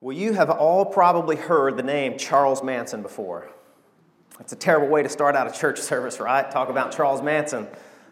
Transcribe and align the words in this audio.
Well, 0.00 0.16
you 0.16 0.32
have 0.34 0.48
all 0.48 0.84
probably 0.84 1.34
heard 1.34 1.76
the 1.76 1.82
name 1.82 2.18
Charles 2.18 2.62
Manson 2.62 3.02
before. 3.02 3.50
It's 4.38 4.52
a 4.52 4.56
terrible 4.56 4.86
way 4.86 5.02
to 5.02 5.08
start 5.08 5.34
out 5.34 5.52
a 5.52 5.58
church 5.58 5.80
service, 5.80 6.20
right? 6.20 6.48
Talk 6.48 6.68
about 6.68 6.92
Charles 6.92 7.20
Manson. 7.20 7.66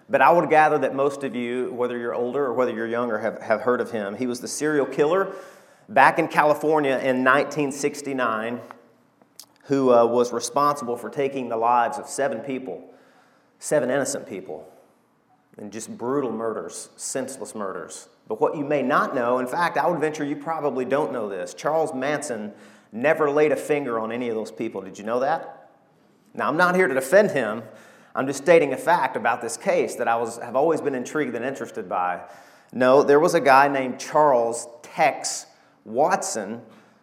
But 0.08 0.20
I 0.20 0.32
would 0.32 0.50
gather 0.50 0.78
that 0.78 0.94
most 0.96 1.22
of 1.22 1.36
you, 1.36 1.72
whether 1.72 1.96
you're 1.96 2.14
older 2.14 2.44
or 2.44 2.54
whether 2.54 2.72
you're 2.72 2.88
younger, 2.88 3.18
have, 3.18 3.40
have 3.40 3.60
heard 3.60 3.80
of 3.80 3.92
him. 3.92 4.16
He 4.16 4.26
was 4.26 4.40
the 4.40 4.48
serial 4.48 4.86
killer 4.86 5.32
back 5.88 6.18
in 6.18 6.26
California 6.26 6.92
in 6.92 7.22
1969 7.24 8.60
who 9.64 9.92
uh, 9.92 10.04
was 10.04 10.32
responsible 10.32 10.96
for 10.96 11.10
taking 11.10 11.48
the 11.48 11.56
lives 11.56 11.98
of 11.98 12.08
seven 12.08 12.40
people, 12.40 12.92
seven 13.58 13.90
innocent 13.90 14.28
people, 14.28 14.68
and 15.56 15.72
just 15.72 15.96
brutal 15.96 16.30
murders, 16.30 16.88
senseless 16.96 17.54
murders. 17.54 18.08
But 18.28 18.40
what 18.40 18.56
you 18.56 18.64
may 18.64 18.82
not 18.82 19.14
know, 19.14 19.38
in 19.38 19.46
fact, 19.46 19.78
I 19.78 19.88
would 19.88 20.00
venture 20.00 20.24
you 20.24 20.36
probably 20.36 20.84
don't 20.84 21.12
know 21.12 21.28
this. 21.28 21.54
Charles 21.54 21.94
Manson 21.94 22.52
never 22.92 23.30
laid 23.30 23.52
a 23.52 23.56
finger 23.56 24.00
on 24.00 24.10
any 24.10 24.28
of 24.28 24.34
those 24.34 24.50
people. 24.50 24.80
Did 24.80 24.98
you 24.98 25.04
know 25.04 25.20
that? 25.20 25.70
Now, 26.34 26.48
I'm 26.48 26.56
not 26.56 26.74
here 26.74 26.88
to 26.88 26.94
defend 26.94 27.30
him. 27.30 27.62
I'm 28.14 28.26
just 28.26 28.42
stating 28.42 28.72
a 28.72 28.76
fact 28.76 29.16
about 29.16 29.42
this 29.42 29.56
case 29.56 29.94
that 29.96 30.08
I 30.08 30.16
was, 30.16 30.38
have 30.38 30.56
always 30.56 30.80
been 30.80 30.94
intrigued 30.94 31.34
and 31.34 31.44
interested 31.44 31.88
by. 31.88 32.22
No, 32.72 33.02
there 33.02 33.20
was 33.20 33.34
a 33.34 33.40
guy 33.40 33.68
named 33.68 34.00
Charles 34.00 34.66
Tex 34.82 35.46
Watson 35.84 36.62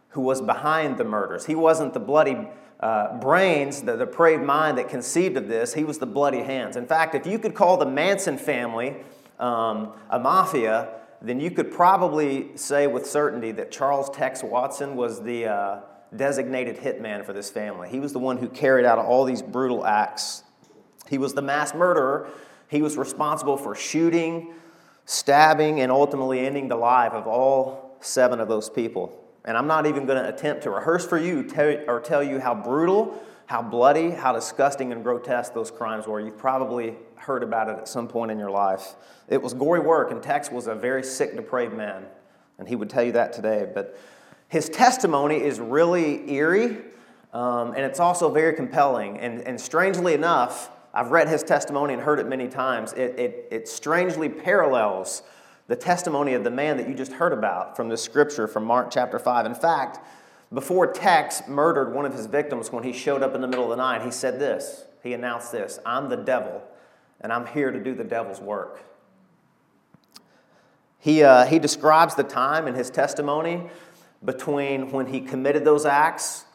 who 0.09 0.21
was 0.21 0.41
behind 0.41 0.97
the 0.97 1.03
murders. 1.03 1.45
He 1.45 1.55
wasn't 1.55 1.93
the 1.93 1.99
bloody 1.99 2.49
uh, 2.79 3.17
brains, 3.19 3.81
the 3.81 3.95
depraved 3.95 4.43
mind 4.43 4.77
that 4.77 4.89
conceived 4.89 5.37
of 5.37 5.47
this, 5.47 5.73
he 5.73 5.85
was 5.85 5.99
the 5.99 6.05
bloody 6.05 6.43
hands. 6.43 6.75
In 6.75 6.85
fact, 6.85 7.15
if 7.15 7.25
you 7.25 7.39
could 7.39 7.55
call 7.55 7.77
the 7.77 7.85
Manson 7.85 8.37
family 8.37 8.97
um, 9.39 9.93
a 10.09 10.19
mafia, 10.19 10.89
then 11.23 11.39
you 11.39 11.49
could 11.49 11.71
probably 11.71 12.49
say 12.55 12.85
with 12.85 13.07
certainty 13.07 13.53
that 13.53 13.71
Charles 13.71 14.09
Tex 14.09 14.43
Watson 14.43 14.97
was 14.97 15.23
the 15.23 15.45
uh, 15.45 15.79
designated 16.15 16.77
hitman 16.77 17.25
for 17.25 17.31
this 17.31 17.49
family. 17.49 17.87
He 17.89 18.01
was 18.01 18.11
the 18.11 18.19
one 18.19 18.37
who 18.37 18.49
carried 18.49 18.85
out 18.85 18.99
all 18.99 19.23
these 19.23 19.41
brutal 19.41 19.85
acts. 19.85 20.43
He 21.09 21.17
was 21.17 21.33
the 21.33 21.41
mass 21.41 21.73
murderer. 21.73 22.29
He 22.67 22.81
was 22.81 22.97
responsible 22.97 23.55
for 23.55 23.73
shooting, 23.73 24.53
stabbing, 25.05 25.79
and 25.79 25.91
ultimately 25.91 26.45
ending 26.45 26.67
the 26.67 26.75
life 26.75 27.13
of 27.13 27.25
all 27.25 27.97
seven 28.01 28.41
of 28.41 28.49
those 28.49 28.69
people. 28.69 29.17
And 29.45 29.57
I'm 29.57 29.67
not 29.67 29.85
even 29.85 30.05
going 30.05 30.21
to 30.21 30.27
attempt 30.27 30.63
to 30.63 30.71
rehearse 30.71 31.05
for 31.05 31.17
you 31.17 31.47
or 31.87 32.01
tell 32.01 32.21
you 32.21 32.39
how 32.39 32.53
brutal, 32.53 33.21
how 33.45 33.61
bloody, 33.61 34.09
how 34.09 34.33
disgusting 34.33 34.91
and 34.91 35.03
grotesque 35.03 35.53
those 35.53 35.71
crimes 35.71 36.05
were. 36.05 36.19
You've 36.19 36.37
probably 36.37 36.95
heard 37.23 37.43
about 37.43 37.69
it 37.69 37.77
at 37.77 37.87
some 37.87 38.07
point 38.07 38.31
in 38.31 38.37
your 38.37 38.51
life. 38.51 38.95
It 39.27 39.41
was 39.41 39.53
gory 39.53 39.79
work, 39.79 40.11
and 40.11 40.21
Tex 40.21 40.51
was 40.51 40.67
a 40.67 40.75
very 40.75 41.03
sick, 41.03 41.35
depraved 41.35 41.73
man, 41.73 42.05
and 42.57 42.67
he 42.67 42.75
would 42.75 42.89
tell 42.89 43.03
you 43.03 43.13
that 43.13 43.33
today. 43.33 43.69
But 43.73 43.97
his 44.49 44.69
testimony 44.69 45.37
is 45.37 45.59
really 45.59 46.29
eerie, 46.31 46.77
um, 47.33 47.69
and 47.69 47.79
it's 47.79 47.99
also 47.99 48.29
very 48.29 48.53
compelling. 48.53 49.17
And, 49.17 49.41
and 49.41 49.59
strangely 49.59 50.13
enough, 50.13 50.69
I've 50.93 51.11
read 51.11 51.27
his 51.27 51.41
testimony 51.41 51.93
and 51.93 52.03
heard 52.03 52.19
it 52.19 52.27
many 52.27 52.47
times. 52.47 52.93
It, 52.93 53.17
it, 53.17 53.47
it 53.49 53.67
strangely 53.67 54.29
parallels 54.29 55.23
the 55.67 55.75
testimony 55.75 56.33
of 56.33 56.43
the 56.43 56.51
man 56.51 56.77
that 56.77 56.87
you 56.87 56.93
just 56.93 57.13
heard 57.13 57.33
about 57.33 57.75
from 57.75 57.89
the 57.89 57.97
scripture 57.97 58.47
from 58.47 58.65
Mark 58.65 58.91
chapter 58.91 59.17
5. 59.17 59.45
In 59.45 59.55
fact, 59.55 59.99
before 60.53 60.91
Tex 60.91 61.41
murdered 61.47 61.93
one 61.93 62.05
of 62.05 62.13
his 62.13 62.27
victims 62.27 62.71
when 62.71 62.83
he 62.83 62.93
showed 62.93 63.23
up 63.23 63.33
in 63.33 63.41
the 63.41 63.47
middle 63.47 63.63
of 63.63 63.71
the 63.71 63.77
night, 63.77 64.03
he 64.03 64.11
said 64.11 64.39
this. 64.39 64.85
He 65.01 65.13
announced 65.13 65.51
this 65.51 65.79
I'm 65.85 66.09
the 66.09 66.17
devil, 66.17 66.61
and 67.23 67.31
I'm 67.31 67.47
here 67.47 67.71
to 67.71 67.79
do 67.79 67.95
the 67.95 68.03
devil's 68.03 68.39
work. 68.39 68.83
He, 70.99 71.23
uh, 71.23 71.45
he 71.45 71.59
describes 71.59 72.15
the 72.15 72.23
time 72.23 72.67
in 72.67 72.75
his 72.75 72.89
testimony 72.89 73.69
between 74.23 74.91
when 74.91 75.07
he 75.07 75.19
committed 75.19 75.65
those 75.65 75.85
acts 75.85 76.45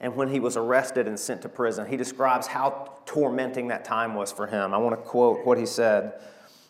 and 0.00 0.14
when 0.14 0.28
he 0.28 0.40
was 0.40 0.56
arrested 0.56 1.06
and 1.06 1.18
sent 1.18 1.42
to 1.42 1.48
prison. 1.48 1.86
He 1.86 1.96
describes 1.96 2.46
how 2.46 2.94
tormenting 3.04 3.68
that 3.68 3.84
time 3.84 4.14
was 4.14 4.30
for 4.30 4.46
him. 4.46 4.72
I 4.72 4.78
want 4.78 4.94
to 4.96 5.02
quote 5.02 5.44
what 5.44 5.58
he 5.58 5.66
said. 5.66 6.20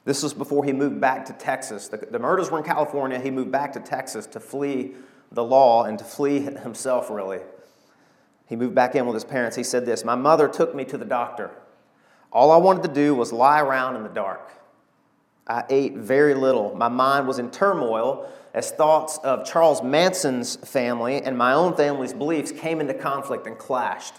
This 0.05 0.23
was 0.23 0.33
before 0.33 0.65
he 0.65 0.73
moved 0.73 1.01
back 1.01 1.27
to 1.27 1.33
Texas. 1.35 1.89
The, 1.89 1.99
the 1.99 2.19
murders 2.19 2.51
were 2.51 2.59
in 2.59 2.65
California. 2.65 3.21
He 3.21 3.31
moved 3.31 3.53
back 3.53 3.73
to 3.75 3.81
Texas 3.81 4.27
to 4.29 4.41
flee 4.41 4.95
the 5.31 5.45
law 5.45 5.85
and 5.85 5.99
to 5.99 6.05
flee 6.05 6.41
himself, 6.41 7.11
really. 7.11 7.41
He 8.47 8.57
moved 8.57 8.75
back 8.75 8.95
in 8.95 9.05
with 9.05 9.15
his 9.15 9.25
parents. 9.25 9.57
He 9.57 9.63
said 9.63 9.85
this 9.85 10.05
My 10.05 10.15
mother 10.15 10.49
took 10.49 10.75
me 10.75 10.85
to 10.87 10.97
the 10.97 11.05
doctor. 11.05 11.51
All 12.33 12.51
I 12.51 12.57
wanted 12.57 12.83
to 12.85 12.93
do 12.93 13.15
was 13.15 13.33
lie 13.33 13.61
around 13.61 13.97
in 13.97 14.03
the 14.03 14.09
dark. 14.09 14.53
I 15.47 15.65
ate 15.71 15.95
very 15.95 16.35
little. 16.35 16.75
My 16.75 16.89
mind 16.89 17.27
was 17.27 17.39
in 17.39 17.51
turmoil 17.51 18.31
as 18.53 18.71
thoughts 18.71 19.19
of 19.19 19.47
Charles 19.47 19.83
Manson's 19.83 20.57
family 20.57 21.23
and 21.23 21.39
my 21.39 21.55
own 21.55 21.75
family's 21.75 22.13
beliefs 22.13 22.53
came 22.53 22.81
into 22.81 22.95
conflict 22.95 23.47
and 23.47 23.57
clashed. 23.57 24.15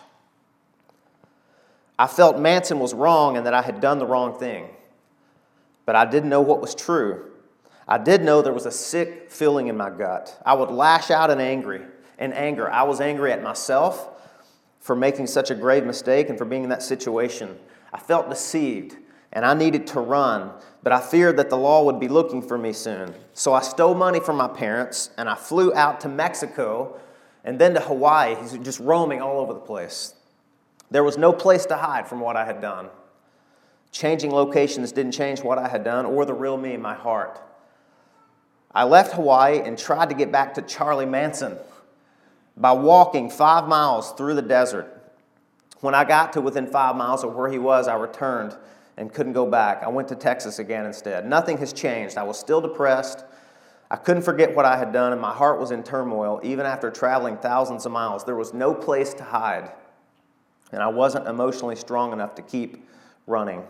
I 2.00 2.08
felt 2.08 2.40
Manson 2.40 2.80
was 2.80 2.94
wrong 2.94 3.38
and 3.38 3.46
that 3.46 3.54
I 3.54 3.62
had 3.62 3.82
done 3.82 4.00
the 4.00 4.06
wrong 4.06 4.40
thing, 4.40 4.70
but 5.86 5.96
I 5.96 6.06
didn't 6.06 6.30
know 6.30 6.42
what 6.42 6.62
was 6.62 6.74
true. 6.74 7.26
I 7.88 7.98
did 7.98 8.24
know 8.24 8.42
there 8.42 8.54
was 8.54 8.66
a 8.66 8.72
sick 8.72 9.30
feeling 9.30 9.68
in 9.68 9.76
my 9.76 9.90
gut. 9.90 10.42
I 10.46 10.54
would 10.54 10.70
lash 10.70 11.12
out 11.12 11.30
in 11.30 11.40
angry, 11.40 11.82
in 12.18 12.34
anger. 12.34 12.72
I 12.72 12.84
was 12.84 13.02
angry 13.02 13.32
at 13.34 13.44
myself 13.44 14.10
for 14.80 14.96
making 14.96 15.28
such 15.28 15.52
a 15.52 15.56
grave 15.56 15.86
mistake 15.86 16.30
and 16.30 16.38
for 16.38 16.46
being 16.46 16.64
in 16.64 16.70
that 16.70 16.84
situation. 16.84 17.58
I 17.94 18.00
felt 18.00 18.30
deceived 18.30 18.98
and 19.32 19.46
I 19.46 19.54
needed 19.54 19.88
to 19.88 20.00
run, 20.00 20.52
but 20.82 20.92
I 20.92 21.02
feared 21.02 21.38
that 21.38 21.50
the 21.50 21.58
law 21.58 21.84
would 21.84 22.00
be 22.00 22.08
looking 22.08 22.42
for 22.42 22.58
me 22.58 22.74
soon. 22.74 23.14
So 23.34 23.54
I 23.54 23.62
stole 23.62 23.94
money 23.94 24.20
from 24.20 24.38
my 24.38 24.48
parents 24.48 25.12
and 25.18 25.30
I 25.30 25.36
flew 25.36 25.74
out 25.74 26.00
to 26.02 26.10
Mexico 26.10 27.00
and 27.44 27.60
then 27.60 27.74
to 27.74 27.80
Hawaii. 27.80 28.36
He's 28.36 28.58
just 28.58 28.80
roaming 28.80 29.22
all 29.22 29.40
over 29.40 29.54
the 29.54 29.60
place. 29.60 30.16
There 30.92 31.04
was 31.04 31.18
no 31.18 31.32
place 31.32 31.66
to 31.68 31.76
hide 31.76 32.08
from 32.08 32.20
what 32.20 32.36
I 32.36 32.46
had 32.46 32.62
done. 32.62 32.90
Changing 33.92 34.32
locations 34.32 34.92
didn't 34.92 35.14
change 35.14 35.44
what 35.44 35.58
I 35.58 35.68
had 35.68 35.84
done 35.84 36.06
or 36.06 36.26
the 36.26 36.34
real 36.34 36.58
me 36.58 36.74
in 36.74 36.82
my 36.82 36.96
heart. 36.96 37.42
I 38.72 38.84
left 38.84 39.14
Hawaii 39.14 39.60
and 39.60 39.78
tried 39.78 40.10
to 40.10 40.16
get 40.16 40.32
back 40.32 40.54
to 40.56 40.62
Charlie 40.62 41.06
Manson 41.06 41.58
by 42.56 42.72
walking 42.72 43.30
five 43.30 43.68
miles 43.68 44.12
through 44.12 44.36
the 44.36 44.42
desert. 44.42 44.99
When 45.82 45.96
I 45.96 46.04
got 46.04 46.34
to 46.34 46.42
within 46.42 46.68
five 46.68 46.96
miles 46.96 47.24
of 47.24 47.36
where 47.36 47.50
he 47.50 47.60
was, 47.60 47.88
I 47.88 47.96
returned 47.96 48.58
and 48.98 49.14
couldn't 49.14 49.34
go 49.34 49.46
back. 49.46 49.82
I 49.82 49.88
went 49.88 50.10
to 50.10 50.16
Texas 50.16 50.60
again 50.60 50.86
instead. 50.86 51.26
Nothing 51.26 51.58
has 51.60 51.72
changed. 51.72 52.18
I 52.18 52.24
was 52.24 52.38
still 52.38 52.60
depressed. 52.60 53.24
I 53.90 53.96
couldn't 53.96 54.24
forget 54.24 54.56
what 54.56 54.66
I 54.66 54.78
had 54.78 54.92
done, 54.92 55.14
and 55.14 55.22
my 55.22 55.34
heart 55.34 55.60
was 55.60 55.72
in 55.72 55.84
turmoil 55.84 56.40
even 56.44 56.66
after 56.66 56.92
traveling 56.92 57.38
thousands 57.38 57.86
of 57.86 57.92
miles. 57.92 58.24
There 58.24 58.36
was 58.36 58.54
no 58.54 58.74
place 58.74 59.14
to 59.16 59.24
hide, 59.24 59.72
and 60.72 60.84
I 60.84 60.88
wasn't 60.88 61.28
emotionally 61.28 61.76
strong 61.76 62.14
enough 62.14 62.36
to 62.36 62.42
keep 62.42 62.86
running. 63.26 63.64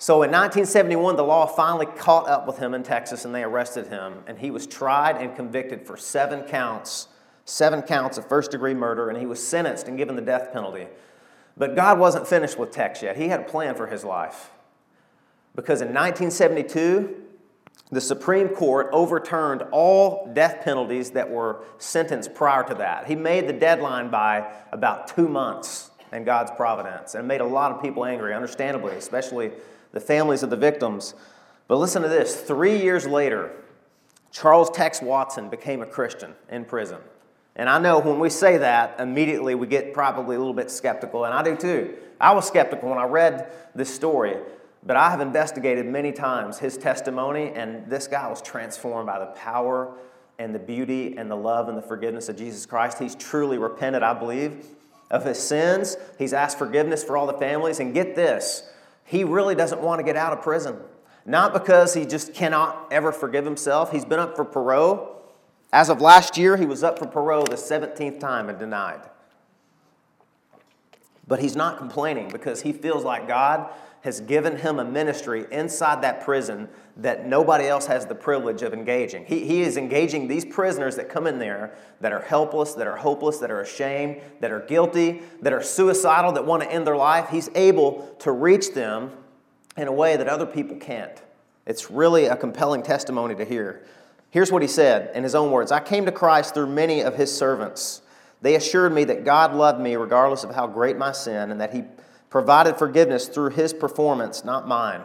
So 0.00 0.22
in 0.22 0.30
1971, 0.30 1.16
the 1.16 1.24
law 1.24 1.44
finally 1.44 1.84
caught 1.84 2.26
up 2.26 2.46
with 2.46 2.56
him 2.56 2.72
in 2.72 2.82
Texas 2.82 3.26
and 3.26 3.34
they 3.34 3.42
arrested 3.42 3.88
him. 3.88 4.24
And 4.26 4.38
he 4.38 4.50
was 4.50 4.66
tried 4.66 5.18
and 5.18 5.36
convicted 5.36 5.86
for 5.86 5.98
seven 5.98 6.44
counts, 6.44 7.08
seven 7.44 7.82
counts 7.82 8.18
of 8.18 8.28
first 8.28 8.50
degree 8.50 8.74
murder, 8.74 9.08
and 9.08 9.18
he 9.18 9.26
was 9.26 9.44
sentenced 9.44 9.88
and 9.88 9.96
given 9.96 10.16
the 10.16 10.22
death 10.22 10.52
penalty. 10.52 10.86
But 11.56 11.74
God 11.74 11.98
wasn't 11.98 12.26
finished 12.26 12.58
with 12.58 12.70
Tex 12.70 13.02
yet. 13.02 13.16
He 13.16 13.28
had 13.28 13.40
a 13.40 13.44
plan 13.44 13.74
for 13.74 13.86
his 13.86 14.04
life. 14.04 14.50
Because 15.54 15.80
in 15.80 15.88
1972, 15.88 17.16
the 17.92 18.00
Supreme 18.00 18.48
Court 18.50 18.88
overturned 18.92 19.62
all 19.72 20.30
death 20.32 20.62
penalties 20.64 21.10
that 21.10 21.28
were 21.28 21.64
sentenced 21.78 22.34
prior 22.34 22.62
to 22.64 22.74
that. 22.74 23.06
He 23.06 23.16
made 23.16 23.48
the 23.48 23.52
deadline 23.52 24.10
by 24.10 24.50
about 24.70 25.08
two 25.08 25.28
months 25.28 25.90
in 26.12 26.24
God's 26.24 26.52
providence 26.52 27.14
and 27.14 27.26
made 27.26 27.40
a 27.40 27.46
lot 27.46 27.72
of 27.72 27.82
people 27.82 28.04
angry, 28.04 28.32
understandably, 28.32 28.94
especially 28.94 29.50
the 29.92 30.00
families 30.00 30.42
of 30.42 30.50
the 30.50 30.56
victims. 30.56 31.14
But 31.66 31.78
listen 31.78 32.02
to 32.02 32.08
this 32.08 32.36
three 32.40 32.80
years 32.80 33.06
later, 33.06 33.52
Charles 34.30 34.70
Tex 34.70 35.02
Watson 35.02 35.48
became 35.48 35.82
a 35.82 35.86
Christian 35.86 36.34
in 36.48 36.64
prison. 36.64 36.98
And 37.60 37.68
I 37.68 37.78
know 37.78 37.98
when 37.98 38.18
we 38.18 38.30
say 38.30 38.56
that, 38.56 38.98
immediately 38.98 39.54
we 39.54 39.66
get 39.66 39.92
probably 39.92 40.34
a 40.34 40.38
little 40.38 40.54
bit 40.54 40.70
skeptical, 40.70 41.26
and 41.26 41.34
I 41.34 41.42
do 41.42 41.54
too. 41.54 41.94
I 42.18 42.32
was 42.32 42.48
skeptical 42.48 42.88
when 42.88 42.96
I 42.96 43.04
read 43.04 43.52
this 43.74 43.94
story, 43.94 44.38
but 44.82 44.96
I 44.96 45.10
have 45.10 45.20
investigated 45.20 45.84
many 45.84 46.10
times 46.10 46.58
his 46.58 46.78
testimony, 46.78 47.52
and 47.54 47.86
this 47.86 48.06
guy 48.06 48.26
was 48.28 48.40
transformed 48.40 49.08
by 49.08 49.18
the 49.18 49.26
power 49.26 49.94
and 50.38 50.54
the 50.54 50.58
beauty 50.58 51.18
and 51.18 51.30
the 51.30 51.36
love 51.36 51.68
and 51.68 51.76
the 51.76 51.82
forgiveness 51.82 52.30
of 52.30 52.36
Jesus 52.36 52.64
Christ. 52.64 52.98
He's 52.98 53.14
truly 53.14 53.58
repented, 53.58 54.02
I 54.02 54.14
believe, 54.14 54.64
of 55.10 55.26
his 55.26 55.38
sins. 55.38 55.98
He's 56.18 56.32
asked 56.32 56.56
forgiveness 56.56 57.04
for 57.04 57.18
all 57.18 57.26
the 57.26 57.36
families, 57.36 57.78
and 57.78 57.92
get 57.92 58.16
this, 58.16 58.72
he 59.04 59.22
really 59.22 59.54
doesn't 59.54 59.82
want 59.82 59.98
to 59.98 60.02
get 60.02 60.16
out 60.16 60.32
of 60.32 60.40
prison. 60.40 60.78
Not 61.26 61.52
because 61.52 61.92
he 61.92 62.06
just 62.06 62.32
cannot 62.32 62.90
ever 62.90 63.12
forgive 63.12 63.44
himself. 63.44 63.92
He's 63.92 64.06
been 64.06 64.18
up 64.18 64.34
for 64.34 64.46
parole. 64.46 65.19
As 65.72 65.88
of 65.88 66.00
last 66.00 66.36
year, 66.36 66.56
he 66.56 66.66
was 66.66 66.82
up 66.82 66.98
for 66.98 67.06
parole 67.06 67.44
the 67.44 67.56
17th 67.56 68.18
time 68.18 68.48
and 68.48 68.58
denied. 68.58 69.00
But 71.28 71.40
he's 71.40 71.54
not 71.54 71.78
complaining 71.78 72.28
because 72.28 72.62
he 72.62 72.72
feels 72.72 73.04
like 73.04 73.28
God 73.28 73.70
has 74.00 74.20
given 74.20 74.56
him 74.56 74.78
a 74.78 74.84
ministry 74.84 75.46
inside 75.50 76.02
that 76.02 76.22
prison 76.24 76.68
that 76.96 77.26
nobody 77.26 77.66
else 77.66 77.86
has 77.86 78.06
the 78.06 78.14
privilege 78.14 78.62
of 78.62 78.72
engaging. 78.72 79.26
He, 79.26 79.44
he 79.46 79.60
is 79.60 79.76
engaging 79.76 80.26
these 80.26 80.44
prisoners 80.44 80.96
that 80.96 81.08
come 81.08 81.26
in 81.26 81.38
there 81.38 81.74
that 82.00 82.12
are 82.12 82.22
helpless, 82.22 82.74
that 82.74 82.86
are 82.86 82.96
hopeless, 82.96 83.38
that 83.38 83.50
are 83.50 83.60
ashamed, 83.60 84.20
that 84.40 84.50
are 84.50 84.60
guilty, 84.60 85.22
that 85.42 85.52
are 85.52 85.62
suicidal, 85.62 86.32
that 86.32 86.46
want 86.46 86.62
to 86.62 86.72
end 86.72 86.86
their 86.86 86.96
life. 86.96 87.28
He's 87.28 87.50
able 87.54 88.14
to 88.20 88.32
reach 88.32 88.72
them 88.72 89.10
in 89.76 89.86
a 89.86 89.92
way 89.92 90.16
that 90.16 90.28
other 90.28 90.46
people 90.46 90.76
can't. 90.76 91.22
It's 91.66 91.90
really 91.90 92.24
a 92.24 92.36
compelling 92.36 92.82
testimony 92.82 93.34
to 93.34 93.44
hear. 93.44 93.84
Here's 94.30 94.52
what 94.52 94.62
he 94.62 94.68
said 94.68 95.14
in 95.14 95.24
his 95.24 95.34
own 95.34 95.50
words 95.50 95.72
I 95.72 95.80
came 95.80 96.06
to 96.06 96.12
Christ 96.12 96.54
through 96.54 96.68
many 96.68 97.00
of 97.02 97.16
his 97.16 97.36
servants. 97.36 98.02
They 98.42 98.54
assured 98.54 98.92
me 98.92 99.04
that 99.04 99.24
God 99.24 99.54
loved 99.54 99.80
me 99.80 99.96
regardless 99.96 100.44
of 100.44 100.54
how 100.54 100.66
great 100.66 100.96
my 100.96 101.12
sin 101.12 101.50
and 101.50 101.60
that 101.60 101.74
he 101.74 101.84
provided 102.30 102.76
forgiveness 102.78 103.28
through 103.28 103.50
his 103.50 103.74
performance, 103.74 104.44
not 104.44 104.66
mine. 104.66 105.02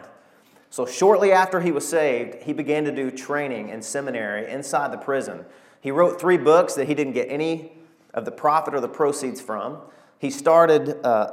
So, 0.70 0.86
shortly 0.86 1.32
after 1.32 1.60
he 1.60 1.72
was 1.72 1.86
saved, 1.86 2.42
he 2.42 2.52
began 2.52 2.84
to 2.84 2.92
do 2.92 3.10
training 3.10 3.68
in 3.68 3.82
seminary 3.82 4.50
inside 4.50 4.92
the 4.92 4.98
prison. 4.98 5.44
He 5.80 5.90
wrote 5.90 6.20
three 6.20 6.38
books 6.38 6.74
that 6.74 6.88
he 6.88 6.94
didn't 6.94 7.12
get 7.12 7.30
any 7.30 7.72
of 8.14 8.24
the 8.24 8.32
profit 8.32 8.74
or 8.74 8.80
the 8.80 8.88
proceeds 8.88 9.40
from. 9.40 9.78
He 10.18 10.30
started 10.30 11.04
uh, 11.04 11.28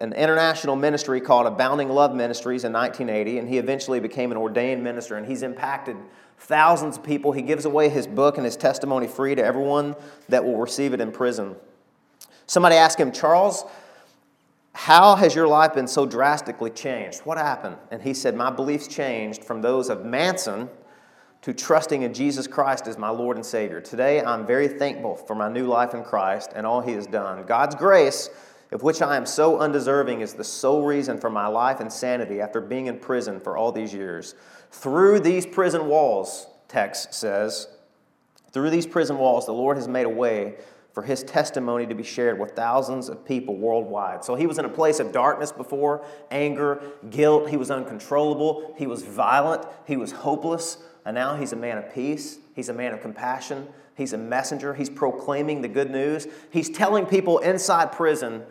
a, 0.00 0.02
an 0.02 0.12
international 0.12 0.76
ministry 0.76 1.20
called 1.20 1.46
Abounding 1.46 1.88
Love 1.88 2.14
Ministries 2.14 2.64
in 2.64 2.72
1980, 2.72 3.38
and 3.38 3.48
he 3.48 3.58
eventually 3.58 4.00
became 4.00 4.32
an 4.32 4.36
ordained 4.36 4.82
minister, 4.82 5.16
and 5.16 5.26
he's 5.26 5.42
impacted 5.42 5.96
thousands 6.44 6.98
of 6.98 7.02
people. 7.02 7.32
He 7.32 7.42
gives 7.42 7.64
away 7.64 7.88
his 7.88 8.06
book 8.06 8.36
and 8.36 8.44
his 8.44 8.56
testimony 8.56 9.06
free 9.06 9.34
to 9.34 9.44
everyone 9.44 9.96
that 10.28 10.44
will 10.44 10.56
receive 10.56 10.92
it 10.92 11.00
in 11.00 11.10
prison. 11.10 11.56
Somebody 12.46 12.76
asked 12.76 12.98
him, 13.00 13.12
Charles, 13.12 13.64
how 14.74 15.14
has 15.14 15.34
your 15.34 15.48
life 15.48 15.74
been 15.74 15.86
so 15.86 16.04
drastically 16.04 16.70
changed? 16.70 17.20
What 17.20 17.38
happened? 17.38 17.76
And 17.90 18.02
he 18.02 18.12
said, 18.12 18.34
My 18.34 18.50
beliefs 18.50 18.88
changed 18.88 19.44
from 19.44 19.62
those 19.62 19.88
of 19.88 20.04
Manson 20.04 20.68
to 21.42 21.54
trusting 21.54 22.02
in 22.02 22.12
Jesus 22.12 22.46
Christ 22.46 22.86
as 22.86 22.98
my 22.98 23.10
Lord 23.10 23.36
and 23.36 23.46
Savior. 23.46 23.80
Today, 23.80 24.22
I'm 24.22 24.46
very 24.46 24.66
thankful 24.66 25.14
for 25.14 25.34
my 25.34 25.48
new 25.48 25.66
life 25.66 25.94
in 25.94 26.02
Christ 26.02 26.52
and 26.54 26.66
all 26.66 26.80
He 26.80 26.92
has 26.92 27.06
done. 27.06 27.44
God's 27.44 27.74
grace, 27.74 28.30
of 28.74 28.82
which 28.82 29.00
I 29.00 29.16
am 29.16 29.24
so 29.24 29.60
undeserving, 29.60 30.20
is 30.20 30.34
the 30.34 30.44
sole 30.44 30.84
reason 30.84 31.16
for 31.16 31.30
my 31.30 31.46
life 31.46 31.78
and 31.78 31.90
sanity 31.90 32.40
after 32.40 32.60
being 32.60 32.86
in 32.86 32.98
prison 32.98 33.38
for 33.38 33.56
all 33.56 33.70
these 33.70 33.94
years. 33.94 34.34
Through 34.72 35.20
these 35.20 35.46
prison 35.46 35.86
walls, 35.86 36.48
Tex 36.66 37.06
says, 37.12 37.68
through 38.50 38.70
these 38.70 38.86
prison 38.86 39.16
walls, 39.16 39.46
the 39.46 39.52
Lord 39.52 39.76
has 39.76 39.86
made 39.86 40.06
a 40.06 40.10
way 40.10 40.56
for 40.92 41.02
his 41.02 41.22
testimony 41.22 41.86
to 41.86 41.94
be 41.94 42.02
shared 42.02 42.38
with 42.38 42.52
thousands 42.52 43.08
of 43.08 43.24
people 43.24 43.56
worldwide. 43.56 44.24
So 44.24 44.34
he 44.34 44.46
was 44.46 44.58
in 44.58 44.64
a 44.64 44.68
place 44.68 44.98
of 44.98 45.12
darkness 45.12 45.52
before, 45.52 46.04
anger, 46.32 46.80
guilt. 47.10 47.50
He 47.50 47.56
was 47.56 47.70
uncontrollable. 47.70 48.74
He 48.76 48.86
was 48.88 49.02
violent. 49.02 49.66
He 49.86 49.96
was 49.96 50.10
hopeless. 50.10 50.78
And 51.04 51.14
now 51.14 51.36
he's 51.36 51.52
a 51.52 51.56
man 51.56 51.78
of 51.78 51.92
peace. 51.92 52.38
He's 52.54 52.68
a 52.68 52.72
man 52.72 52.92
of 52.92 53.00
compassion. 53.00 53.68
He's 53.96 54.12
a 54.12 54.18
messenger. 54.18 54.74
He's 54.74 54.90
proclaiming 54.90 55.62
the 55.62 55.68
good 55.68 55.90
news. 55.90 56.26
He's 56.50 56.70
telling 56.70 57.06
people 57.06 57.38
inside 57.38 57.92
prison 57.92 58.44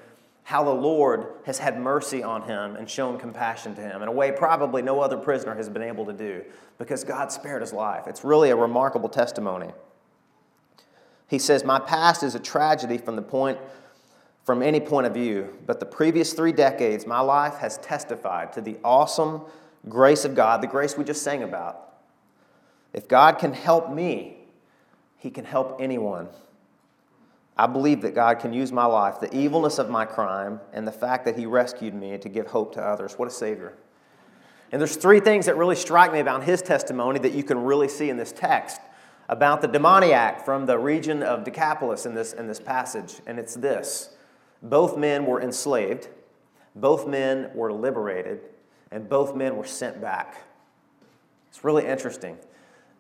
how 0.44 0.64
the 0.64 0.74
Lord 0.74 1.28
has 1.46 1.58
had 1.58 1.80
mercy 1.80 2.22
on 2.22 2.42
him 2.42 2.76
and 2.76 2.90
shown 2.90 3.18
compassion 3.18 3.76
to 3.76 3.82
him 3.82 4.02
in 4.02 4.08
a 4.10 4.12
way 4.12 4.32
probably 4.32 4.82
no 4.82 5.00
other 5.00 5.18
prisoner 5.18 5.56
has 5.56 5.70
been 5.70 5.82
able 5.82 6.06
to 6.06 6.14
do 6.14 6.44
because 6.78 7.04
God 7.04 7.32
spared 7.32 7.62
his 7.62 7.72
life. 7.72 8.08
It's 8.08 8.24
really 8.24 8.50
a 8.50 8.56
remarkable 8.56 9.10
testimony. 9.10 9.72
He 11.30 11.40
says, 11.40 11.64
My 11.64 11.80
past 11.80 12.24
is 12.24 12.36
a 12.36 12.40
tragedy 12.40 12.98
from 12.98 13.16
the 13.16 13.22
point 13.22 13.58
from 14.44 14.62
any 14.62 14.82
point 14.82 15.08
of 15.08 15.14
view, 15.14 15.58
but 15.66 15.80
the 15.80 15.86
previous 15.86 16.34
three 16.34 16.52
decades, 16.52 17.08
my 17.08 17.22
life 17.22 17.56
has 17.56 17.78
testified 17.78 18.52
to 18.54 18.60
the 18.60 18.78
awesome 18.84 19.42
grace 19.88 20.26
of 20.26 20.36
God, 20.36 20.62
the 20.62 20.68
grace 20.68 20.98
we 20.98 21.06
just 21.06 21.24
sang 21.24 21.44
about. 21.44 21.94
If 22.92 23.08
God 23.08 23.40
can 23.40 23.54
help 23.54 23.90
me, 23.90 24.38
He 25.18 25.32
can 25.32 25.46
help 25.46 25.78
anyone. 25.80 26.28
I 27.56 27.68
believe 27.68 28.02
that 28.02 28.16
God 28.16 28.40
can 28.40 28.52
use 28.54 28.72
my 28.72 28.86
life, 28.86 29.20
the 29.20 29.36
evilness 29.36 29.78
of 29.78 29.90
my 29.90 30.06
crime, 30.06 30.60
and 30.72 30.88
the 30.88 30.92
fact 30.92 31.26
that 31.26 31.38
He 31.38 31.46
rescued 31.46 31.94
me 31.94 32.18
to 32.18 32.30
give 32.30 32.48
hope 32.48 32.74
to 32.74 32.82
others. 32.82 33.14
What 33.14 33.28
a 33.28 33.32
Savior. 33.32 33.74
And 34.72 34.82
there's 34.82 34.96
three 34.96 35.20
things 35.20 35.46
that 35.46 35.56
really 35.56 35.76
strike 35.76 36.12
me 36.12 36.20
about 36.20 36.44
His 36.44 36.62
testimony 36.62 37.20
that 37.20 37.34
you 37.34 37.44
can 37.44 37.64
really 37.64 37.88
see 37.88 38.10
in 38.10 38.18
this 38.18 38.32
text 38.32 38.82
about 39.30 39.62
the 39.62 39.68
demoniac 39.68 40.44
from 40.44 40.66
the 40.66 40.78
region 40.78 41.22
of 41.24 41.44
Decapolis 41.44 42.06
in 42.06 42.16
this, 42.16 42.34
in 42.34 42.48
this 42.48 42.60
passage, 42.60 43.22
and 43.26 43.40
it's 43.40 43.56
this 43.56 44.10
both 44.64 44.98
men 44.98 45.26
were 45.26 45.42
enslaved, 45.42 46.08
both 46.76 47.06
men 47.06 47.52
were 47.54 47.72
liberated, 47.72 48.40
and 48.92 49.10
both 49.10 49.36
men 49.36 49.58
were 49.58 49.66
sent 49.66 50.00
back. 50.02 50.42
It's 51.50 51.64
really 51.64 51.86
interesting. 51.86 52.38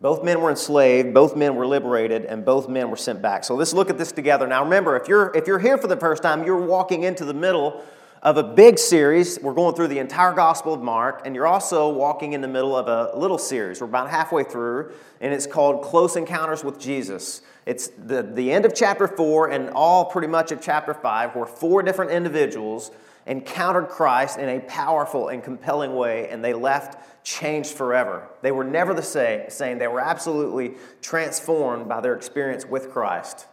Both 0.03 0.21
men 0.21 0.41
were 0.41 0.49
enslaved, 0.49 1.13
both 1.13 1.33
men 1.37 1.55
were 1.55 1.65
liberated, 1.65 2.25
and 2.25 2.43
both 2.43 2.67
men 2.67 2.89
were 2.89 2.97
sent 2.97 3.21
back. 3.21 3.45
So 3.45 3.55
let's 3.55 3.71
look 3.71 3.89
at 3.89 3.97
this 3.97 4.11
together. 4.11 4.45
Now 4.45 4.61
remember, 4.61 4.97
if 4.97 5.07
you're, 5.07 5.33
if 5.33 5.47
you're 5.47 5.59
here 5.59 5.77
for 5.77 5.87
the 5.87 5.95
first 5.95 6.21
time, 6.21 6.43
you're 6.43 6.59
walking 6.59 7.03
into 7.03 7.23
the 7.23 7.33
middle 7.33 7.81
of 8.21 8.35
a 8.35 8.43
big 8.43 8.77
series. 8.77 9.39
We're 9.41 9.53
going 9.53 9.75
through 9.75 9.87
the 9.87 9.99
entire 9.99 10.33
Gospel 10.33 10.73
of 10.73 10.81
Mark, 10.81 11.21
and 11.23 11.33
you're 11.33 11.47
also 11.47 11.87
walking 11.87 12.33
in 12.33 12.41
the 12.41 12.49
middle 12.49 12.75
of 12.75 12.89
a 12.89 13.17
little 13.17 13.37
series. 13.37 13.79
We're 13.79 13.87
about 13.87 14.09
halfway 14.09 14.43
through, 14.43 14.91
and 15.21 15.33
it's 15.33 15.47
called 15.47 15.81
Close 15.83 16.17
Encounters 16.17 16.65
with 16.65 16.77
Jesus. 16.81 17.41
It's 17.65 17.87
the, 17.87 18.23
the 18.23 18.51
end 18.51 18.65
of 18.65 18.75
chapter 18.75 19.07
4 19.07 19.51
and 19.51 19.69
all 19.69 20.03
pretty 20.03 20.27
much 20.27 20.51
of 20.51 20.61
chapter 20.61 20.93
5, 20.93 21.33
where 21.33 21.45
four 21.45 21.81
different 21.81 22.11
individuals 22.11 22.91
encountered 23.25 23.87
Christ 23.89 24.37
in 24.37 24.49
a 24.49 24.59
powerful 24.61 25.29
and 25.29 25.43
compelling 25.43 25.95
way, 25.95 26.29
and 26.29 26.43
they 26.43 26.53
left 26.53 27.23
changed 27.23 27.71
forever. 27.71 28.27
They 28.41 28.51
were 28.51 28.63
never 28.63 28.93
the 28.93 29.03
same, 29.03 29.49
same. 29.49 29.79
They 29.79 29.87
were 29.87 30.01
absolutely 30.01 30.73
transformed 31.01 31.87
by 31.87 32.01
their 32.01 32.15
experience 32.15 32.65
with 32.65 32.91
Christ. 32.91 33.47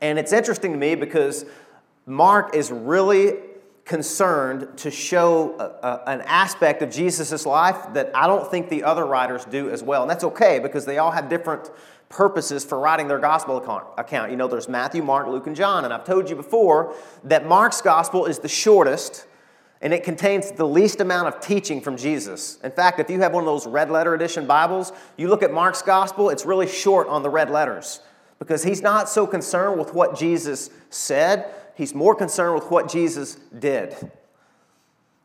And 0.00 0.18
it's 0.18 0.32
interesting 0.32 0.72
to 0.72 0.78
me 0.78 0.94
because 0.94 1.44
Mark 2.06 2.54
is 2.54 2.70
really 2.70 3.38
concerned 3.84 4.68
to 4.76 4.90
show 4.90 5.58
a, 5.58 5.86
a, 5.86 6.02
an 6.06 6.20
aspect 6.26 6.82
of 6.82 6.90
Jesus' 6.90 7.46
life 7.46 7.94
that 7.94 8.10
I 8.14 8.26
don't 8.26 8.48
think 8.48 8.68
the 8.68 8.84
other 8.84 9.04
writers 9.04 9.44
do 9.46 9.70
as 9.70 9.82
well. 9.82 10.02
And 10.02 10.10
that's 10.10 10.24
okay 10.24 10.58
because 10.58 10.84
they 10.84 10.98
all 10.98 11.10
have 11.10 11.28
different 11.28 11.70
purposes 12.08 12.64
for 12.64 12.78
writing 12.78 13.08
their 13.08 13.18
gospel 13.18 13.58
account. 13.96 14.30
You 14.30 14.36
know, 14.36 14.48
there's 14.48 14.68
Matthew, 14.68 15.02
Mark, 15.02 15.28
Luke, 15.28 15.46
and 15.46 15.54
John. 15.54 15.84
And 15.84 15.92
I've 15.92 16.04
told 16.04 16.30
you 16.30 16.36
before 16.36 16.94
that 17.24 17.46
Mark's 17.46 17.80
gospel 17.80 18.26
is 18.26 18.38
the 18.38 18.48
shortest 18.48 19.26
and 19.80 19.92
it 19.92 20.02
contains 20.02 20.50
the 20.50 20.66
least 20.66 21.00
amount 21.00 21.28
of 21.28 21.40
teaching 21.40 21.80
from 21.80 21.96
Jesus. 21.96 22.58
In 22.64 22.72
fact, 22.72 22.98
if 22.98 23.08
you 23.08 23.20
have 23.20 23.32
one 23.32 23.44
of 23.44 23.46
those 23.46 23.66
red 23.66 23.90
letter 23.90 24.14
edition 24.14 24.46
Bibles, 24.46 24.92
you 25.16 25.28
look 25.28 25.42
at 25.42 25.52
Mark's 25.52 25.82
gospel, 25.82 26.30
it's 26.30 26.44
really 26.44 26.66
short 26.66 27.06
on 27.08 27.22
the 27.22 27.30
red 27.30 27.48
letters 27.48 28.00
because 28.40 28.64
he's 28.64 28.82
not 28.82 29.08
so 29.08 29.26
concerned 29.26 29.78
with 29.78 29.94
what 29.94 30.16
Jesus 30.16 30.70
said 30.90 31.54
He's 31.78 31.94
more 31.94 32.16
concerned 32.16 32.56
with 32.56 32.72
what 32.72 32.90
Jesus 32.90 33.36
did. 33.56 33.94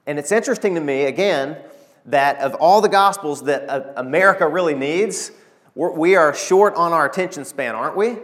And 0.06 0.20
it's 0.20 0.32
interesting 0.32 0.76
to 0.76 0.82
me, 0.82 1.06
again, 1.06 1.58
that 2.06 2.38
of 2.38 2.54
all 2.56 2.80
the 2.80 2.90
gospels 2.90 3.46
that 3.46 3.94
America 3.98 4.48
really 4.48 4.76
needs, 4.76 5.32
we 5.76 6.16
are 6.16 6.34
short 6.34 6.76
on 6.76 6.94
our 6.94 7.06
attention 7.06 7.46
span, 7.46 7.76
aren't 7.76 7.96
we? 7.98 8.18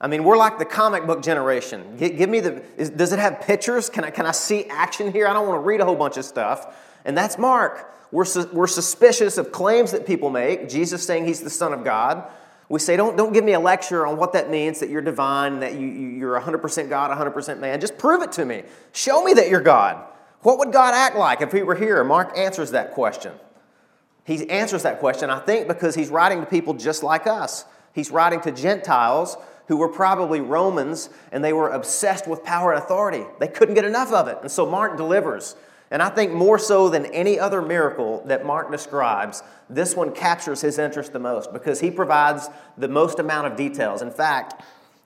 I 0.00 0.06
mean, 0.06 0.24
we're 0.24 0.36
like 0.36 0.58
the 0.58 0.64
comic 0.64 1.06
book 1.06 1.22
generation. 1.22 1.96
Give 1.96 2.28
me 2.28 2.40
the, 2.40 2.62
is, 2.76 2.90
does 2.90 3.12
it 3.12 3.18
have 3.18 3.40
pictures? 3.40 3.88
Can 3.88 4.04
I, 4.04 4.10
can 4.10 4.26
I 4.26 4.32
see 4.32 4.64
action 4.66 5.12
here? 5.12 5.26
I 5.26 5.32
don't 5.32 5.48
want 5.48 5.62
to 5.62 5.66
read 5.66 5.80
a 5.80 5.84
whole 5.84 5.96
bunch 5.96 6.16
of 6.16 6.24
stuff. 6.24 6.76
And 7.04 7.16
that's 7.16 7.38
Mark. 7.38 7.90
We're, 8.10 8.24
su- 8.24 8.48
we're 8.52 8.66
suspicious 8.66 9.38
of 9.38 9.50
claims 9.50 9.92
that 9.92 10.06
people 10.06 10.30
make. 10.30 10.68
Jesus 10.68 11.04
saying 11.06 11.26
he's 11.26 11.40
the 11.40 11.50
Son 11.50 11.72
of 11.72 11.84
God. 11.84 12.24
We 12.68 12.80
say, 12.80 12.96
don't, 12.96 13.16
don't 13.16 13.32
give 13.32 13.44
me 13.44 13.52
a 13.52 13.60
lecture 13.60 14.06
on 14.06 14.16
what 14.16 14.32
that 14.32 14.50
means, 14.50 14.80
that 14.80 14.88
you're 14.88 15.02
divine, 15.02 15.60
that 15.60 15.74
you, 15.74 15.86
you're 15.86 16.40
100% 16.40 16.88
God, 16.88 17.10
100% 17.10 17.58
man. 17.58 17.80
Just 17.80 17.98
prove 17.98 18.22
it 18.22 18.32
to 18.32 18.44
me. 18.44 18.62
Show 18.92 19.22
me 19.22 19.34
that 19.34 19.48
you're 19.48 19.60
God. 19.60 20.04
What 20.40 20.58
would 20.58 20.72
God 20.72 20.94
act 20.94 21.16
like 21.16 21.40
if 21.40 21.52
he 21.52 21.62
were 21.62 21.74
here? 21.74 22.02
Mark 22.04 22.36
answers 22.36 22.70
that 22.72 22.92
question. 22.92 23.32
He 24.24 24.48
answers 24.48 24.82
that 24.82 25.00
question, 25.00 25.30
I 25.30 25.38
think, 25.40 25.68
because 25.68 25.94
he's 25.94 26.08
writing 26.08 26.40
to 26.40 26.46
people 26.46 26.74
just 26.74 27.02
like 27.02 27.26
us. 27.26 27.66
He's 27.92 28.10
writing 28.10 28.40
to 28.42 28.52
Gentiles 28.52 29.36
who 29.68 29.76
were 29.76 29.88
probably 29.88 30.40
Romans 30.40 31.08
and 31.32 31.44
they 31.44 31.52
were 31.52 31.70
obsessed 31.70 32.26
with 32.26 32.42
power 32.44 32.72
and 32.72 32.82
authority. 32.82 33.24
They 33.38 33.48
couldn't 33.48 33.74
get 33.74 33.84
enough 33.84 34.12
of 34.12 34.28
it. 34.28 34.38
And 34.42 34.50
so 34.50 34.66
Mark 34.66 34.96
delivers. 34.96 35.56
And 35.90 36.02
I 36.02 36.08
think 36.08 36.32
more 36.32 36.58
so 36.58 36.88
than 36.88 37.06
any 37.06 37.38
other 37.38 37.62
miracle 37.62 38.22
that 38.26 38.44
Mark 38.44 38.70
describes, 38.70 39.42
this 39.70 39.94
one 39.94 40.12
captures 40.12 40.60
his 40.60 40.78
interest 40.78 41.12
the 41.12 41.18
most 41.18 41.52
because 41.52 41.80
he 41.80 41.90
provides 41.90 42.48
the 42.76 42.88
most 42.88 43.18
amount 43.18 43.46
of 43.46 43.56
details. 43.56 44.02
In 44.02 44.10
fact, 44.10 44.62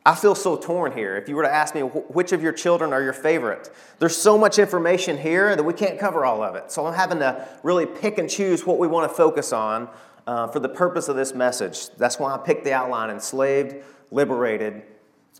I 0.08 0.14
feel 0.14 0.34
so 0.34 0.56
torn 0.56 0.92
here. 0.92 1.18
If 1.18 1.28
you 1.28 1.36
were 1.36 1.42
to 1.42 1.52
ask 1.52 1.74
me 1.74 1.82
which 1.82 2.32
of 2.32 2.42
your 2.42 2.54
children 2.54 2.94
are 2.94 3.02
your 3.02 3.12
favorite, 3.12 3.68
there's 3.98 4.16
so 4.16 4.38
much 4.38 4.58
information 4.58 5.18
here 5.18 5.54
that 5.54 5.62
we 5.62 5.74
can't 5.74 6.00
cover 6.00 6.24
all 6.24 6.42
of 6.42 6.54
it. 6.54 6.72
So 6.72 6.86
I'm 6.86 6.94
having 6.94 7.18
to 7.18 7.46
really 7.62 7.84
pick 7.84 8.16
and 8.16 8.28
choose 8.28 8.64
what 8.64 8.78
we 8.78 8.88
want 8.88 9.10
to 9.10 9.14
focus 9.14 9.52
on 9.52 9.86
uh, 10.26 10.46
for 10.46 10.60
the 10.60 10.68
purpose 10.70 11.08
of 11.08 11.16
this 11.16 11.34
message. 11.34 11.90
That's 11.98 12.18
why 12.18 12.32
I 12.32 12.38
picked 12.38 12.64
the 12.64 12.72
outline 12.72 13.10
enslaved, 13.10 13.84
liberated, 14.10 14.82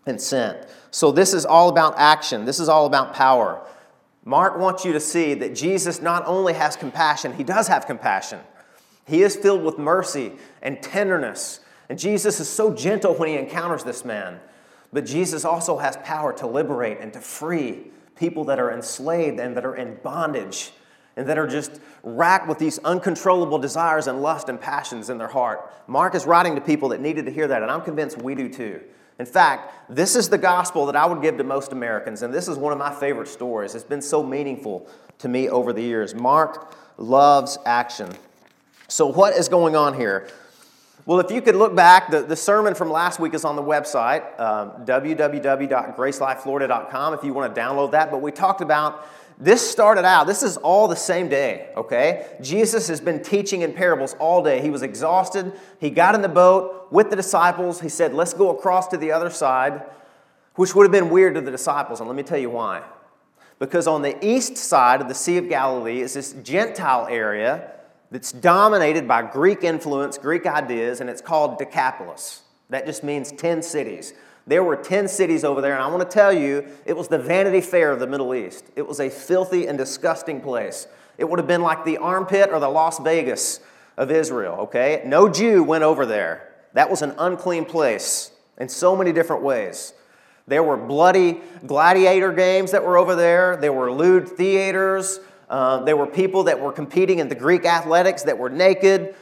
and 0.05 0.21
sent. 0.21 0.69
So 0.91 1.13
this 1.13 1.33
is 1.33 1.47
all 1.47 1.71
about 1.71 1.95
action, 1.97 2.45
this 2.45 2.61
is 2.61 2.69
all 2.69 2.85
about 2.85 3.15
power. 3.15 3.67
Mark 4.27 4.59
wants 4.59 4.85
you 4.85 4.93
to 4.93 5.01
see 5.01 5.33
that 5.33 5.55
Jesus 5.55 6.03
not 6.03 6.27
only 6.27 6.53
has 6.53 6.77
compassion, 6.77 7.33
he 7.33 7.43
does 7.43 7.69
have 7.69 7.87
compassion. 7.87 8.41
He 9.07 9.23
is 9.23 9.35
filled 9.35 9.65
with 9.65 9.79
mercy 9.79 10.33
and 10.61 10.83
tenderness. 10.83 11.61
And 11.89 11.99
Jesus 11.99 12.39
is 12.39 12.51
so 12.51 12.75
gentle 12.75 13.15
when 13.15 13.31
he 13.31 13.37
encounters 13.37 13.83
this 13.83 14.05
man. 14.05 14.41
But 14.93 15.05
Jesus 15.05 15.45
also 15.45 15.79
has 15.79 15.97
power 15.99 16.33
to 16.35 16.47
liberate 16.47 16.99
and 17.01 17.13
to 17.13 17.21
free 17.21 17.91
people 18.17 18.45
that 18.45 18.59
are 18.59 18.73
enslaved 18.73 19.39
and 19.39 19.57
that 19.57 19.65
are 19.65 19.77
in 19.77 19.99
bondage 20.03 20.73
and 21.17 21.29
that 21.29 21.39
are 21.39 21.47
just 21.47 21.81
racked 22.03 22.49
with 22.49 22.59
these 22.59 22.79
uncontrollable 22.81 23.59
desires 23.59 24.07
and 24.07 24.23
lust 24.23 24.49
and 24.49 24.61
passions 24.61 25.11
in 25.11 25.19
their 25.19 25.29
heart. 25.29 25.73
Mark 25.87 26.15
is 26.15 26.27
writing 26.27 26.55
to 26.55 26.61
people 26.61 26.91
that 26.91 27.01
needed 27.01 27.27
to 27.27 27.33
hear 27.33 27.49
that, 27.49 27.63
and 27.63 27.71
I'm 27.71 27.83
convinced 27.83 28.19
we 28.19 28.35
do 28.35 28.49
too. 28.49 28.81
In 29.19 29.27
fact, 29.27 29.91
this 29.91 30.15
is 30.15 30.29
the 30.29 30.39
gospel 30.39 30.87
that 30.87 30.95
I 30.95 31.05
would 31.05 31.21
give 31.21 31.37
to 31.39 31.45
most 31.45 31.73
Americans, 31.73 32.23
and 32.23 32.33
this 32.33 32.47
is 32.47 32.57
one 32.57 32.73
of 32.73 32.79
my 32.79 32.95
favorite 32.95 33.27
stories. 33.27 33.75
It's 33.75 33.83
been 33.83 34.01
so 34.01 34.23
meaningful 34.23 34.89
to 35.19 35.29
me 35.29 35.49
over 35.49 35.73
the 35.73 35.83
years. 35.83 36.15
Mark 36.15 36.73
loves 36.99 37.59
action. 37.67 38.13
So, 38.87 39.07
what 39.07 39.35
is 39.35 39.49
going 39.49 39.75
on 39.75 39.95
here? 39.95 40.29
Well, 41.09 41.19
if 41.21 41.31
you 41.31 41.41
could 41.41 41.57
look 41.57 41.75
back, 41.75 42.11
the, 42.11 42.21
the 42.21 42.37
sermon 42.37 42.75
from 42.75 42.91
last 42.91 43.19
week 43.19 43.33
is 43.33 43.47
on 43.47 43.57
the 43.57 43.63
website, 43.63 44.39
um, 44.39 44.85
www.gracelifeflorida.com, 44.85 47.15
if 47.15 47.25
you 47.25 47.33
want 47.33 47.55
to 47.55 47.59
download 47.59 47.93
that. 47.93 48.11
But 48.11 48.21
we 48.21 48.31
talked 48.31 48.61
about 48.61 49.09
this 49.39 49.71
started 49.71 50.05
out, 50.05 50.27
this 50.27 50.43
is 50.43 50.59
all 50.59 50.87
the 50.87 50.97
same 50.97 51.31
day, 51.31 51.71
okay? 51.79 52.37
Jesus 52.43 52.89
has 52.89 53.01
been 53.01 53.23
teaching 53.23 53.63
in 53.63 53.73
parables 53.73 54.17
all 54.19 54.43
day. 54.43 54.61
He 54.61 54.69
was 54.69 54.83
exhausted. 54.83 55.51
He 55.81 55.89
got 55.89 56.15
in 56.15 56.21
the 56.21 56.29
boat 56.29 56.89
with 56.91 57.09
the 57.09 57.17
disciples. 57.17 57.81
He 57.81 57.89
said, 57.89 58.13
Let's 58.13 58.35
go 58.35 58.51
across 58.51 58.89
to 58.89 58.99
the 58.99 59.11
other 59.11 59.31
side, 59.31 59.85
which 60.57 60.75
would 60.75 60.83
have 60.83 60.93
been 60.93 61.09
weird 61.09 61.37
to 61.37 61.41
the 61.41 61.51
disciples. 61.51 62.01
And 62.01 62.09
let 62.11 62.17
me 62.17 62.23
tell 62.23 62.37
you 62.37 62.51
why. 62.51 62.83
Because 63.59 63.87
on 63.87 64.03
the 64.03 64.23
east 64.23 64.59
side 64.59 65.01
of 65.01 65.09
the 65.09 65.15
Sea 65.15 65.39
of 65.39 65.49
Galilee 65.49 66.03
is 66.03 66.13
this 66.13 66.35
Gentile 66.35 67.07
area 67.09 67.78
that's 68.11 68.33
dominated 68.33 69.07
by 69.07 69.23
Greek 69.23 69.65
influence, 69.65 70.19
Greek 70.19 70.47
ideas, 70.47 71.01
and 71.01 71.11
it's 71.11 71.21
called 71.21 71.59
Decapolis. 71.59 72.43
That 72.71 72.87
just 72.87 73.05
means 73.05 73.33
10 73.33 73.63
cities. 73.63 74.15
There 74.47 74.65
were 74.65 74.77
10 74.77 75.09
cities 75.09 75.45
over 75.45 75.61
there, 75.61 75.75
and 75.75 75.83
I 75.83 75.87
want 75.89 76.09
to 76.09 76.15
tell 76.15 76.33
you, 76.33 76.67
it 76.87 76.97
was 76.97 77.09
the 77.09 77.19
Vanity 77.19 77.61
Fair 77.61 77.93
of 77.93 78.01
the 78.01 78.07
Middle 78.07 78.35
East. 78.35 78.65
It 78.77 78.87
was 78.87 78.99
a 78.99 79.11
filthy 79.11 79.67
and 79.67 79.77
disgusting 79.77 80.41
place. 80.41 80.87
It 81.19 81.29
would 81.29 81.39
have 81.39 81.47
been 81.49 81.63
like 81.63 81.85
the 81.85 81.99
armpit 81.99 82.51
or 82.51 82.61
the 82.61 82.69
Las 82.69 82.99
Vegas 82.99 83.61
of 83.99 84.11
Israel, 84.11 84.55
okay? 84.61 85.03
No 85.05 85.29
Jew 85.29 85.63
went 85.63 85.85
over 85.85 86.07
there. 86.07 86.49
That 86.73 86.89
was 86.89 87.03
an 87.03 87.15
unclean 87.19 87.67
place 87.67 88.31
in 88.59 88.69
so 88.69 88.97
many 88.97 89.13
different 89.13 89.43
ways. 89.43 89.93
There 90.47 90.63
were 90.63 90.79
bloody 90.79 91.43
gladiator 91.67 92.33
games 92.33 92.71
that 92.71 92.83
were 92.83 92.97
over 92.97 93.15
there, 93.15 93.57
there 93.57 93.73
were 93.73 93.93
lewd 93.93 94.29
theaters, 94.29 95.21
uh, 95.49 95.83
there 95.85 95.97
were 95.97 96.07
people 96.07 96.45
that 96.45 96.61
were 96.61 96.73
competing 96.73 97.19
in 97.19 97.29
the 97.29 97.35
Greek 97.35 97.65
athletics 97.65 98.23
that 98.25 98.39
were 98.39 98.51
naked. 98.51 99.15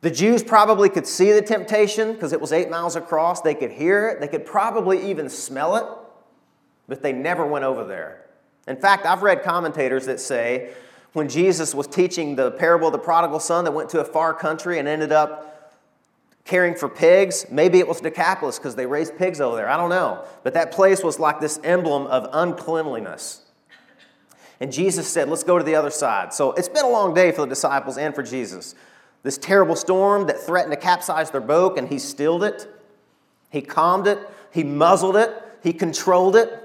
The 0.00 0.10
Jews 0.10 0.42
probably 0.42 0.88
could 0.88 1.06
see 1.06 1.32
the 1.32 1.42
temptation 1.42 2.12
because 2.12 2.32
it 2.32 2.40
was 2.40 2.52
eight 2.52 2.68
miles 2.68 2.96
across. 2.96 3.40
They 3.40 3.54
could 3.54 3.70
hear 3.70 4.08
it. 4.08 4.20
They 4.20 4.28
could 4.28 4.44
probably 4.44 5.10
even 5.10 5.28
smell 5.28 5.76
it, 5.76 5.84
but 6.88 7.02
they 7.02 7.12
never 7.12 7.46
went 7.46 7.64
over 7.64 7.84
there. 7.84 8.26
In 8.66 8.76
fact, 8.76 9.06
I've 9.06 9.22
read 9.22 9.42
commentators 9.42 10.06
that 10.06 10.20
say 10.20 10.72
when 11.12 11.28
Jesus 11.28 11.74
was 11.74 11.86
teaching 11.86 12.34
the 12.34 12.50
parable 12.50 12.88
of 12.88 12.92
the 12.92 12.98
prodigal 12.98 13.40
son 13.40 13.64
that 13.64 13.72
went 13.72 13.90
to 13.90 14.00
a 14.00 14.04
far 14.04 14.34
country 14.34 14.78
and 14.78 14.88
ended 14.88 15.12
up 15.12 15.72
caring 16.44 16.74
for 16.74 16.88
pigs, 16.88 17.46
maybe 17.50 17.78
it 17.78 17.88
was 17.88 18.00
Decapolis 18.00 18.58
because 18.58 18.74
they 18.74 18.86
raised 18.86 19.16
pigs 19.16 19.40
over 19.40 19.56
there. 19.56 19.68
I 19.68 19.76
don't 19.76 19.90
know. 19.90 20.24
But 20.42 20.54
that 20.54 20.72
place 20.72 21.02
was 21.02 21.18
like 21.18 21.40
this 21.40 21.58
emblem 21.62 22.06
of 22.08 22.28
uncleanliness. 22.32 23.43
And 24.60 24.72
Jesus 24.72 25.08
said, 25.08 25.28
Let's 25.28 25.44
go 25.44 25.58
to 25.58 25.64
the 25.64 25.74
other 25.74 25.90
side. 25.90 26.32
So 26.32 26.52
it's 26.52 26.68
been 26.68 26.84
a 26.84 26.90
long 26.90 27.14
day 27.14 27.32
for 27.32 27.42
the 27.42 27.48
disciples 27.48 27.98
and 27.98 28.14
for 28.14 28.22
Jesus. 28.22 28.74
This 29.22 29.38
terrible 29.38 29.76
storm 29.76 30.26
that 30.26 30.40
threatened 30.40 30.72
to 30.72 30.78
capsize 30.78 31.30
their 31.30 31.40
boat, 31.40 31.78
and 31.78 31.88
he 31.88 31.98
stilled 31.98 32.44
it. 32.44 32.68
He 33.50 33.62
calmed 33.62 34.06
it. 34.06 34.18
He 34.52 34.64
muzzled 34.64 35.16
it. 35.16 35.30
He 35.62 35.72
controlled 35.72 36.36
it. 36.36 36.60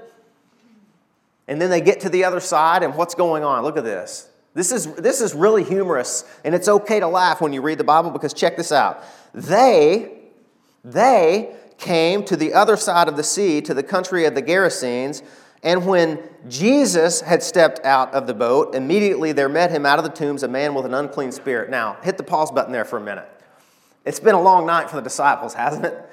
And 1.48 1.60
then 1.60 1.70
they 1.70 1.80
get 1.80 2.00
to 2.00 2.08
the 2.08 2.24
other 2.24 2.38
side, 2.38 2.82
and 2.82 2.94
what's 2.94 3.14
going 3.14 3.44
on? 3.44 3.64
Look 3.64 3.76
at 3.76 3.84
this. 3.84 4.28
This 4.52 4.72
is, 4.72 4.92
this 4.94 5.20
is 5.20 5.34
really 5.34 5.64
humorous, 5.64 6.24
and 6.44 6.54
it's 6.54 6.68
okay 6.68 7.00
to 7.00 7.06
laugh 7.06 7.40
when 7.40 7.52
you 7.52 7.62
read 7.62 7.78
the 7.78 7.84
Bible 7.84 8.10
because 8.10 8.34
check 8.34 8.56
this 8.56 8.72
out. 8.72 9.02
They, 9.32 10.18
they 10.84 11.54
came 11.78 12.24
to 12.24 12.36
the 12.36 12.52
other 12.52 12.76
side 12.76 13.08
of 13.08 13.16
the 13.16 13.22
sea, 13.22 13.60
to 13.62 13.74
the 13.74 13.82
country 13.82 14.24
of 14.26 14.34
the 14.34 14.42
Gerasenes, 14.42 15.22
and 15.62 15.86
when 15.86 16.18
Jesus 16.48 17.20
had 17.20 17.42
stepped 17.42 17.84
out 17.84 18.14
of 18.14 18.26
the 18.26 18.34
boat, 18.34 18.74
immediately 18.74 19.32
there 19.32 19.48
met 19.48 19.70
him 19.70 19.84
out 19.84 19.98
of 19.98 20.04
the 20.04 20.10
tombs 20.10 20.42
a 20.42 20.48
man 20.48 20.74
with 20.74 20.86
an 20.86 20.94
unclean 20.94 21.32
spirit. 21.32 21.68
Now, 21.68 21.98
hit 22.02 22.16
the 22.16 22.22
pause 22.22 22.50
button 22.50 22.72
there 22.72 22.86
for 22.86 22.96
a 22.96 23.00
minute. 23.00 23.28
It's 24.06 24.20
been 24.20 24.34
a 24.34 24.40
long 24.40 24.66
night 24.66 24.88
for 24.88 24.96
the 24.96 25.02
disciples, 25.02 25.52
hasn't 25.52 25.84
it? 25.84 26.10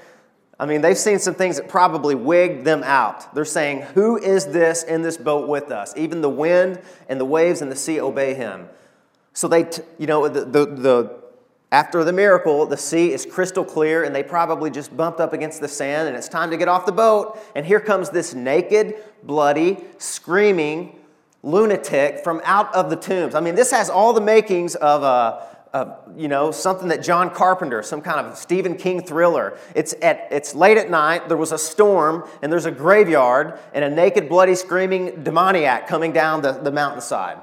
I 0.60 0.66
mean, 0.66 0.82
they've 0.82 0.98
seen 0.98 1.20
some 1.20 1.36
things 1.36 1.58
that 1.58 1.70
probably 1.70 2.16
wigged 2.16 2.66
them 2.66 2.84
out. 2.84 3.34
They're 3.34 3.46
saying, 3.46 3.82
Who 3.94 4.18
is 4.18 4.48
this 4.48 4.84
in 4.84 5.04
this 5.04 5.16
boat 5.16 5.48
with 5.48 5.72
us? 5.72 5.94
Even 5.96 6.22
the 6.22 6.30
wind 6.30 6.82
and 7.08 7.20
the 7.20 7.26
waves 7.26 7.62
and 7.62 7.72
the 7.72 7.76
sea 7.76 8.02
obey 8.02 8.34
him. 8.34 8.68
So 9.34 9.48
they, 9.48 9.70
you 10.00 10.08
know, 10.08 10.28
the, 10.28 10.46
the, 10.46 10.66
the 10.66 11.17
after 11.72 12.04
the 12.06 12.14
miracle, 12.14 12.66
the 12.66 12.78
sea 12.78 13.12
is 13.12 13.26
crystal 13.26 13.66
clear, 13.66 14.06
and 14.06 14.16
they 14.16 14.24
probably 14.24 14.70
just 14.70 14.96
bumped 14.96 15.20
up 15.20 15.34
against 15.34 15.60
the 15.60 15.68
sand, 15.68 16.08
and 16.08 16.16
it's 16.16 16.30
time 16.30 16.50
to 16.52 16.58
get 16.58 16.70
off 16.70 16.86
the 16.86 16.94
boat. 16.94 17.38
And 17.56 17.66
here 17.66 17.82
comes 17.82 18.10
this 18.10 18.34
naked, 18.34 18.96
bloody, 19.24 19.78
screaming 19.98 20.98
lunatic 21.44 22.24
from 22.24 22.42
out 22.46 22.74
of 22.74 22.90
the 22.90 22.96
tombs. 22.96 23.36
I 23.36 23.42
mean, 23.42 23.56
this 23.56 23.72
has 23.72 23.90
all 23.90 24.14
the 24.14 24.22
makings 24.22 24.76
of 24.76 25.04
uh, 25.04 25.42
a, 25.74 25.78
a, 25.78 25.98
you 26.16 26.30
know, 26.30 26.52
something 26.52 26.88
that 26.88 27.04
John 27.04 27.30
Carpenter, 27.30 27.84
some 27.84 28.02
kind 28.02 28.26
of 28.26 28.38
Stephen 28.38 28.76
King 28.76 29.02
thriller. 29.02 29.58
It's, 29.76 29.94
at, 30.02 30.28
it's 30.32 30.56
late 30.56 30.78
at 30.78 30.90
night, 30.90 31.28
there 31.28 31.38
was 31.38 31.52
a 31.52 31.58
storm, 31.58 32.28
and 32.42 32.52
there's 32.52 32.66
a 32.66 32.72
graveyard, 32.72 33.60
and 33.74 33.84
a 33.84 33.90
naked, 33.90 34.30
bloody, 34.30 34.56
screaming 34.56 35.24
demoniac 35.24 35.88
coming 35.88 36.14
down 36.14 36.42
the, 36.42 36.54
the 36.54 36.72
mountainside. 36.72 37.40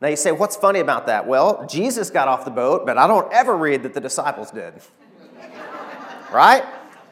Now 0.00 0.08
you 0.08 0.16
say, 0.16 0.32
what's 0.32 0.56
funny 0.56 0.80
about 0.80 1.06
that? 1.06 1.26
Well, 1.26 1.66
Jesus 1.66 2.10
got 2.10 2.26
off 2.26 2.44
the 2.44 2.50
boat, 2.50 2.86
but 2.86 2.96
I 2.96 3.06
don't 3.06 3.30
ever 3.32 3.56
read 3.56 3.82
that 3.82 3.92
the 3.92 4.00
disciples 4.00 4.50
did. 4.50 4.74
right? 6.32 6.64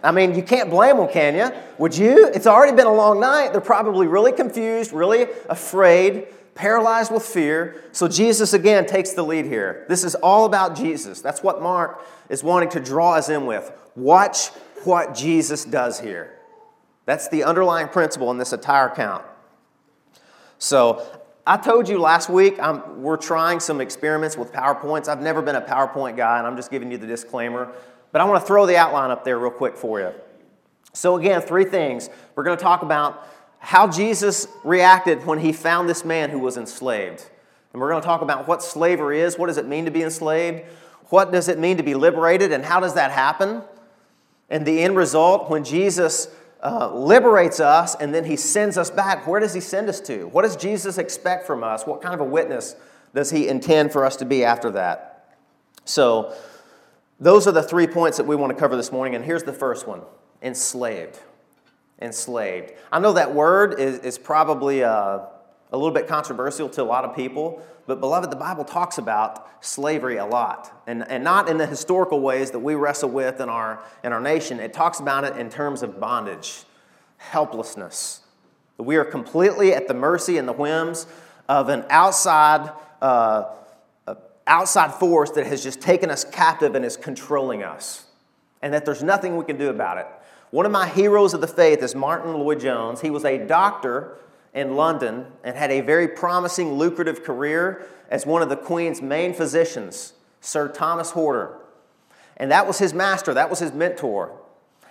I 0.03 0.11
mean, 0.13 0.35
you 0.35 0.43
can't 0.43 0.71
blame 0.71 0.97
them, 0.97 1.09
can 1.09 1.35
you? 1.35 1.51
Would 1.79 1.97
you? 1.97 2.29
It's 2.29 2.47
already 2.47 2.75
been 2.75 2.87
a 2.87 2.95
long 2.95 3.21
night. 3.21 3.53
They're 3.53 3.61
probably 3.61 4.07
really 4.07 4.33
confused, 4.33 4.93
really 4.93 5.27
afraid, 5.51 6.29
paralyzed 6.55 7.13
with 7.13 7.25
fear. 7.25 7.83
So 7.93 8.09
Jesus 8.09 8.53
again 8.55 8.87
takes 8.87 9.13
the 9.13 9.23
lead 9.23 9.45
here. 9.45 9.85
This 9.89 10.05
is 10.05 10.15
all 10.15 10.47
about 10.47 10.77
Jesus. 10.77 11.21
That's 11.21 11.43
what 11.43 11.61
Mark 11.61 12.05
is 12.29 12.43
wanting 12.43 12.71
to 12.71 12.81
draw 12.81 13.15
us 13.15 13.29
in 13.29 13.45
with. 13.45 13.71
Watch 13.97 14.49
what 14.85 15.15
Jesus 15.15 15.65
does 15.65 16.01
here. 16.01 16.39
That's 17.05 17.29
the 17.29 17.45
underlying 17.45 17.89
principle 17.89 18.31
in 18.31 18.39
this 18.39 18.53
entire 18.53 18.89
account. 18.89 19.25
So 20.59 21.18
I 21.49 21.57
told 21.57 21.89
you 21.89 21.99
last 21.99 22.29
week 22.29 22.59
I'm, 22.61 23.01
we're 23.01 23.17
trying 23.17 23.59
some 23.59 23.81
experiments 23.81 24.37
with 24.37 24.53
PowerPoints. 24.53 25.09
I've 25.09 25.23
never 25.23 25.41
been 25.41 25.57
a 25.57 25.63
PowerPoint 25.63 26.15
guy, 26.15 26.37
and 26.37 26.47
I'm 26.47 26.57
just 26.57 26.71
giving 26.71 26.93
you 26.93 26.99
the 26.99 27.07
disclaimer. 27.07 27.73
But 28.13 28.21
I 28.21 28.25
want 28.25 28.39
to 28.43 28.47
throw 28.47 28.67
the 28.67 28.77
outline 28.77 29.11
up 29.11 29.25
there 29.25 29.39
real 29.39 29.51
quick 29.51 29.75
for 29.75 29.99
you. 29.99 30.13
So, 30.93 31.17
again, 31.17 31.41
three 31.41 31.65
things. 31.65 32.11
We're 32.35 32.45
going 32.45 32.59
to 32.59 32.63
talk 32.63 32.83
about 32.83 33.27
how 33.61 33.89
Jesus 33.91 34.47
reacted 34.63 35.25
when 35.25 35.39
he 35.39 35.53
found 35.55 35.89
this 35.89 36.05
man 36.05 36.29
who 36.29 36.39
was 36.39 36.59
enslaved. 36.59 37.25
And 37.73 37.81
we're 37.81 37.89
going 37.89 38.03
to 38.03 38.07
talk 38.07 38.21
about 38.21 38.47
what 38.47 38.63
slavery 38.63 39.23
is, 39.23 39.39
what 39.39 39.47
does 39.47 39.57
it 39.57 39.67
mean 39.67 39.87
to 39.87 39.91
be 39.91 40.03
enslaved, 40.03 40.65
what 41.07 41.33
does 41.33 41.49
it 41.49 41.59
mean 41.59 41.79
to 41.79 41.83
be 41.83 41.95
liberated, 41.95 42.53
and 42.53 42.63
how 42.63 42.79
does 42.79 42.93
that 42.93 43.11
happen? 43.11 43.63
And 44.51 44.67
the 44.67 44.81
end 44.83 44.99
result, 44.99 45.49
when 45.49 45.65
Jesus 45.65 46.29
uh, 46.63 46.93
liberates 46.93 47.61
us 47.61 47.95
and 47.95 48.15
then 48.15 48.25
he 48.25 48.37
sends 48.37 48.77
us 48.77 48.91
back. 48.91 49.27
Where 49.27 49.41
does 49.41 49.55
he 49.55 49.61
send 49.61 49.89
us 49.89 50.01
to? 50.03 50.27
What 50.29 50.43
does 50.43 50.57
Jesus 50.57 50.99
expect 50.99 51.47
from 51.47 51.63
us? 51.63 51.87
What 51.87 52.03
kind 52.03 52.15
of 52.15 52.21
a 52.21 52.25
witness 52.25 52.75
does 53.15 53.31
he 53.31 53.49
intend 53.49 53.93
for 53.93 54.05
us 54.05 54.17
to 54.17 54.25
be 54.25 54.45
after 54.45 54.71
that? 54.73 55.37
So, 55.85 56.35
those 57.21 57.49
are 57.49 57.53
the 57.53 57.63
three 57.63 57.89
points 57.89 58.17
that 58.19 58.27
we 58.27 58.37
want 58.37 58.53
to 58.53 58.59
cover 58.59 58.77
this 58.77 58.93
morning. 58.93 59.17
And 59.17 59.25
here's 59.25 59.43
the 59.43 59.53
first 59.53 59.89
one 59.89 60.03
enslaved. 60.43 61.19
Enslaved. 62.01 62.73
I 62.93 63.01
know 63.01 63.13
that 63.15 63.35
word 63.35 63.81
is, 63.81 63.99
is 64.01 64.19
probably 64.19 64.85
uh, 64.85 65.19
a 65.73 65.77
little 65.77 65.91
bit 65.91 66.07
controversial 66.07 66.69
to 66.71 66.83
a 66.83 66.85
lot 66.85 67.05
of 67.05 67.17
people, 67.17 67.61
but 67.89 68.01
beloved, 68.01 68.31
the 68.31 68.37
Bible 68.37 68.65
talks 68.65 68.99
about 68.99 69.65
slavery 69.65 70.19
a 70.19 70.27
lot, 70.27 70.83
and, 70.87 71.11
and 71.11 71.25
not 71.25 71.49
in 71.49 71.57
the 71.57 71.67
historical 71.67 72.21
ways 72.21 72.51
that 72.51 72.59
we 72.59 72.75
wrestle 72.75 73.09
with 73.09 73.41
in 73.41 73.49
our, 73.49 73.83
in 74.05 74.13
our 74.13 74.21
nation. 74.21 74.61
It 74.61 74.75
talks 74.75 75.01
about 75.01 75.25
it 75.25 75.39
in 75.39 75.49
terms 75.49 75.83
of 75.83 75.99
bondage, 75.99 76.65
helplessness. 77.17 78.21
We 78.77 78.97
are 78.97 79.07
completely 79.07 79.73
at 79.73 79.89
the 79.89 79.95
mercy 79.95 80.37
and 80.37 80.47
the 80.47 80.53
whims 80.53 81.07
of 81.49 81.71
an 81.71 81.87
outside, 81.89 82.71
uh, 83.01 83.55
outside 84.47 84.93
force 84.93 85.31
that 85.31 85.47
has 85.47 85.65
just 85.65 85.81
taken 85.81 86.11
us 86.11 86.25
captive 86.25 86.75
and 86.75 86.85
is 86.85 86.99
controlling 86.99 87.63
us, 87.63 88.05
and 88.61 88.75
that 88.75 88.85
there's 88.85 89.03
nothing 89.03 89.39
we 89.39 89.47
can 89.47 89.57
do 89.57 89.71
about 89.71 89.97
it. 89.97 90.07
One 90.51 90.67
of 90.67 90.73
my 90.73 90.89
heroes 90.89 91.33
of 91.33 91.41
the 91.41 91.47
faith 91.47 91.83
is 91.83 91.95
Martyn 91.95 92.35
Lloyd-Jones. 92.35 93.01
He 93.01 93.09
was 93.09 93.25
a 93.25 93.39
doctor 93.39 94.19
in 94.55 94.77
London 94.77 95.27
and 95.45 95.57
had 95.57 95.71
a 95.71 95.81
very 95.81 96.09
promising, 96.09 96.75
lucrative 96.75 97.23
career 97.23 97.87
as 98.11 98.27
one 98.27 98.43
of 98.43 98.49
the 98.49 98.57
Queen's 98.57 99.03
main 99.03 99.35
physicians, 99.35 100.15
Sir 100.41 100.69
Thomas 100.69 101.11
Horder. 101.11 101.59
And 102.37 102.51
that 102.51 102.67
was 102.67 102.79
his 102.79 102.95
master, 102.95 103.35
that 103.35 103.51
was 103.51 103.59
his 103.59 103.73
mentor. 103.73 104.39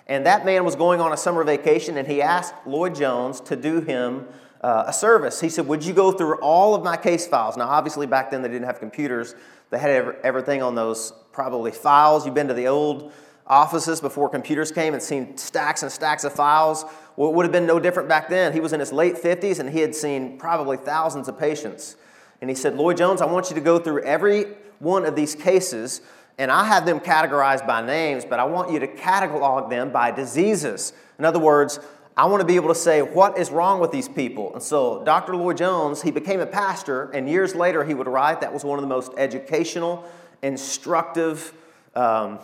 And 0.08 0.26
that 0.26 0.46
man 0.46 0.64
was 0.64 0.76
going 0.76 1.02
on 1.02 1.12
a 1.12 1.18
summer 1.18 1.44
vacation, 1.44 1.98
and 1.98 2.08
he 2.08 2.22
asked 2.22 2.54
Lloyd 2.66 2.96
Jones 2.96 3.42
to 3.42 3.56
do 3.56 3.82
him 3.82 4.28
uh, 4.62 4.86
a 4.88 4.94
service. 4.94 5.42
He 5.42 5.50
said, 5.50 5.68
Would 5.68 5.84
you 5.84 5.94
go 5.94 6.12
through 6.12 6.36
all 6.40 6.76
of 6.76 6.84
my 6.84 6.96
case 6.96 7.28
files? 7.28 7.58
Now, 7.58 7.68
obviously, 7.68 8.08
back 8.08 8.32
then 8.32 8.42
they 8.42 8.48
didn't 8.48 8.66
have 8.66 8.80
computers, 8.80 9.36
they 9.70 9.78
had 9.78 10.16
everything 10.24 10.62
on 10.62 10.76
those 10.76 11.12
probably 11.34 11.72
files. 11.72 12.26
You've 12.26 12.36
been 12.36 12.48
to 12.48 12.54
the 12.54 12.68
old 12.68 13.12
offices 13.48 14.02
before 14.02 14.30
computers 14.30 14.72
came 14.72 14.94
and 14.94 15.02
seen 15.02 15.38
stacks 15.38 15.84
and 15.84 15.92
stacks 15.92 16.24
of 16.24 16.34
files. 16.34 16.86
Well, 17.16 17.30
it 17.30 17.36
would 17.36 17.46
have 17.46 17.52
been 17.52 17.66
no 17.66 17.80
different 17.80 18.10
back 18.10 18.30
then. 18.30 18.54
He 18.54 18.60
was 18.60 18.74
in 18.74 18.80
his 18.80 18.92
late 18.92 19.16
50s 19.16 19.60
and 19.60 19.70
he 19.70 19.80
had 19.80 19.96
seen 19.96 20.38
probably 20.38 20.78
thousands 20.78 21.28
of 21.28 21.40
patients. 21.40 21.96
And 22.42 22.50
he 22.50 22.56
said, 22.56 22.76
Lloyd 22.76 22.98
Jones, 22.98 23.22
I 23.22 23.26
want 23.26 23.50
you 23.50 23.56
to 23.56 23.62
go 23.62 23.80
through 23.80 24.04
every 24.04 24.46
one 24.80 25.06
of 25.06 25.16
these 25.16 25.34
cases, 25.34 26.02
and 26.38 26.52
I 26.52 26.66
have 26.66 26.86
them 26.86 27.00
categorized 27.00 27.66
by 27.66 27.84
names, 27.84 28.26
but 28.26 28.40
I 28.40 28.44
want 28.44 28.72
you 28.72 28.80
to 28.80 28.88
catalog 28.88 29.72
them 29.72 29.92
by 29.92 30.12
diseases. 30.12 30.94
In 31.18 31.26
other 31.26 31.40
words, 31.40 31.80
I 32.16 32.26
want 32.26 32.42
to 32.42 32.46
be 32.46 32.56
able 32.56 32.70
to 32.70 32.76
say 32.76 33.02
what 33.02 33.38
is 33.38 33.50
wrong 33.52 33.80
with 33.80 33.92
these 33.92 34.08
people. 34.08 34.54
And 34.54 34.62
so, 34.62 35.04
Dr. 35.04 35.36
Lloyd 35.36 35.58
Jones, 35.58 36.02
he 36.02 36.12
became 36.12 36.40
a 36.40 36.46
pastor, 36.46 37.10
and 37.12 37.28
years 37.28 37.56
later 37.56 37.84
he 37.84 37.94
would 37.94 38.08
write 38.08 38.42
that 38.42 38.54
was 38.54 38.64
one 38.64 38.78
of 38.78 38.84
the 38.84 38.90
most 38.90 39.12
educational, 39.18 40.04
instructive 40.44 41.54
um, 41.96 42.40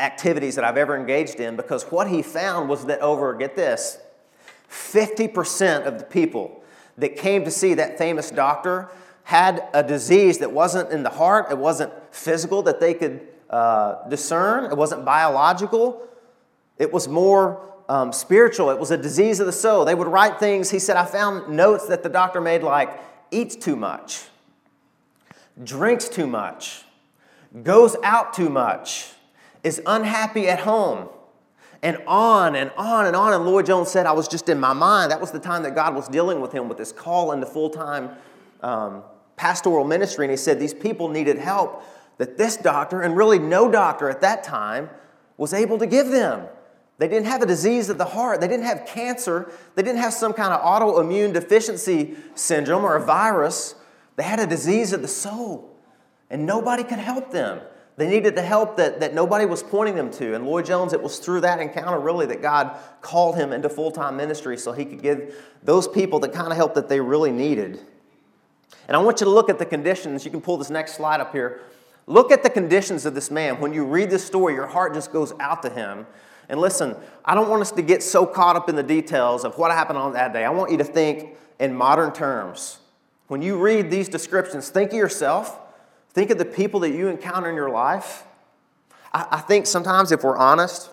activities 0.00 0.54
that 0.56 0.64
I've 0.64 0.76
ever 0.76 0.96
engaged 0.96 1.38
in 1.38 1.56
because 1.56 1.84
what 1.84 2.08
he 2.08 2.22
found 2.22 2.68
was 2.68 2.86
that 2.86 3.00
over, 3.00 3.34
get 3.34 3.54
this, 3.54 3.98
50% 4.70 5.84
of 5.84 5.98
the 5.98 6.04
people 6.04 6.62
that 6.98 7.16
came 7.16 7.44
to 7.44 7.50
see 7.50 7.74
that 7.74 7.98
famous 7.98 8.30
doctor 8.30 8.88
had 9.24 9.68
a 9.74 9.82
disease 9.82 10.38
that 10.38 10.50
wasn't 10.50 10.90
in 10.90 11.02
the 11.02 11.10
heart, 11.10 11.46
it 11.50 11.58
wasn't 11.58 11.92
physical 12.10 12.62
that 12.62 12.80
they 12.80 12.94
could 12.94 13.26
uh, 13.48 14.08
discern, 14.08 14.70
it 14.70 14.76
wasn't 14.76 15.04
biological, 15.04 16.02
it 16.78 16.92
was 16.92 17.06
more 17.06 17.60
um, 17.88 18.12
spiritual, 18.12 18.70
it 18.70 18.78
was 18.78 18.90
a 18.90 18.96
disease 18.96 19.40
of 19.40 19.46
the 19.46 19.52
soul. 19.52 19.84
They 19.84 19.94
would 19.94 20.08
write 20.08 20.38
things, 20.38 20.70
he 20.70 20.78
said, 20.78 20.96
I 20.96 21.04
found 21.04 21.54
notes 21.54 21.86
that 21.88 22.02
the 22.02 22.08
doctor 22.08 22.40
made 22.40 22.62
like 22.62 22.98
eats 23.30 23.56
too 23.56 23.76
much, 23.76 24.24
drinks 25.62 26.08
too 26.08 26.26
much, 26.26 26.84
goes 27.62 27.96
out 28.02 28.32
too 28.32 28.48
much 28.48 29.12
is 29.62 29.80
unhappy 29.86 30.48
at 30.48 30.60
home. 30.60 31.08
And 31.82 31.98
on 32.06 32.56
and 32.56 32.70
on 32.76 33.06
and 33.06 33.16
on. 33.16 33.32
And 33.32 33.46
Lloyd 33.46 33.66
Jones 33.66 33.90
said, 33.90 34.04
I 34.04 34.12
was 34.12 34.28
just 34.28 34.48
in 34.48 34.60
my 34.60 34.74
mind. 34.74 35.10
That 35.10 35.20
was 35.20 35.30
the 35.30 35.38
time 35.38 35.62
that 35.62 35.74
God 35.74 35.94
was 35.94 36.08
dealing 36.08 36.40
with 36.40 36.52
him 36.52 36.68
with 36.68 36.76
this 36.76 36.92
call 36.92 37.32
into 37.32 37.46
full 37.46 37.70
time 37.70 38.10
um, 38.62 39.02
pastoral 39.36 39.86
ministry. 39.86 40.26
And 40.26 40.30
he 40.30 40.36
said, 40.36 40.60
These 40.60 40.74
people 40.74 41.08
needed 41.08 41.38
help 41.38 41.82
that 42.18 42.36
this 42.36 42.58
doctor, 42.58 43.00
and 43.00 43.16
really 43.16 43.38
no 43.38 43.70
doctor 43.70 44.10
at 44.10 44.20
that 44.20 44.44
time, 44.44 44.90
was 45.38 45.54
able 45.54 45.78
to 45.78 45.86
give 45.86 46.08
them. 46.08 46.46
They 46.98 47.08
didn't 47.08 47.28
have 47.28 47.40
a 47.40 47.46
disease 47.46 47.88
of 47.88 47.96
the 47.96 48.04
heart. 48.04 48.42
They 48.42 48.48
didn't 48.48 48.66
have 48.66 48.84
cancer. 48.84 49.50
They 49.74 49.82
didn't 49.82 50.00
have 50.02 50.12
some 50.12 50.34
kind 50.34 50.52
of 50.52 50.60
autoimmune 50.60 51.32
deficiency 51.32 52.14
syndrome 52.34 52.84
or 52.84 52.96
a 52.96 53.02
virus. 53.02 53.74
They 54.16 54.22
had 54.22 54.38
a 54.38 54.46
disease 54.46 54.92
of 54.92 55.00
the 55.00 55.08
soul. 55.08 55.74
And 56.28 56.44
nobody 56.44 56.84
could 56.84 56.98
help 56.98 57.30
them. 57.30 57.62
They 57.96 58.08
needed 58.08 58.34
the 58.34 58.42
help 58.42 58.76
that, 58.76 59.00
that 59.00 59.14
nobody 59.14 59.44
was 59.44 59.62
pointing 59.62 59.94
them 59.94 60.10
to. 60.12 60.34
And 60.34 60.46
Lloyd 60.46 60.64
Jones, 60.64 60.92
it 60.92 61.02
was 61.02 61.18
through 61.18 61.42
that 61.42 61.60
encounter 61.60 61.98
really 61.98 62.26
that 62.26 62.40
God 62.40 62.76
called 63.02 63.36
him 63.36 63.52
into 63.52 63.68
full 63.68 63.90
time 63.90 64.16
ministry 64.16 64.56
so 64.56 64.72
he 64.72 64.84
could 64.84 65.02
give 65.02 65.34
those 65.62 65.86
people 65.86 66.18
the 66.18 66.28
kind 66.28 66.50
of 66.50 66.56
help 66.56 66.74
that 66.74 66.88
they 66.88 67.00
really 67.00 67.30
needed. 67.30 67.80
And 68.88 68.96
I 68.96 69.00
want 69.00 69.20
you 69.20 69.26
to 69.26 69.30
look 69.30 69.50
at 69.50 69.58
the 69.58 69.66
conditions. 69.66 70.24
You 70.24 70.30
can 70.30 70.40
pull 70.40 70.56
this 70.56 70.70
next 70.70 70.94
slide 70.94 71.20
up 71.20 71.32
here. 71.32 71.60
Look 72.06 72.32
at 72.32 72.42
the 72.42 72.50
conditions 72.50 73.06
of 73.06 73.14
this 73.14 73.30
man. 73.30 73.60
When 73.60 73.72
you 73.72 73.84
read 73.84 74.10
this 74.10 74.24
story, 74.24 74.54
your 74.54 74.66
heart 74.66 74.94
just 74.94 75.12
goes 75.12 75.32
out 75.38 75.62
to 75.62 75.70
him. 75.70 76.06
And 76.48 76.60
listen, 76.60 76.96
I 77.24 77.36
don't 77.36 77.48
want 77.48 77.62
us 77.62 77.70
to 77.72 77.82
get 77.82 78.02
so 78.02 78.26
caught 78.26 78.56
up 78.56 78.68
in 78.68 78.74
the 78.74 78.82
details 78.82 79.44
of 79.44 79.56
what 79.58 79.70
happened 79.70 79.98
on 79.98 80.14
that 80.14 80.32
day. 80.32 80.44
I 80.44 80.50
want 80.50 80.72
you 80.72 80.78
to 80.78 80.84
think 80.84 81.36
in 81.60 81.74
modern 81.74 82.12
terms. 82.12 82.78
When 83.28 83.42
you 83.42 83.56
read 83.56 83.90
these 83.90 84.08
descriptions, 84.08 84.70
think 84.70 84.90
of 84.90 84.96
yourself 84.96 85.56
Think 86.12 86.30
of 86.30 86.38
the 86.38 86.44
people 86.44 86.80
that 86.80 86.90
you 86.90 87.08
encounter 87.08 87.48
in 87.48 87.54
your 87.54 87.70
life. 87.70 88.24
I, 89.12 89.26
I 89.30 89.40
think 89.40 89.66
sometimes, 89.66 90.12
if 90.12 90.24
we're 90.24 90.36
honest, 90.36 90.90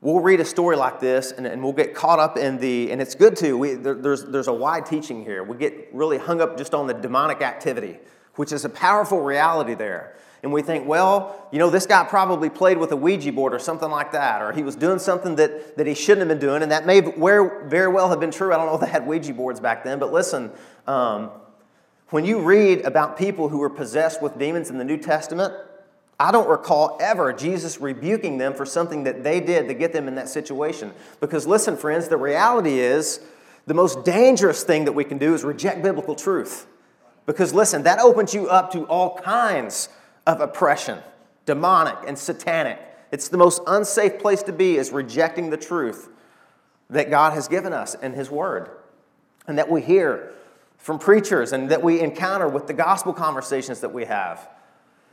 we'll 0.00 0.20
read 0.20 0.40
a 0.40 0.44
story 0.44 0.76
like 0.76 1.00
this 1.00 1.32
and, 1.32 1.46
and, 1.46 1.62
we'll 1.62 1.72
get 1.72 1.92
caught 1.94 2.20
up 2.20 2.36
in 2.36 2.58
the, 2.58 2.92
and 2.92 3.00
it's 3.02 3.16
good 3.16 3.36
too, 3.36 3.58
we, 3.58 3.74
there, 3.74 3.94
there's, 3.94 4.24
there's 4.24 4.46
a 4.46 4.52
wide 4.52 4.86
teaching 4.86 5.24
here. 5.24 5.42
We 5.42 5.56
get 5.56 5.88
really 5.92 6.18
hung 6.18 6.40
up 6.40 6.56
just 6.56 6.72
on 6.72 6.86
the 6.86 6.94
demonic 6.94 7.42
activity, 7.42 7.98
which 8.36 8.52
is 8.52 8.64
a 8.64 8.68
powerful 8.68 9.20
reality 9.20 9.74
there. 9.74 10.14
And 10.44 10.52
we 10.52 10.62
think, 10.62 10.86
well, 10.86 11.48
you 11.50 11.58
know, 11.58 11.68
this 11.68 11.84
guy 11.84 12.04
probably 12.04 12.48
played 12.48 12.78
with 12.78 12.92
a 12.92 12.96
Ouija 12.96 13.32
board 13.32 13.52
or 13.52 13.58
something 13.58 13.90
like 13.90 14.12
that, 14.12 14.40
or 14.40 14.52
he 14.52 14.62
was 14.62 14.76
doing 14.76 15.00
something 15.00 15.34
that, 15.34 15.76
that 15.76 15.88
he 15.88 15.94
shouldn't 15.94 16.20
have 16.20 16.28
been 16.28 16.48
doing, 16.48 16.62
and 16.62 16.70
that 16.70 16.86
may 16.86 17.00
very 17.00 17.88
well 17.88 18.08
have 18.08 18.20
been 18.20 18.30
true. 18.30 18.54
I 18.54 18.56
don't 18.56 18.66
know 18.66 18.76
if 18.76 18.80
they 18.80 18.86
had 18.86 19.04
Ouija 19.04 19.34
boards 19.34 19.58
back 19.58 19.82
then, 19.82 19.98
but 19.98 20.12
listen, 20.12 20.52
um, 20.86 21.32
when 22.10 22.24
you 22.24 22.40
read 22.40 22.82
about 22.82 23.18
people 23.18 23.48
who 23.48 23.58
were 23.58 23.70
possessed 23.70 24.22
with 24.22 24.38
demons 24.38 24.70
in 24.70 24.78
the 24.78 24.84
New 24.84 24.96
Testament, 24.96 25.54
I 26.20 26.32
don't 26.32 26.48
recall 26.48 26.96
ever 27.00 27.32
Jesus 27.32 27.80
rebuking 27.80 28.38
them 28.38 28.54
for 28.54 28.66
something 28.66 29.04
that 29.04 29.22
they 29.22 29.40
did 29.40 29.68
to 29.68 29.74
get 29.74 29.92
them 29.92 30.08
in 30.08 30.14
that 30.16 30.28
situation. 30.28 30.92
Because 31.20 31.46
listen, 31.46 31.76
friends, 31.76 32.08
the 32.08 32.16
reality 32.16 32.80
is 32.80 33.20
the 33.66 33.74
most 33.74 34.04
dangerous 34.04 34.64
thing 34.64 34.86
that 34.86 34.92
we 34.92 35.04
can 35.04 35.18
do 35.18 35.34
is 35.34 35.44
reject 35.44 35.82
biblical 35.82 36.14
truth. 36.14 36.66
Because 37.26 37.52
listen, 37.52 37.82
that 37.82 38.00
opens 38.00 38.34
you 38.34 38.48
up 38.48 38.72
to 38.72 38.84
all 38.86 39.16
kinds 39.18 39.90
of 40.26 40.40
oppression, 40.40 40.98
demonic 41.44 41.96
and 42.06 42.18
satanic. 42.18 42.80
It's 43.12 43.28
the 43.28 43.36
most 43.36 43.60
unsafe 43.66 44.18
place 44.18 44.42
to 44.44 44.52
be 44.52 44.76
is 44.76 44.90
rejecting 44.90 45.50
the 45.50 45.56
truth 45.56 46.08
that 46.90 47.10
God 47.10 47.34
has 47.34 47.48
given 47.48 47.72
us 47.72 47.94
in 47.94 48.14
His 48.14 48.30
Word 48.30 48.70
and 49.46 49.58
that 49.58 49.70
we 49.70 49.82
hear 49.82 50.32
from 50.88 50.98
preachers 50.98 51.52
and 51.52 51.68
that 51.68 51.82
we 51.82 52.00
encounter 52.00 52.48
with 52.48 52.66
the 52.66 52.72
gospel 52.72 53.12
conversations 53.12 53.80
that 53.80 53.92
we 53.92 54.06
have. 54.06 54.48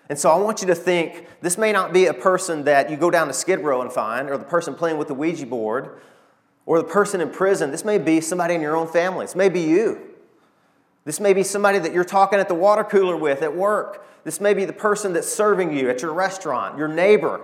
And 0.08 0.18
so 0.18 0.32
I 0.32 0.38
want 0.38 0.62
you 0.62 0.68
to 0.68 0.74
think 0.74 1.28
this 1.42 1.58
may 1.58 1.74
not 1.74 1.92
be 1.92 2.06
a 2.06 2.14
person 2.14 2.64
that 2.64 2.90
you 2.90 2.96
go 2.96 3.12
down 3.12 3.28
to 3.28 3.34
Skid 3.34 3.60
Row 3.60 3.82
and 3.82 3.92
find, 3.92 4.30
or 4.30 4.38
the 4.38 4.46
person 4.46 4.74
playing 4.74 4.98
with 4.98 5.10
the 5.10 5.14
Ouija 5.14 5.46
board, 5.46 6.00
or 6.66 6.78
the 6.78 6.88
person 6.88 7.20
in 7.20 7.30
prison. 7.30 7.72
This 7.72 7.84
may 7.84 7.98
be 7.98 8.22
somebody 8.22 8.54
in 8.54 8.62
your 8.62 8.74
own 8.74 8.88
family. 8.88 9.26
This 9.26 9.36
may 9.36 9.50
be 9.50 9.64
you. 9.64 10.00
This 11.04 11.20
may 11.20 11.34
be 11.34 11.44
somebody 11.44 11.78
that 11.80 11.92
you're 11.92 12.06
talking 12.06 12.40
at 12.40 12.48
the 12.48 12.56
water 12.56 12.86
cooler 12.86 13.18
with 13.18 13.42
at 13.42 13.54
work. 13.54 14.08
This 14.24 14.40
may 14.40 14.54
be 14.54 14.64
the 14.64 14.72
person 14.72 15.12
that's 15.12 15.28
serving 15.28 15.78
you 15.78 15.90
at 15.90 16.02
your 16.02 16.14
restaurant, 16.14 16.78
your 16.78 16.88
neighbor. 16.88 17.42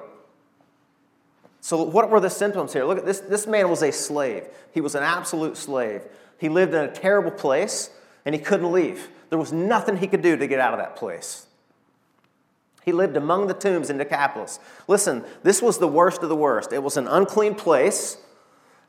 So, 1.59 1.83
what 1.83 2.09
were 2.09 2.21
the 2.21 2.29
symptoms 2.29 2.71
here? 2.71 2.85
Look 2.85 2.97
at 2.97 3.05
this. 3.05 3.19
This 3.19 3.45
man 3.45 3.69
was 3.69 3.81
a 3.81 3.91
slave. 3.91 4.47
He 4.73 4.79
was 4.79 4.95
an 4.95 5.03
absolute 5.03 5.57
slave. 5.57 6.03
He 6.37 6.47
lived 6.47 6.73
in 6.73 6.81
a 6.81 6.91
terrible 6.93 7.31
place 7.31 7.89
and 8.25 8.35
he 8.35 8.41
couldn't 8.41 8.71
leave. 8.71 9.09
There 9.29 9.39
was 9.39 9.51
nothing 9.51 9.97
he 9.97 10.07
could 10.07 10.21
do 10.21 10.35
to 10.35 10.47
get 10.47 10.59
out 10.59 10.73
of 10.73 10.79
that 10.79 10.95
place. 10.95 11.47
He 12.83 12.91
lived 12.91 13.15
among 13.15 13.47
the 13.47 13.53
tombs 13.53 13.89
in 13.89 13.97
Decapolis. 13.97 14.59
Listen, 14.87 15.23
this 15.43 15.61
was 15.61 15.77
the 15.77 15.87
worst 15.87 16.23
of 16.23 16.29
the 16.29 16.35
worst. 16.35 16.73
It 16.73 16.81
was 16.81 16.97
an 16.97 17.07
unclean 17.07 17.55
place. 17.55 18.17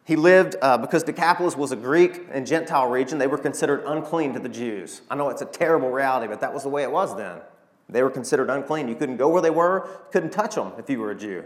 He 0.04 0.16
lived, 0.16 0.56
uh, 0.62 0.78
because 0.78 1.04
Decapolis 1.04 1.56
was 1.56 1.72
a 1.72 1.76
Greek 1.76 2.22
and 2.30 2.46
Gentile 2.46 2.88
region, 2.88 3.18
they 3.18 3.26
were 3.26 3.38
considered 3.38 3.84
unclean 3.86 4.32
to 4.32 4.40
the 4.40 4.48
Jews. 4.48 5.02
I 5.10 5.14
know 5.14 5.28
it's 5.28 5.42
a 5.42 5.46
terrible 5.46 5.90
reality, 5.90 6.26
but 6.26 6.40
that 6.40 6.52
was 6.52 6.62
the 6.64 6.70
way 6.70 6.82
it 6.82 6.90
was 6.90 7.16
then. 7.16 7.40
They 7.88 8.02
were 8.02 8.10
considered 8.10 8.48
unclean. 8.48 8.88
You 8.88 8.94
couldn't 8.94 9.18
go 9.18 9.28
where 9.28 9.42
they 9.42 9.50
were, 9.50 9.88
couldn't 10.10 10.30
touch 10.30 10.54
them 10.54 10.72
if 10.78 10.88
you 10.88 10.98
were 10.98 11.10
a 11.10 11.14
Jew. 11.14 11.44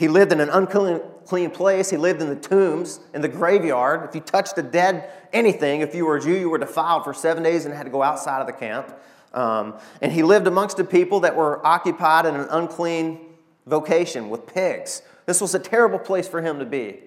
He 0.00 0.08
lived 0.08 0.32
in 0.32 0.40
an 0.40 0.48
unclean 0.48 1.50
place. 1.50 1.90
He 1.90 1.98
lived 1.98 2.22
in 2.22 2.30
the 2.30 2.34
tombs, 2.34 3.00
in 3.12 3.20
the 3.20 3.28
graveyard. 3.28 4.08
If 4.08 4.14
you 4.14 4.22
touched 4.22 4.56
a 4.56 4.62
dead 4.62 5.10
anything, 5.30 5.82
if 5.82 5.94
you 5.94 6.06
were 6.06 6.16
a 6.16 6.20
Jew, 6.22 6.40
you 6.40 6.48
were 6.48 6.56
defiled 6.56 7.04
for 7.04 7.12
seven 7.12 7.42
days 7.42 7.66
and 7.66 7.74
had 7.74 7.82
to 7.82 7.90
go 7.90 8.02
outside 8.02 8.40
of 8.40 8.46
the 8.46 8.54
camp. 8.54 8.94
Um, 9.34 9.74
and 10.00 10.10
he 10.10 10.22
lived 10.22 10.46
amongst 10.46 10.78
the 10.78 10.84
people 10.84 11.20
that 11.20 11.36
were 11.36 11.64
occupied 11.66 12.24
in 12.24 12.34
an 12.34 12.46
unclean 12.48 13.20
vocation 13.66 14.30
with 14.30 14.46
pigs. 14.46 15.02
This 15.26 15.38
was 15.38 15.54
a 15.54 15.58
terrible 15.58 15.98
place 15.98 16.26
for 16.26 16.40
him 16.40 16.60
to 16.60 16.64
be. 16.64 17.00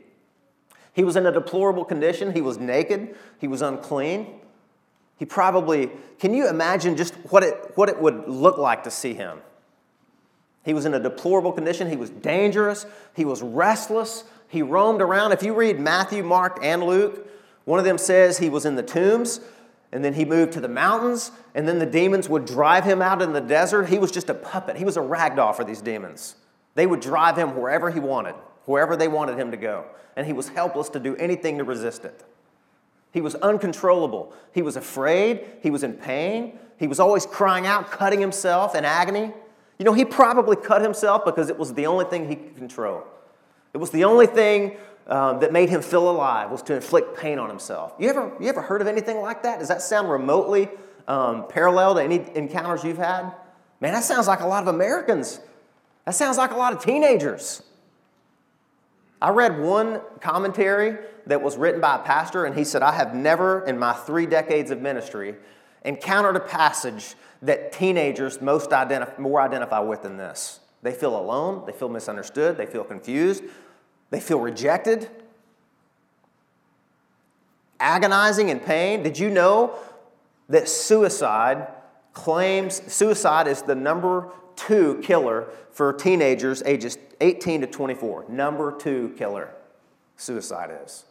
He 0.94 1.04
was 1.04 1.16
in 1.16 1.26
a 1.26 1.32
deplorable 1.32 1.86
condition. 1.86 2.32
He 2.32 2.42
was 2.42 2.60
naked. 2.60 3.16
He 3.40 3.48
was 3.48 3.64
unclean. 3.64 4.40
He 5.18 5.26
probably, 5.26 5.90
can 6.20 6.36
you 6.36 6.48
imagine 6.48 6.96
just 6.96 7.16
what 7.32 7.42
it, 7.42 7.72
what 7.74 7.90
it 7.90 8.00
would 8.00 8.30
look 8.30 8.60
like 8.60 8.84
to 8.84 8.92
see 8.92 9.16
him? 9.16 9.40
He 10.64 10.74
was 10.74 10.86
in 10.86 10.94
a 10.94 11.00
deplorable 11.00 11.52
condition. 11.52 11.90
He 11.90 11.96
was 11.96 12.10
dangerous. 12.10 12.86
He 13.16 13.26
was 13.26 13.42
restless. 13.42 14.24
He 14.48 14.62
roamed 14.62 15.02
around. 15.02 15.32
If 15.32 15.44
you 15.44 15.54
read 15.54 15.80
Matthew, 15.80 16.24
Mark, 16.24 16.60
and 16.62 16.84
Luke, 16.84 17.28
one 17.66 17.80
of 17.80 17.86
them 17.86 17.98
says 17.98 18.38
he 18.38 18.50
was 18.50 18.66
in 18.66 18.76
the 18.76 18.84
tombs, 18.84 19.40
and 19.92 20.04
then 20.04 20.14
he 20.14 20.26
moved 20.26 20.54
to 20.54 20.62
the 20.62 20.70
mountains, 20.70 21.32
and 21.54 21.68
then 21.68 21.80
the 21.80 21.86
demons 21.86 22.30
would 22.30 22.46
drive 22.46 22.84
him 22.84 23.02
out 23.02 23.22
in 23.22 23.34
the 23.34 23.42
desert. 23.42 23.90
He 23.90 24.00
was 24.00 24.12
just 24.12 24.30
a 24.30 24.34
puppet. 24.34 24.78
He 24.78 24.86
was 24.86 24.98
a 24.98 25.02
rag 25.02 25.36
doll 25.36 25.54
for 25.54 25.64
these 25.64 25.82
demons. 25.82 26.36
They 26.76 26.88
would 26.88 27.00
drive 27.00 27.38
him 27.38 27.56
wherever 27.56 27.92
he 27.92 28.00
wanted. 28.00 28.36
wherever 28.66 28.96
they 28.96 29.08
wanted 29.08 29.38
him 29.38 29.52
to 29.52 29.58
go, 29.58 29.86
and 30.16 30.26
he 30.26 30.34
was 30.34 30.50
helpless 30.50 30.90
to 30.90 31.00
do 31.00 31.16
anything 31.18 31.58
to 31.58 31.64
resist 31.64 32.06
it. 32.06 32.24
He 33.12 33.22
was 33.22 33.36
uncontrollable. 33.36 34.34
He 34.54 34.62
was 34.62 34.76
afraid. 34.76 35.46
He 35.62 35.70
was 35.70 35.84
in 35.84 35.94
pain. 35.94 36.58
He 36.78 36.88
was 36.88 37.00
always 37.00 37.26
crying 37.26 37.68
out, 37.68 37.92
cutting 37.92 38.20
himself 38.20 38.76
in 38.76 38.86
agony. 38.86 39.32
You 39.84 39.90
know, 39.90 39.94
he 39.96 40.06
probably 40.06 40.56
cut 40.56 40.82
himself 40.82 41.26
because 41.26 41.50
it 41.50 41.60
was 41.60 41.74
the 41.74 41.88
only 41.88 42.06
thing 42.06 42.30
he 42.30 42.38
could 42.38 42.56
control. 42.56 43.04
It 43.74 43.80
was 43.80 43.90
the 43.90 44.06
only 44.06 44.28
thing 44.28 44.78
um, 45.08 45.42
that 45.42 45.52
made 45.52 45.68
him 45.68 45.82
feel 45.82 46.10
alive 46.10 46.52
was 46.52 46.62
to 46.62 46.76
inflict 46.76 47.18
pain 47.18 47.38
on 47.38 47.50
himself. 47.50 47.94
You 48.00 48.10
ever, 48.10 48.32
you 48.40 48.48
ever 48.48 48.62
heard 48.62 48.80
of 48.80 48.88
anything 48.88 49.18
like 49.20 49.44
that? 49.44 49.60
Does 49.60 49.68
that 49.68 49.82
sound 49.82 50.10
remotely 50.10 50.70
um, 51.06 51.50
parallel 51.50 51.96
to 51.96 52.02
any 52.02 52.24
encounters 52.34 52.86
you've 52.86 52.98
had? 52.98 53.34
Man, 53.82 53.92
that 53.92 54.06
sounds 54.06 54.26
like 54.26 54.40
a 54.40 54.48
lot 54.48 54.62
of 54.62 54.74
Americans. 54.74 55.42
That 56.06 56.16
sounds 56.16 56.38
like 56.38 56.52
a 56.52 56.56
lot 56.56 56.72
of 56.72 56.82
teenagers. 56.82 57.62
I 59.22 59.32
read 59.32 59.60
one 59.60 60.00
commentary 60.22 60.98
that 61.26 61.42
was 61.42 61.58
written 61.58 61.82
by 61.82 61.98
a 61.98 62.00
pastor, 62.00 62.46
and 62.46 62.58
he 62.58 62.64
said, 62.64 62.84
I 62.84 62.94
have 62.94 63.14
never, 63.14 63.66
in 63.66 63.78
my 63.78 63.92
three 63.92 64.28
decades 64.28 64.72
of 64.72 64.80
ministry, 64.80 65.36
encountered 65.84 66.38
a 66.38 66.40
passage 66.40 67.16
that 67.44 67.72
teenagers 67.72 68.42
most 68.42 68.72
identif- 68.72 69.20
more 69.20 69.42
identify 69.42 69.80
with 69.80 70.02
than 70.02 70.18
this. 70.18 70.60
They 70.82 70.92
feel 70.94 71.18
alone, 71.18 71.64
they 71.66 71.72
feel 71.72 71.90
misunderstood, 71.90 72.58
they 72.58 72.66
feel 72.66 72.84
confused, 72.84 73.44
they 74.10 74.20
feel 74.20 74.40
rejected, 74.40 75.10
agonizing 77.80 78.50
in 78.50 78.60
pain. 78.60 79.04
Did 79.04 79.20
you 79.20 79.30
know 79.30 79.78
that 80.50 80.68
suicide 80.68 81.68
claims 82.14 82.82
suicide 82.92 83.48
is 83.48 83.62
the 83.62 83.76
number 83.76 84.30
two 84.56 85.00
killer 85.04 85.48
for 85.72 85.94
teenagers 85.94 86.62
ages 86.66 86.98
18 87.22 87.62
to 87.62 87.68
24. 87.68 88.26
Number 88.30 88.72
two 88.72 89.14
killer, 89.18 89.50
suicide 90.16 90.72
is. 90.84 91.06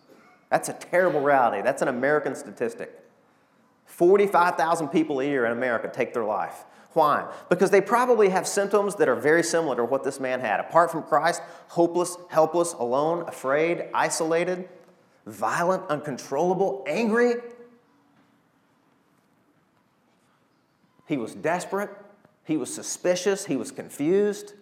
That's 0.50 0.68
a 0.68 0.74
terrible 0.74 1.20
reality. 1.20 1.62
That's 1.62 1.82
an 1.82 1.88
American 1.88 2.34
statistic. 2.34 3.01
45,000 4.02 4.88
people 4.88 5.20
a 5.20 5.24
year 5.24 5.46
in 5.46 5.52
America 5.52 5.88
take 5.88 6.12
their 6.12 6.24
life. 6.24 6.64
Why? 6.92 7.32
Because 7.48 7.70
they 7.70 7.80
probably 7.80 8.30
have 8.30 8.48
symptoms 8.48 8.96
that 8.96 9.08
are 9.08 9.14
very 9.14 9.44
similar 9.44 9.76
to 9.76 9.84
what 9.84 10.02
this 10.02 10.18
man 10.18 10.40
had. 10.40 10.58
Apart 10.58 10.90
from 10.90 11.04
Christ, 11.04 11.40
hopeless, 11.68 12.16
helpless, 12.28 12.72
alone, 12.72 13.22
afraid, 13.28 13.84
isolated, 13.94 14.68
violent, 15.24 15.88
uncontrollable, 15.88 16.82
angry. 16.88 17.34
He 21.06 21.16
was 21.16 21.36
desperate. 21.36 21.90
He 22.42 22.56
was 22.56 22.74
suspicious. 22.74 23.46
He 23.46 23.54
was 23.54 23.70
confused. 23.70 24.54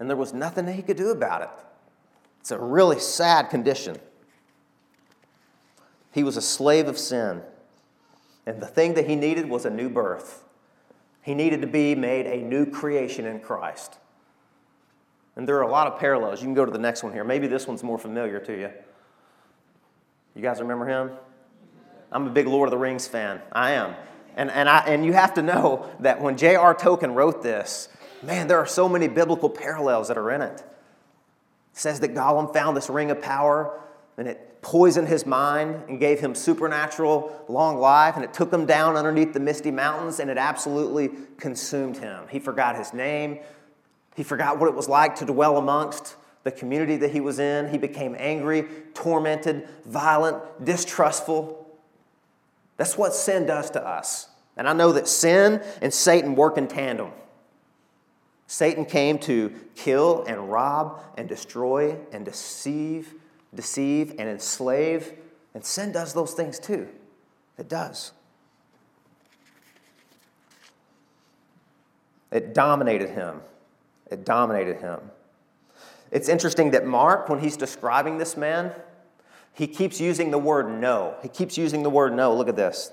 And 0.00 0.08
there 0.08 0.16
was 0.16 0.32
nothing 0.32 0.64
that 0.64 0.72
he 0.72 0.82
could 0.82 0.96
do 0.96 1.10
about 1.10 1.42
it. 1.42 1.50
It's 2.40 2.52
a 2.52 2.58
really 2.58 3.00
sad 3.00 3.50
condition. 3.50 3.98
He 6.10 6.24
was 6.24 6.38
a 6.38 6.42
slave 6.42 6.88
of 6.88 6.96
sin. 6.96 7.42
And 8.46 8.60
the 8.60 8.66
thing 8.66 8.94
that 8.94 9.06
he 9.06 9.16
needed 9.16 9.48
was 9.48 9.64
a 9.64 9.70
new 9.70 9.90
birth. 9.90 10.44
He 11.22 11.34
needed 11.34 11.60
to 11.62 11.66
be 11.66 11.94
made 11.96 12.26
a 12.26 12.36
new 12.36 12.64
creation 12.64 13.26
in 13.26 13.40
Christ. 13.40 13.98
And 15.34 15.46
there 15.46 15.58
are 15.58 15.62
a 15.62 15.70
lot 15.70 15.88
of 15.88 15.98
parallels. 15.98 16.40
You 16.40 16.46
can 16.46 16.54
go 16.54 16.64
to 16.64 16.70
the 16.70 16.78
next 16.78 17.02
one 17.02 17.12
here. 17.12 17.24
Maybe 17.24 17.48
this 17.48 17.66
one's 17.66 17.82
more 17.82 17.98
familiar 17.98 18.38
to 18.40 18.52
you. 18.52 18.70
You 20.34 20.42
guys 20.42 20.60
remember 20.60 20.86
him? 20.86 21.10
I'm 22.12 22.28
a 22.28 22.30
big 22.30 22.46
Lord 22.46 22.68
of 22.68 22.70
the 22.70 22.78
Rings 22.78 23.08
fan. 23.08 23.42
I 23.52 23.72
am. 23.72 23.94
And, 24.36 24.50
and, 24.50 24.68
I, 24.68 24.80
and 24.86 25.04
you 25.04 25.12
have 25.14 25.34
to 25.34 25.42
know 25.42 25.90
that 26.00 26.20
when 26.20 26.36
J.R. 26.36 26.74
Tolkien 26.74 27.14
wrote 27.14 27.42
this, 27.42 27.88
man, 28.22 28.46
there 28.46 28.58
are 28.58 28.66
so 28.66 28.88
many 28.88 29.08
biblical 29.08 29.50
parallels 29.50 30.08
that 30.08 30.16
are 30.16 30.30
in 30.30 30.42
it. 30.42 30.60
It 30.60 30.64
says 31.72 32.00
that 32.00 32.14
Gollum 32.14 32.52
found 32.52 32.76
this 32.76 32.88
ring 32.88 33.10
of 33.10 33.20
power 33.20 33.80
and 34.16 34.28
it 34.28 34.45
poisoned 34.66 35.06
his 35.06 35.24
mind 35.24 35.80
and 35.88 36.00
gave 36.00 36.18
him 36.18 36.34
supernatural 36.34 37.44
long 37.48 37.78
life, 37.78 38.16
and 38.16 38.24
it 38.24 38.34
took 38.34 38.52
him 38.52 38.66
down 38.66 38.96
underneath 38.96 39.32
the 39.32 39.38
misty 39.38 39.70
mountains 39.70 40.18
and 40.18 40.28
it 40.28 40.36
absolutely 40.36 41.08
consumed 41.36 41.96
him. 41.96 42.24
He 42.28 42.40
forgot 42.40 42.74
his 42.74 42.92
name, 42.92 43.38
he 44.16 44.24
forgot 44.24 44.58
what 44.58 44.68
it 44.68 44.74
was 44.74 44.88
like 44.88 45.14
to 45.16 45.24
dwell 45.24 45.56
amongst 45.56 46.16
the 46.42 46.50
community 46.50 46.96
that 46.96 47.12
he 47.12 47.20
was 47.20 47.38
in. 47.38 47.68
He 47.68 47.78
became 47.78 48.16
angry, 48.18 48.66
tormented, 48.92 49.68
violent, 49.84 50.42
distrustful. 50.64 51.64
That's 52.76 52.98
what 52.98 53.14
sin 53.14 53.46
does 53.46 53.70
to 53.70 53.86
us. 53.86 54.30
And 54.56 54.68
I 54.68 54.72
know 54.72 54.90
that 54.94 55.06
sin 55.06 55.62
and 55.80 55.94
Satan 55.94 56.34
work 56.34 56.58
in 56.58 56.66
tandem. 56.66 57.12
Satan 58.48 58.84
came 58.84 59.20
to 59.20 59.52
kill 59.76 60.24
and 60.26 60.50
rob 60.50 61.00
and 61.16 61.28
destroy 61.28 61.98
and 62.10 62.24
deceive, 62.24 63.14
deceive 63.56 64.10
and 64.18 64.28
enslave, 64.28 65.12
and 65.54 65.64
sin 65.64 65.90
does 65.90 66.12
those 66.12 66.32
things 66.32 66.58
too. 66.58 66.88
It 67.58 67.68
does. 67.68 68.12
It 72.30 72.54
dominated 72.54 73.10
him. 73.10 73.40
It 74.10 74.24
dominated 74.24 74.80
him. 74.80 75.00
It's 76.10 76.28
interesting 76.28 76.70
that 76.72 76.86
Mark, 76.86 77.28
when 77.28 77.40
he's 77.40 77.56
describing 77.56 78.18
this 78.18 78.36
man, 78.36 78.72
he 79.52 79.66
keeps 79.66 80.00
using 80.00 80.30
the 80.30 80.38
word 80.38 80.68
no. 80.80 81.16
He 81.22 81.28
keeps 81.28 81.56
using 81.56 81.82
the 81.82 81.90
word 81.90 82.14
no. 82.14 82.34
Look 82.34 82.48
at 82.48 82.56
this. 82.56 82.92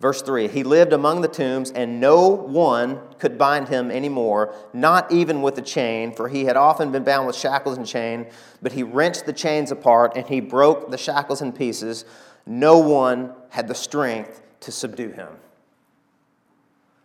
Verse 0.00 0.22
3 0.22 0.48
He 0.48 0.62
lived 0.62 0.92
among 0.92 1.20
the 1.20 1.28
tombs, 1.28 1.70
and 1.70 2.00
no 2.00 2.28
one 2.28 3.00
could 3.18 3.36
bind 3.36 3.68
him 3.68 3.90
anymore, 3.90 4.54
not 4.72 5.10
even 5.10 5.42
with 5.42 5.58
a 5.58 5.62
chain, 5.62 6.12
for 6.12 6.28
he 6.28 6.44
had 6.44 6.56
often 6.56 6.92
been 6.92 7.04
bound 7.04 7.26
with 7.26 7.36
shackles 7.36 7.76
and 7.76 7.86
chain. 7.86 8.26
But 8.62 8.72
he 8.72 8.82
wrenched 8.82 9.26
the 9.26 9.32
chains 9.32 9.70
apart, 9.70 10.12
and 10.16 10.26
he 10.26 10.40
broke 10.40 10.90
the 10.90 10.98
shackles 10.98 11.42
in 11.42 11.52
pieces. 11.52 12.04
No 12.46 12.78
one 12.78 13.32
had 13.50 13.68
the 13.68 13.74
strength 13.74 14.42
to 14.60 14.72
subdue 14.72 15.10
him. 15.10 15.28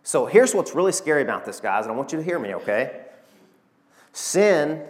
So 0.02 0.26
here's 0.26 0.54
what's 0.54 0.74
really 0.74 0.92
scary 0.92 1.22
about 1.22 1.44
this, 1.44 1.60
guys, 1.60 1.86
and 1.86 1.92
I 1.92 1.96
want 1.96 2.12
you 2.12 2.18
to 2.18 2.24
hear 2.24 2.38
me, 2.38 2.54
okay? 2.54 3.00
Sin 4.12 4.82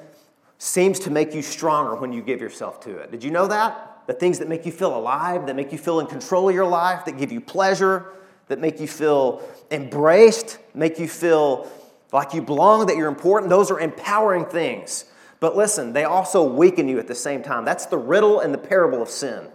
seems 0.58 0.98
to 1.00 1.10
make 1.10 1.34
you 1.34 1.40
stronger 1.40 1.94
when 1.94 2.12
you 2.12 2.20
give 2.20 2.40
yourself 2.40 2.80
to 2.80 2.96
it. 2.98 3.10
Did 3.10 3.22
you 3.22 3.30
know 3.30 3.46
that? 3.46 3.93
The 4.06 4.12
things 4.12 4.38
that 4.38 4.48
make 4.48 4.66
you 4.66 4.72
feel 4.72 4.96
alive, 4.96 5.46
that 5.46 5.56
make 5.56 5.72
you 5.72 5.78
feel 5.78 6.00
in 6.00 6.06
control 6.06 6.48
of 6.48 6.54
your 6.54 6.66
life, 6.66 7.04
that 7.06 7.16
give 7.16 7.32
you 7.32 7.40
pleasure, 7.40 8.12
that 8.48 8.58
make 8.58 8.80
you 8.80 8.86
feel 8.86 9.42
embraced, 9.70 10.58
make 10.74 10.98
you 10.98 11.08
feel 11.08 11.68
like 12.12 12.34
you 12.34 12.42
belong, 12.42 12.86
that 12.86 12.96
you're 12.96 13.08
important, 13.08 13.50
those 13.50 13.70
are 13.70 13.80
empowering 13.80 14.44
things. 14.44 15.06
But 15.40 15.56
listen, 15.56 15.92
they 15.92 16.04
also 16.04 16.44
weaken 16.44 16.88
you 16.88 16.98
at 16.98 17.08
the 17.08 17.14
same 17.14 17.42
time. 17.42 17.64
That's 17.64 17.86
the 17.86 17.98
riddle 17.98 18.40
and 18.40 18.54
the 18.54 18.58
parable 18.58 19.02
of 19.02 19.08
sin. 19.08 19.48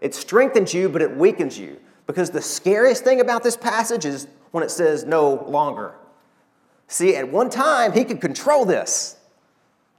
It 0.00 0.14
strengthens 0.14 0.74
you, 0.74 0.88
but 0.88 1.00
it 1.00 1.16
weakens 1.16 1.58
you. 1.58 1.78
Because 2.06 2.30
the 2.30 2.42
scariest 2.42 3.04
thing 3.04 3.20
about 3.20 3.42
this 3.42 3.56
passage 3.56 4.04
is 4.04 4.26
when 4.50 4.62
it 4.62 4.70
says 4.70 5.04
no 5.04 5.44
longer. 5.48 5.94
See, 6.88 7.16
at 7.16 7.30
one 7.30 7.48
time, 7.48 7.92
he 7.92 8.04
could 8.04 8.20
control 8.20 8.64
this. 8.64 9.16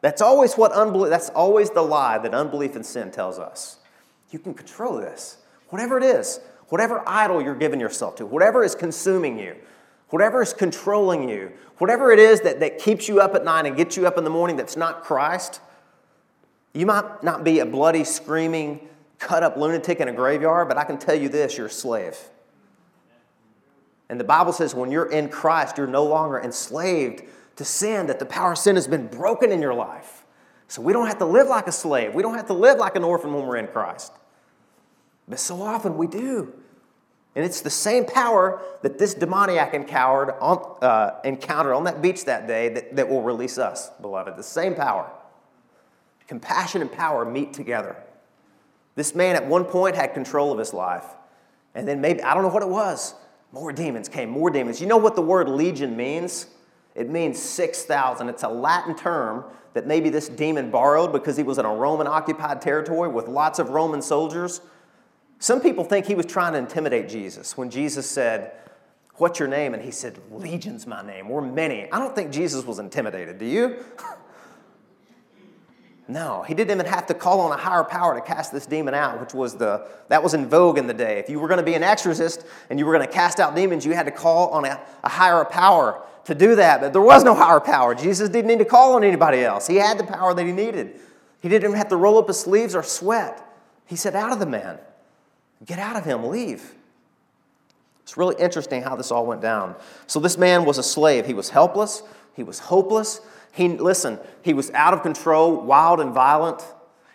That's 0.06 0.22
always 0.22 0.54
what 0.54 0.72
unbelief, 0.72 1.10
that's 1.10 1.30
always 1.30 1.72
the 1.72 1.82
lie 1.82 2.20
that 2.20 2.32
unbelief 2.32 2.76
and 2.76 2.86
sin 2.86 3.10
tells 3.10 3.40
us. 3.40 3.80
You 4.30 4.38
can 4.38 4.54
control 4.54 4.98
this. 4.98 5.38
Whatever 5.70 5.98
it 5.98 6.04
is, 6.04 6.40
whatever 6.68 7.02
idol 7.08 7.42
you're 7.42 7.56
giving 7.56 7.80
yourself 7.80 8.18
to, 8.18 8.26
whatever 8.28 8.64
is 8.64 8.76
consuming 8.76 9.40
you, 9.40 9.56
whatever 10.10 10.44
is 10.44 10.54
controlling 10.54 11.28
you, 11.28 11.52
whatever 11.80 12.12
it 12.12 12.20
is 12.20 12.42
that, 12.42 12.60
that 12.60 12.78
keeps 12.78 13.08
you 13.08 13.20
up 13.20 13.34
at 13.34 13.44
night 13.44 13.66
and 13.66 13.76
gets 13.76 13.98
you 13.98 14.06
up 14.06 14.20
in 14.20 14.24
the 14.24 14.30
morning 14.30 14.58
that's 14.58 14.78
not 14.78 15.04
Christ, 15.04 15.60
you 16.76 16.86
might 16.86 17.24
not 17.24 17.44
be 17.44 17.58
a 17.58 17.66
bloody, 17.66 18.04
screaming, 18.04 18.88
cut 19.18 19.42
up 19.42 19.58
lunatic 19.58 20.00
in 20.02 20.08
a 20.08 20.14
graveyard, 20.14 20.68
but 20.68 20.78
I 20.78 20.84
can 20.84 21.00
tell 21.00 21.16
you 21.16 21.30
this 21.30 21.58
you're 21.58 21.66
a 21.66 21.72
slave. 21.72 22.16
And 24.08 24.20
the 24.20 24.24
Bible 24.24 24.54
says 24.54 24.76
when 24.76 24.92
you're 24.92 25.10
in 25.10 25.30
Christ, 25.30 25.80
you're 25.80 25.88
no 25.88 26.06
longer 26.06 26.40
enslaved 26.40 27.24
to 27.56 27.66
sin, 27.66 28.08
that 28.08 28.20
the 28.20 28.26
power 28.26 28.54
of 28.54 28.58
sin 28.58 28.76
has 28.76 28.88
been 28.88 29.08
broken 29.08 29.52
in 29.52 29.62
your 29.62 29.74
life. 29.74 30.26
So 30.68 30.82
we 30.82 30.94
don't 30.94 31.08
have 31.08 31.20
to 31.20 31.26
live 31.26 31.48
like 31.48 31.68
a 31.68 31.72
slave. 31.72 32.14
We 32.14 32.24
don't 32.24 32.36
have 32.36 32.48
to 32.48 32.54
live 32.54 32.78
like 32.78 32.96
an 32.96 33.04
orphan 33.04 33.34
when 33.34 33.46
we're 33.46 33.58
in 33.58 33.68
Christ. 33.68 34.12
But 35.28 35.40
so 35.40 35.62
often 35.62 35.98
we 35.98 36.08
do. 36.08 36.54
And 37.36 37.44
it's 37.44 37.62
the 37.62 37.70
same 37.70 38.06
power 38.06 38.62
that 38.82 38.98
this 38.98 39.14
demoniac 39.14 39.74
encountered 39.74 40.36
on, 40.40 40.78
uh, 40.82 41.20
encountered 41.24 41.74
on 41.74 41.84
that 41.84 42.02
beach 42.02 42.26
that 42.26 42.48
day 42.48 42.70
that, 42.70 42.96
that 42.96 43.10
will 43.10 43.22
release 43.22 43.58
us, 43.58 43.90
beloved. 44.02 44.38
The 44.38 44.44
same 44.44 44.74
power. 44.74 45.12
Compassion 46.28 46.82
and 46.82 46.92
power 46.92 47.26
meet 47.26 47.54
together. 47.54 47.98
This 48.96 49.14
man 49.14 49.36
at 49.36 49.46
one 49.46 49.66
point 49.66 49.96
had 49.96 50.14
control 50.14 50.52
of 50.52 50.58
his 50.58 50.74
life. 50.74 51.06
And 51.76 51.88
then 51.88 52.00
maybe, 52.00 52.24
I 52.24 52.34
don't 52.34 52.44
know 52.44 52.50
what 52.50 52.64
it 52.64 52.70
was. 52.70 53.14
More 53.52 53.72
demons 53.74 54.10
came, 54.10 54.30
more 54.30 54.50
demons. 54.50 54.80
You 54.80 54.88
know 54.88 54.98
what 54.98 55.16
the 55.16 55.22
word 55.22 55.50
legion 55.50 55.96
means? 55.96 56.48
It 56.96 57.10
means 57.10 57.42
6,000. 57.42 58.30
It's 58.30 58.44
a 58.44 58.48
Latin 58.48 58.96
term 58.96 59.44
that 59.74 59.86
maybe 59.86 60.10
this 60.10 60.30
demon 60.30 60.72
borrowed 60.72 61.12
because 61.12 61.36
he 61.36 61.44
was 61.44 61.58
in 61.58 61.66
a 61.66 61.74
Roman 61.76 62.08
occupied 62.08 62.62
territory 62.62 63.10
with 63.10 63.28
lots 63.28 63.60
of 63.60 63.70
Roman 63.70 64.02
soldiers. 64.02 64.62
Some 65.40 65.60
people 65.60 65.84
think 65.84 66.06
he 66.06 66.16
was 66.16 66.26
trying 66.26 66.54
to 66.54 66.60
intimidate 66.60 67.10
Jesus 67.10 67.58
when 67.58 67.70
Jesus 67.70 68.10
said, 68.10 68.54
What's 69.18 69.40
your 69.40 69.48
name? 69.48 69.74
And 69.74 69.82
he 69.82 69.92
said, 69.92 70.20
Legion's 70.30 70.86
my 70.86 71.06
name. 71.06 71.30
We're 71.30 71.40
many. 71.40 71.90
I 71.90 72.00
don't 72.00 72.14
think 72.14 72.32
Jesus 72.32 72.66
was 72.66 72.80
intimidated. 72.80 73.38
Do 73.38 73.46
you? 73.46 73.84
No, 76.08 76.44
he 76.44 76.54
didn't 76.54 76.80
even 76.80 76.86
have 76.86 77.08
to 77.08 77.16
call 77.16 77.40
on 77.42 77.52
a 77.52 77.58
higher 77.60 77.84
power 77.84 78.14
to 78.14 78.22
cast 78.22 78.52
this 78.52 78.68
demon 78.68 78.94
out, 78.94 79.20
which 79.20 79.34
was 79.34 79.56
the 79.56 79.88
that 80.10 80.22
was 80.22 80.36
in 80.36 80.48
vogue 80.48 80.78
in 80.78 80.86
the 80.86 80.94
day. 80.94 81.18
If 81.18 81.30
you 81.30 81.40
were 81.40 81.48
going 81.48 81.58
to 81.58 81.64
be 81.64 81.74
an 81.74 81.82
exorcist 81.82 82.46
and 82.70 82.78
you 82.78 82.86
were 82.86 82.94
going 82.94 83.08
to 83.08 83.12
cast 83.12 83.40
out 83.40 83.56
demons, 83.56 83.88
you 83.88 83.94
had 83.94 84.06
to 84.06 84.12
call 84.12 84.50
on 84.50 84.66
a, 84.66 84.80
a 85.04 85.10
higher 85.10 85.44
power 85.46 86.06
to 86.26 86.36
do 86.36 86.56
that. 86.56 86.82
But 86.82 86.94
there 86.94 87.02
was 87.02 87.24
no 87.24 87.34
higher 87.34 87.60
power. 87.60 87.96
Jesus 87.96 88.30
didn't 88.30 88.48
need 88.48 88.60
to 88.60 88.66
call 88.66 88.96
on 88.96 89.04
anybody 89.04 89.44
else. 89.44 89.68
He 89.68 89.76
had 89.76 89.98
the 89.98 90.04
power 90.04 90.34
that 90.34 90.46
he 90.46 90.52
needed. 90.52 91.00
He 91.42 91.50
didn't 91.50 91.64
even 91.64 91.78
have 91.78 91.90
to 91.90 91.98
roll 91.98 92.18
up 92.18 92.28
his 92.28 92.40
sleeves 92.40 92.76
or 92.76 92.84
sweat. 92.84 93.42
He 93.86 93.96
said, 93.96 94.16
"Out 94.16 94.32
of 94.32 94.40
the 94.40 94.46
man, 94.46 94.80
get 95.66 95.80
out 95.80 95.96
of 95.96 96.04
him, 96.04 96.28
leave." 96.28 96.74
It's 98.02 98.18
really 98.18 98.36
interesting 98.38 98.84
how 98.84 98.96
this 98.96 99.12
all 99.12 99.26
went 99.26 99.42
down. 99.42 99.76
So 100.06 100.20
this 100.20 100.38
man 100.38 100.64
was 100.66 100.78
a 100.78 100.84
slave. 100.84 101.26
He 101.26 101.34
was 101.34 101.50
helpless. 101.50 102.04
He 102.36 102.44
was 102.44 102.60
hopeless. 102.60 103.22
He, 103.52 103.70
listen, 103.70 104.20
he 104.44 104.54
was 104.54 104.70
out 104.72 104.94
of 104.94 105.02
control, 105.02 105.62
wild 105.62 106.00
and 106.00 106.14
violent. 106.14 106.64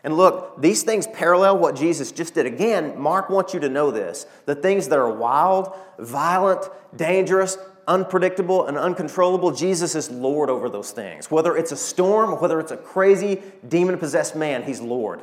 And 0.03 0.17
look, 0.17 0.61
these 0.61 0.83
things 0.83 1.07
parallel 1.07 1.59
what 1.59 1.77
Jesus 1.77 2.11
just 2.11 2.35
did. 2.35 2.47
Again, 2.47 2.99
Mark 2.99 3.29
wants 3.29 3.53
you 3.53 3.61
to 3.61 3.69
know 3.69 3.91
this. 3.91 4.27
The 4.47 4.55
things 4.55 4.89
that 4.89 4.99
are 4.99 5.13
wild, 5.13 5.73
violent, 5.99 6.69
dangerous, 6.97 7.59
unpredictable, 7.91 8.67
and 8.67 8.79
uncontrollable, 8.79 9.51
Jesus 9.51 9.97
is 9.97 10.11
Lord 10.11 10.49
over 10.49 10.69
those 10.69 10.93
things. 10.93 11.29
Whether 11.29 11.57
it's 11.57 11.73
a 11.73 11.77
storm, 11.77 12.41
whether 12.41 12.61
it's 12.61 12.71
a 12.71 12.77
crazy, 12.77 13.43
demon 13.69 13.99
possessed 13.99 14.37
man, 14.37 14.63
he's 14.63 14.81
Lord. 14.81 15.21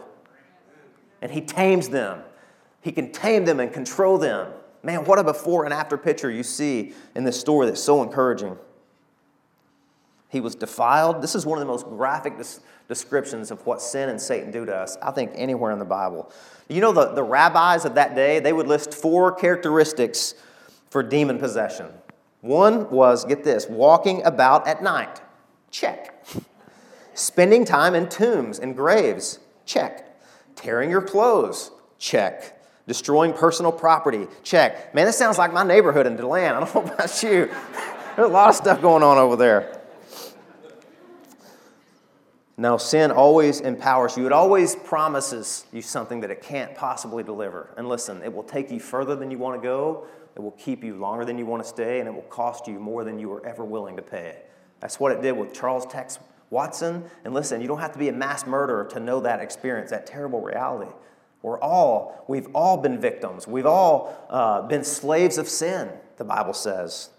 And 1.22 1.32
he 1.32 1.40
tames 1.40 1.88
them. 1.88 2.22
He 2.82 2.92
can 2.92 3.12
tame 3.14 3.46
them 3.46 3.62
and 3.62 3.72
control 3.72 4.18
them. 4.18 4.52
Man, 4.84 5.06
what 5.06 5.18
a 5.18 5.24
before 5.24 5.64
and 5.64 5.74
after 5.74 5.98
picture 5.98 6.30
you 6.30 6.44
see 6.44 6.94
in 7.16 7.24
this 7.24 7.40
story 7.40 7.68
that's 7.68 7.82
so 7.82 8.04
encouraging. 8.04 8.58
He 10.30 10.42
was 10.42 10.54
defiled. 10.54 11.22
This 11.22 11.36
is 11.36 11.46
one 11.46 11.58
of 11.58 11.62
the 11.62 11.72
most 11.72 11.86
graphic 11.86 12.34
descriptions 12.90 13.50
of 13.50 13.66
what 13.66 13.82
sin 13.82 14.10
and 14.10 14.22
Satan 14.22 14.52
do 14.52 14.66
to 14.66 14.76
us, 14.76 14.98
I 15.02 15.12
think, 15.12 15.32
anywhere 15.36 15.72
in 15.72 15.80
the 15.80 15.86
Bible. 15.86 16.30
You 16.68 16.82
know, 16.82 16.92
the, 16.92 17.14
the 17.14 17.24
rabbis 17.24 17.86
of 17.86 17.96
that 17.96 18.14
day, 18.14 18.42
they 18.42 18.52
would 18.52 18.68
list 18.68 18.94
four 18.94 19.32
characteristics 19.32 20.36
for 20.90 21.02
demon 21.02 21.40
possession. 21.40 21.88
One 22.48 22.90
was, 22.90 23.26
get 23.26 23.44
this, 23.44 23.68
walking 23.68 24.24
about 24.24 24.68
at 24.68 24.82
night. 24.82 25.22
Check. 25.70 26.24
Spending 27.14 27.66
time 27.66 27.94
in 27.94 28.08
tombs 28.08 28.58
and 28.60 28.74
graves. 28.74 29.40
Check. 29.66 30.18
Tearing 30.56 30.90
your 30.90 31.02
clothes. 31.02 31.72
Check. 32.00 32.54
Destroying 32.88 33.34
personal 33.34 33.74
property. 33.74 34.28
Check. 34.44 34.96
Man, 34.96 35.06
this 35.06 35.18
sounds 35.18 35.38
like 35.38 35.52
my 35.52 35.64
neighborhood 35.64 36.08
in 36.08 36.16
DeLand. 36.16 36.56
I 36.56 36.60
don't 36.62 36.74
know 36.74 36.94
about 36.94 37.22
you. 37.22 37.50
There's 38.16 38.30
a 38.30 38.32
lot 38.32 38.48
of 38.48 38.56
stuff 38.56 38.82
going 38.82 39.04
on 39.04 39.18
over 39.18 39.36
there. 39.36 39.82
No, 42.56 42.78
sin 42.78 43.12
always 43.12 43.60
empowers 43.60 44.16
you. 44.16 44.26
It 44.26 44.32
always 44.32 44.76
promises 44.76 45.66
you 45.74 45.82
something 45.82 46.22
that 46.22 46.32
it 46.32 46.42
can't 46.42 46.74
possibly 46.76 47.24
deliver. 47.24 47.74
And 47.76 47.90
listen, 47.90 48.24
it 48.24 48.34
will 48.34 48.44
take 48.44 48.72
you 48.72 48.80
further 48.80 49.18
than 49.18 49.30
you 49.32 49.38
want 49.38 49.62
to 49.62 49.68
go, 49.68 50.08
it 50.38 50.44
will 50.44 50.52
keep 50.52 50.84
you 50.84 50.96
longer 50.96 51.26
than 51.26 51.40
you 51.40 51.48
want 51.48 51.64
to 51.64 51.68
stay, 51.68 52.00
and 52.00 52.08
it 52.08 52.14
will 52.14 52.22
cost 52.22 52.68
you 52.68 52.80
more 52.80 53.04
than 53.04 53.18
you 53.18 53.28
were 53.28 53.44
ever 53.44 53.66
willing 53.66 53.96
to 53.96 54.04
pay. 54.04 54.38
That's 54.80 55.00
what 55.00 55.12
it 55.12 55.24
did 55.24 55.32
with 55.32 55.52
Charles 55.52 55.88
Tex 55.88 56.20
Watson. 56.52 57.06
And 57.26 57.34
listen, 57.34 57.60
you 57.60 57.68
don't 57.68 57.80
have 57.80 57.94
to 57.94 57.98
be 57.98 58.08
a 58.08 58.14
mass 58.14 58.46
murderer 58.46 58.86
to 58.92 59.00
know 59.00 59.20
that 59.22 59.40
experience, 59.40 59.90
that 59.90 60.06
terrible 60.06 60.40
reality. 60.40 60.92
We're 61.42 61.60
all, 61.60 62.24
we've 62.28 62.46
all 62.54 62.78
been 62.78 63.02
victims. 63.02 63.48
We've 63.48 63.66
all 63.66 64.28
uh, 64.30 64.62
been 64.62 64.84
slaves 64.84 65.40
of 65.40 65.50
sin, 65.50 65.90
the 66.18 66.24
Bible 66.24 66.54
says. 66.54 67.10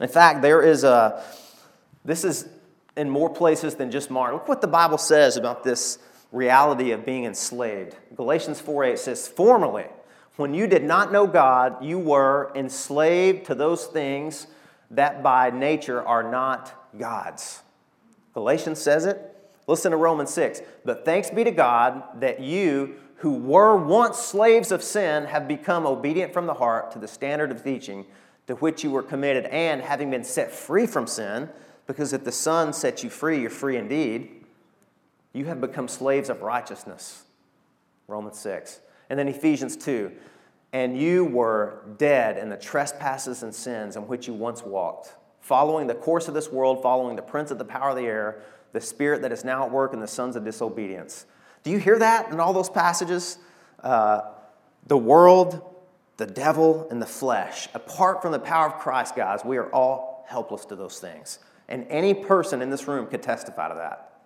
In 0.00 0.08
fact, 0.08 0.40
there 0.40 0.62
is 0.62 0.84
a, 0.84 1.22
this 2.02 2.24
is 2.24 2.48
in 2.96 3.10
more 3.10 3.28
places 3.28 3.74
than 3.74 3.90
just 3.90 4.10
Mark. 4.10 4.32
Look 4.32 4.48
what 4.48 4.62
the 4.62 4.68
Bible 4.68 4.96
says 4.96 5.36
about 5.36 5.64
this 5.64 5.98
reality 6.32 6.92
of 6.92 7.04
being 7.04 7.26
enslaved. 7.26 7.94
Galatians 8.16 8.58
4 8.58 8.84
8 8.84 8.98
says, 8.98 9.28
Formerly, 9.28 9.84
when 10.36 10.54
you 10.54 10.66
did 10.66 10.84
not 10.84 11.12
know 11.12 11.26
God, 11.26 11.84
you 11.84 11.98
were 11.98 12.50
enslaved 12.54 13.46
to 13.46 13.54
those 13.54 13.86
things 13.86 14.46
that 14.90 15.22
by 15.22 15.50
nature 15.50 16.02
are 16.02 16.22
not 16.22 16.72
God's. 16.98 17.62
Galatians 18.34 18.80
says 18.80 19.04
it. 19.04 19.36
Listen 19.66 19.90
to 19.92 19.96
Romans 19.96 20.30
6. 20.30 20.62
But 20.84 21.04
thanks 21.04 21.30
be 21.30 21.44
to 21.44 21.50
God 21.50 22.02
that 22.20 22.40
you, 22.40 22.96
who 23.16 23.34
were 23.34 23.76
once 23.76 24.18
slaves 24.18 24.72
of 24.72 24.82
sin, 24.82 25.26
have 25.26 25.46
become 25.46 25.86
obedient 25.86 26.32
from 26.32 26.46
the 26.46 26.54
heart 26.54 26.90
to 26.92 26.98
the 26.98 27.08
standard 27.08 27.50
of 27.50 27.62
teaching 27.62 28.06
to 28.46 28.56
which 28.56 28.82
you 28.82 28.90
were 28.90 29.02
committed, 29.02 29.46
and 29.46 29.80
having 29.80 30.10
been 30.10 30.24
set 30.24 30.50
free 30.50 30.84
from 30.84 31.06
sin, 31.06 31.48
because 31.86 32.12
if 32.12 32.24
the 32.24 32.32
Son 32.32 32.72
sets 32.72 33.04
you 33.04 33.10
free, 33.10 33.40
you're 33.40 33.48
free 33.48 33.76
indeed. 33.76 34.44
You 35.32 35.44
have 35.44 35.60
become 35.60 35.86
slaves 35.86 36.28
of 36.28 36.42
righteousness. 36.42 37.22
Romans 38.08 38.40
6. 38.40 38.80
And 39.10 39.18
then 39.18 39.28
Ephesians 39.28 39.76
2. 39.76 40.12
And 40.72 40.96
you 40.96 41.24
were 41.24 41.82
dead 41.98 42.38
in 42.38 42.48
the 42.48 42.56
trespasses 42.56 43.42
and 43.42 43.52
sins 43.52 43.96
in 43.96 44.06
which 44.06 44.28
you 44.28 44.34
once 44.34 44.62
walked, 44.62 45.16
following 45.40 45.88
the 45.88 45.94
course 45.94 46.28
of 46.28 46.34
this 46.34 46.50
world, 46.50 46.80
following 46.80 47.16
the 47.16 47.22
prince 47.22 47.50
of 47.50 47.58
the 47.58 47.64
power 47.64 47.90
of 47.90 47.96
the 47.96 48.06
air, 48.06 48.40
the 48.72 48.80
spirit 48.80 49.20
that 49.22 49.32
is 49.32 49.44
now 49.44 49.64
at 49.64 49.72
work 49.72 49.92
in 49.92 49.98
the 49.98 50.06
sons 50.06 50.36
of 50.36 50.44
disobedience. 50.44 51.26
Do 51.64 51.72
you 51.72 51.78
hear 51.78 51.98
that 51.98 52.32
in 52.32 52.38
all 52.38 52.52
those 52.52 52.70
passages? 52.70 53.38
Uh, 53.82 54.20
the 54.86 54.96
world, 54.96 55.60
the 56.16 56.26
devil, 56.26 56.86
and 56.90 57.02
the 57.02 57.06
flesh. 57.06 57.68
Apart 57.74 58.22
from 58.22 58.30
the 58.30 58.38
power 58.38 58.68
of 58.68 58.78
Christ, 58.78 59.16
guys, 59.16 59.44
we 59.44 59.56
are 59.56 59.70
all 59.72 60.24
helpless 60.28 60.64
to 60.66 60.76
those 60.76 61.00
things. 61.00 61.40
And 61.68 61.84
any 61.88 62.14
person 62.14 62.62
in 62.62 62.70
this 62.70 62.86
room 62.86 63.08
could 63.08 63.22
testify 63.22 63.68
to 63.68 63.74
that. 63.74 64.20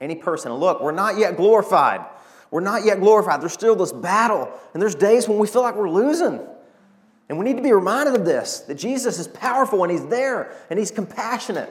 Any 0.00 0.14
person. 0.14 0.52
Look, 0.52 0.80
we're 0.80 0.92
not 0.92 1.18
yet 1.18 1.36
glorified. 1.36 2.04
We're 2.50 2.60
not 2.60 2.84
yet 2.84 3.00
glorified. 3.00 3.42
There's 3.42 3.52
still 3.52 3.76
this 3.76 3.92
battle, 3.92 4.50
and 4.72 4.82
there's 4.82 4.94
days 4.94 5.28
when 5.28 5.38
we 5.38 5.46
feel 5.46 5.62
like 5.62 5.74
we're 5.74 5.90
losing. 5.90 6.40
And 7.28 7.38
we 7.38 7.44
need 7.44 7.56
to 7.56 7.62
be 7.62 7.72
reminded 7.72 8.14
of 8.14 8.24
this 8.24 8.60
that 8.60 8.76
Jesus 8.76 9.18
is 9.18 9.28
powerful 9.28 9.82
and 9.82 9.92
He's 9.92 10.06
there 10.06 10.56
and 10.70 10.78
He's 10.78 10.90
compassionate 10.90 11.70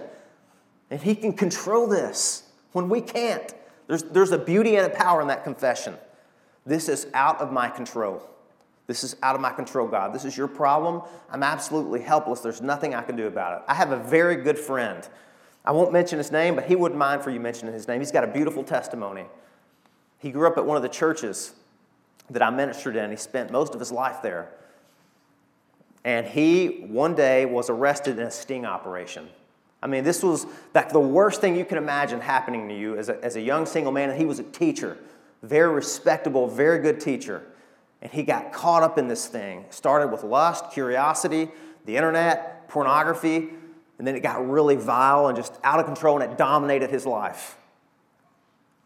and 0.92 1.02
He 1.02 1.16
can 1.16 1.34
control 1.34 1.88
this 1.88 2.44
when 2.74 2.90
we 2.90 3.02
can't. 3.02 3.54
There's, 3.88 4.04
there's 4.04 4.32
a 4.32 4.38
beauty 4.38 4.76
and 4.76 4.86
a 4.86 4.96
power 4.96 5.22
in 5.22 5.28
that 5.30 5.44
confession. 5.44 5.96
This 6.66 6.90
is 6.90 7.08
out 7.14 7.40
of 7.40 7.52
my 7.52 7.70
control. 7.70 8.22
This 8.86 9.04
is 9.04 9.16
out 9.24 9.36
of 9.36 9.42
my 9.42 9.52
control, 9.52 9.88
God. 9.88 10.14
This 10.14 10.26
is 10.26 10.38
your 10.38 10.48
problem. 10.48 11.02
I'm 11.30 11.44
absolutely 11.44 12.02
helpless. 12.02 12.42
There's 12.42 12.62
nothing 12.62 12.94
I 12.94 13.02
can 13.02 13.16
do 13.16 13.28
about 13.28 13.58
it. 13.58 13.66
I 13.68 13.74
have 13.74 13.92
a 13.92 13.98
very 13.98 14.38
good 14.38 14.58
friend. 14.58 15.08
I 15.66 15.72
won't 15.72 15.92
mention 15.92 16.18
his 16.18 16.32
name, 16.32 16.56
but 16.56 16.66
he 16.66 16.76
wouldn't 16.76 16.98
mind 16.98 17.22
for 17.22 17.30
you 17.30 17.40
mentioning 17.40 17.74
his 17.74 17.88
name. 17.88 18.00
He's 18.00 18.12
got 18.12 18.24
a 18.24 18.28
beautiful 18.28 18.64
testimony. 18.64 19.26
He 20.20 20.32
grew 20.32 20.48
up 20.48 20.58
at 20.58 20.66
one 20.66 20.78
of 20.78 20.84
the 20.84 20.90
churches 20.90 21.54
that 22.30 22.42
I 22.42 22.50
ministered 22.50 22.96
in. 22.96 23.12
He 23.12 23.18
spent 23.18 23.52
most 23.52 23.74
of 23.74 23.80
his 23.80 23.92
life 23.92 24.22
there. 24.22 24.50
And 26.04 26.26
he, 26.26 26.86
one 26.88 27.16
day, 27.16 27.46
was 27.46 27.70
arrested 27.70 28.18
in 28.18 28.26
a 28.26 28.32
sting 28.32 28.66
operation. 28.66 29.30
I 29.82 29.88
mean, 29.88 30.04
this 30.04 30.24
was 30.24 30.46
like 30.74 30.90
the 30.90 31.00
worst 31.00 31.42
thing 31.42 31.56
you 31.56 31.66
can 31.66 31.78
imagine 31.78 32.20
happening 32.20 32.68
to 32.70 32.76
you 32.76 32.98
as 32.98 33.10
a, 33.10 33.24
as 33.24 33.36
a 33.36 33.42
young 33.42 33.66
single 33.66 33.92
man. 33.92 34.10
And 34.10 34.18
he 34.18 34.26
was 34.26 34.40
a 34.40 34.44
teacher, 34.44 34.98
very 35.44 35.72
respectable, 35.74 36.48
very 36.48 36.80
good 36.80 37.00
teacher. 37.00 37.44
And 38.02 38.12
he 38.12 38.24
got 38.24 38.54
caught 38.54 38.84
up 38.84 38.98
in 38.98 39.08
this 39.08 39.28
thing. 39.28 39.62
It 39.62 39.74
started 39.74 40.12
with 40.12 40.24
lust, 40.24 40.72
curiosity, 40.72 41.50
the 41.86 41.96
internet, 41.96 42.68
pornography, 42.70 43.50
and 43.98 44.06
then 44.06 44.16
it 44.16 44.22
got 44.22 44.48
really 44.48 44.76
vile 44.76 45.28
and 45.28 45.36
just 45.36 45.54
out 45.64 45.80
of 45.80 45.86
control 45.86 46.22
and 46.22 46.32
it 46.32 46.38
dominated 46.38 46.90
his 46.90 47.06
life. 47.06 47.58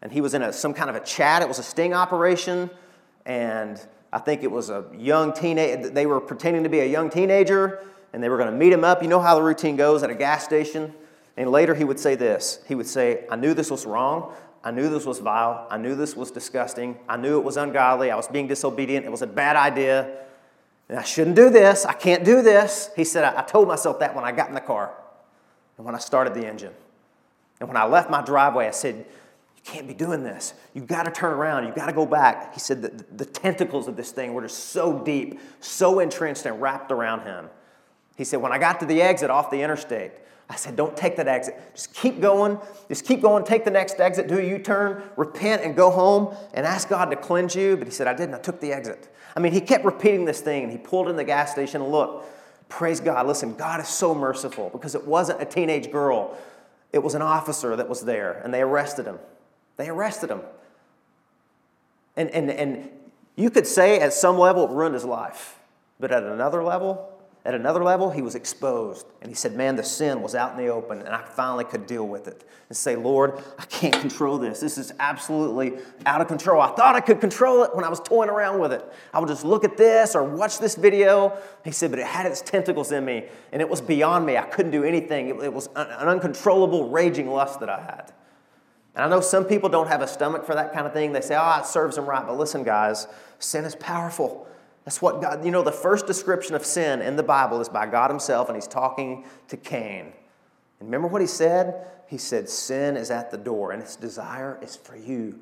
And 0.02 0.12
he 0.12 0.20
was 0.20 0.34
in 0.34 0.42
a, 0.42 0.52
some 0.52 0.74
kind 0.74 0.90
of 0.90 0.96
a 0.96 1.00
chat. 1.00 1.42
It 1.42 1.48
was 1.48 1.58
a 1.58 1.62
sting 1.62 1.94
operation. 1.94 2.70
And 3.24 3.80
I 4.12 4.18
think 4.18 4.42
it 4.42 4.50
was 4.50 4.68
a 4.68 4.84
young 4.92 5.32
teenager. 5.32 5.88
They 5.88 6.06
were 6.06 6.20
pretending 6.20 6.64
to 6.64 6.68
be 6.68 6.80
a 6.80 6.86
young 6.86 7.08
teenager 7.08 7.86
and 8.12 8.22
they 8.22 8.28
were 8.28 8.36
going 8.36 8.50
to 8.50 8.56
meet 8.56 8.72
him 8.72 8.84
up. 8.84 9.02
You 9.02 9.08
know 9.08 9.20
how 9.20 9.34
the 9.34 9.42
routine 9.42 9.76
goes 9.76 10.02
at 10.02 10.10
a 10.10 10.14
gas 10.14 10.44
station? 10.44 10.92
And 11.36 11.50
later 11.50 11.74
he 11.74 11.84
would 11.84 11.98
say 11.98 12.14
this 12.14 12.60
He 12.66 12.74
would 12.74 12.86
say, 12.86 13.24
I 13.30 13.36
knew 13.36 13.54
this 13.54 13.70
was 13.70 13.86
wrong. 13.86 14.34
I 14.64 14.70
knew 14.70 14.88
this 14.88 15.04
was 15.04 15.18
vile. 15.18 15.66
I 15.70 15.76
knew 15.76 15.96
this 15.96 16.14
was 16.14 16.30
disgusting. 16.30 16.96
I 17.08 17.16
knew 17.16 17.38
it 17.38 17.44
was 17.44 17.56
ungodly. 17.56 18.10
I 18.10 18.16
was 18.16 18.28
being 18.28 18.46
disobedient. 18.46 19.04
It 19.04 19.10
was 19.10 19.22
a 19.22 19.26
bad 19.26 19.56
idea. 19.56 20.18
And 20.88 20.98
I 20.98 21.02
shouldn't 21.02 21.34
do 21.34 21.50
this. 21.50 21.84
I 21.84 21.94
can't 21.94 22.24
do 22.24 22.42
this. 22.42 22.90
He 22.94 23.02
said, 23.04 23.24
I, 23.24 23.40
I 23.40 23.42
told 23.42 23.66
myself 23.66 23.98
that 24.00 24.14
when 24.14 24.24
I 24.24 24.30
got 24.30 24.48
in 24.48 24.54
the 24.54 24.60
car 24.60 24.92
and 25.76 25.86
when 25.86 25.94
I 25.94 25.98
started 25.98 26.34
the 26.34 26.46
engine. 26.46 26.72
And 27.58 27.68
when 27.68 27.76
I 27.76 27.86
left 27.86 28.10
my 28.10 28.22
driveway, 28.22 28.66
I 28.66 28.72
said, 28.72 29.04
You 29.64 29.72
can't 29.72 29.86
be 29.86 29.94
doing 29.94 30.24
this. 30.24 30.54
You've 30.74 30.86
got 30.86 31.04
to 31.04 31.10
turn 31.10 31.32
around. 31.32 31.66
You've 31.66 31.74
got 31.74 31.86
to 31.86 31.92
go 31.92 32.06
back. 32.06 32.54
He 32.54 32.60
said 32.60 32.82
that 32.82 33.16
the 33.16 33.24
tentacles 33.24 33.88
of 33.88 33.96
this 33.96 34.10
thing 34.10 34.34
were 34.34 34.42
just 34.42 34.70
so 34.70 34.98
deep, 34.98 35.40
so 35.60 36.00
entrenched 36.00 36.46
and 36.46 36.60
wrapped 36.60 36.90
around 36.90 37.20
him. 37.20 37.48
He 38.16 38.24
said, 38.24 38.40
When 38.40 38.52
I 38.52 38.58
got 38.58 38.80
to 38.80 38.86
the 38.86 39.00
exit 39.00 39.30
off 39.30 39.50
the 39.50 39.62
interstate, 39.62 40.12
I 40.52 40.56
said, 40.56 40.76
don't 40.76 40.94
take 40.94 41.16
that 41.16 41.28
exit. 41.28 41.58
Just 41.74 41.94
keep 41.94 42.20
going. 42.20 42.58
Just 42.88 43.06
keep 43.06 43.22
going. 43.22 43.42
Take 43.42 43.64
the 43.64 43.70
next 43.70 43.98
exit. 44.00 44.28
Do 44.28 44.38
a 44.38 44.42
U 44.42 44.58
turn. 44.58 45.02
Repent 45.16 45.62
and 45.62 45.74
go 45.74 45.90
home 45.90 46.36
and 46.52 46.66
ask 46.66 46.90
God 46.90 47.06
to 47.06 47.16
cleanse 47.16 47.54
you. 47.54 47.74
But 47.76 47.86
he 47.86 47.90
said, 47.90 48.06
I 48.06 48.12
didn't. 48.12 48.34
I 48.34 48.38
took 48.38 48.60
the 48.60 48.70
exit. 48.70 49.08
I 49.34 49.40
mean, 49.40 49.52
he 49.52 49.62
kept 49.62 49.84
repeating 49.86 50.26
this 50.26 50.42
thing 50.42 50.64
and 50.64 50.70
he 50.70 50.76
pulled 50.76 51.08
in 51.08 51.16
the 51.16 51.24
gas 51.24 51.52
station 51.52 51.80
and 51.80 51.90
look, 51.90 52.26
praise 52.68 53.00
God. 53.00 53.26
Listen, 53.26 53.54
God 53.54 53.80
is 53.80 53.88
so 53.88 54.14
merciful 54.14 54.68
because 54.68 54.94
it 54.94 55.06
wasn't 55.06 55.40
a 55.40 55.46
teenage 55.46 55.90
girl, 55.90 56.36
it 56.92 57.02
was 57.02 57.14
an 57.14 57.22
officer 57.22 57.74
that 57.76 57.88
was 57.88 58.02
there 58.02 58.42
and 58.44 58.52
they 58.52 58.60
arrested 58.60 59.06
him. 59.06 59.18
They 59.76 59.88
arrested 59.88 60.30
him. 60.30 60.40
And, 62.16 62.30
and, 62.30 62.50
and 62.50 62.90
you 63.36 63.50
could 63.50 63.66
say 63.66 64.00
at 64.00 64.12
some 64.12 64.38
level 64.38 64.64
it 64.64 64.70
ruined 64.70 64.94
his 64.94 65.04
life, 65.04 65.58
but 65.98 66.12
at 66.12 66.22
another 66.22 66.62
level, 66.62 67.12
at 67.44 67.54
another 67.54 67.82
level, 67.82 68.10
he 68.10 68.22
was 68.22 68.36
exposed. 68.36 69.04
And 69.20 69.28
he 69.28 69.34
said, 69.34 69.56
Man, 69.56 69.74
the 69.74 69.82
sin 69.82 70.22
was 70.22 70.36
out 70.36 70.52
in 70.52 70.64
the 70.64 70.68
open, 70.70 70.98
and 70.98 71.08
I 71.08 71.22
finally 71.22 71.64
could 71.64 71.86
deal 71.86 72.06
with 72.06 72.28
it. 72.28 72.48
And 72.68 72.76
say, 72.76 72.94
Lord, 72.94 73.42
I 73.58 73.64
can't 73.64 73.98
control 74.00 74.38
this. 74.38 74.60
This 74.60 74.78
is 74.78 74.92
absolutely 75.00 75.74
out 76.06 76.20
of 76.20 76.28
control. 76.28 76.60
I 76.60 76.70
thought 76.70 76.94
I 76.94 77.00
could 77.00 77.20
control 77.20 77.64
it 77.64 77.74
when 77.74 77.84
I 77.84 77.88
was 77.88 77.98
toying 77.98 78.30
around 78.30 78.60
with 78.60 78.72
it. 78.72 78.84
I 79.12 79.18
would 79.18 79.28
just 79.28 79.44
look 79.44 79.64
at 79.64 79.76
this 79.76 80.14
or 80.14 80.22
watch 80.22 80.60
this 80.60 80.76
video. 80.76 81.36
He 81.64 81.72
said, 81.72 81.90
But 81.90 81.98
it 81.98 82.06
had 82.06 82.26
its 82.26 82.42
tentacles 82.42 82.92
in 82.92 83.04
me, 83.04 83.24
and 83.50 83.60
it 83.60 83.68
was 83.68 83.80
beyond 83.80 84.24
me. 84.24 84.36
I 84.36 84.44
couldn't 84.44 84.70
do 84.70 84.84
anything. 84.84 85.28
It, 85.28 85.36
it 85.42 85.52
was 85.52 85.68
an 85.74 85.88
uncontrollable, 85.88 86.90
raging 86.90 87.28
lust 87.28 87.58
that 87.58 87.68
I 87.68 87.80
had. 87.80 88.12
And 88.94 89.04
I 89.04 89.08
know 89.08 89.20
some 89.20 89.44
people 89.44 89.68
don't 89.68 89.88
have 89.88 90.02
a 90.02 90.06
stomach 90.06 90.44
for 90.44 90.54
that 90.54 90.72
kind 90.72 90.86
of 90.86 90.92
thing. 90.92 91.12
They 91.12 91.20
say, 91.20 91.36
Oh, 91.38 91.58
it 91.60 91.66
serves 91.66 91.96
them 91.96 92.06
right. 92.06 92.26
But 92.26 92.36
listen, 92.36 92.62
guys, 92.62 93.06
sin 93.38 93.64
is 93.64 93.74
powerful. 93.74 94.46
That's 94.84 95.00
what 95.00 95.20
God, 95.22 95.44
you 95.44 95.50
know, 95.50 95.62
the 95.62 95.72
first 95.72 96.06
description 96.06 96.54
of 96.54 96.64
sin 96.64 97.02
in 97.02 97.16
the 97.16 97.22
Bible 97.22 97.60
is 97.60 97.68
by 97.68 97.86
God 97.86 98.10
Himself, 98.10 98.48
and 98.48 98.56
He's 98.56 98.66
talking 98.66 99.24
to 99.48 99.56
Cain. 99.56 100.12
And 100.80 100.88
remember 100.88 101.08
what 101.08 101.20
He 101.20 101.26
said? 101.26 101.86
He 102.08 102.18
said, 102.18 102.48
Sin 102.48 102.96
is 102.96 103.10
at 103.10 103.30
the 103.30 103.38
door, 103.38 103.72
and 103.72 103.82
its 103.82 103.96
desire 103.96 104.58
is 104.60 104.76
for 104.76 104.96
you. 104.96 105.38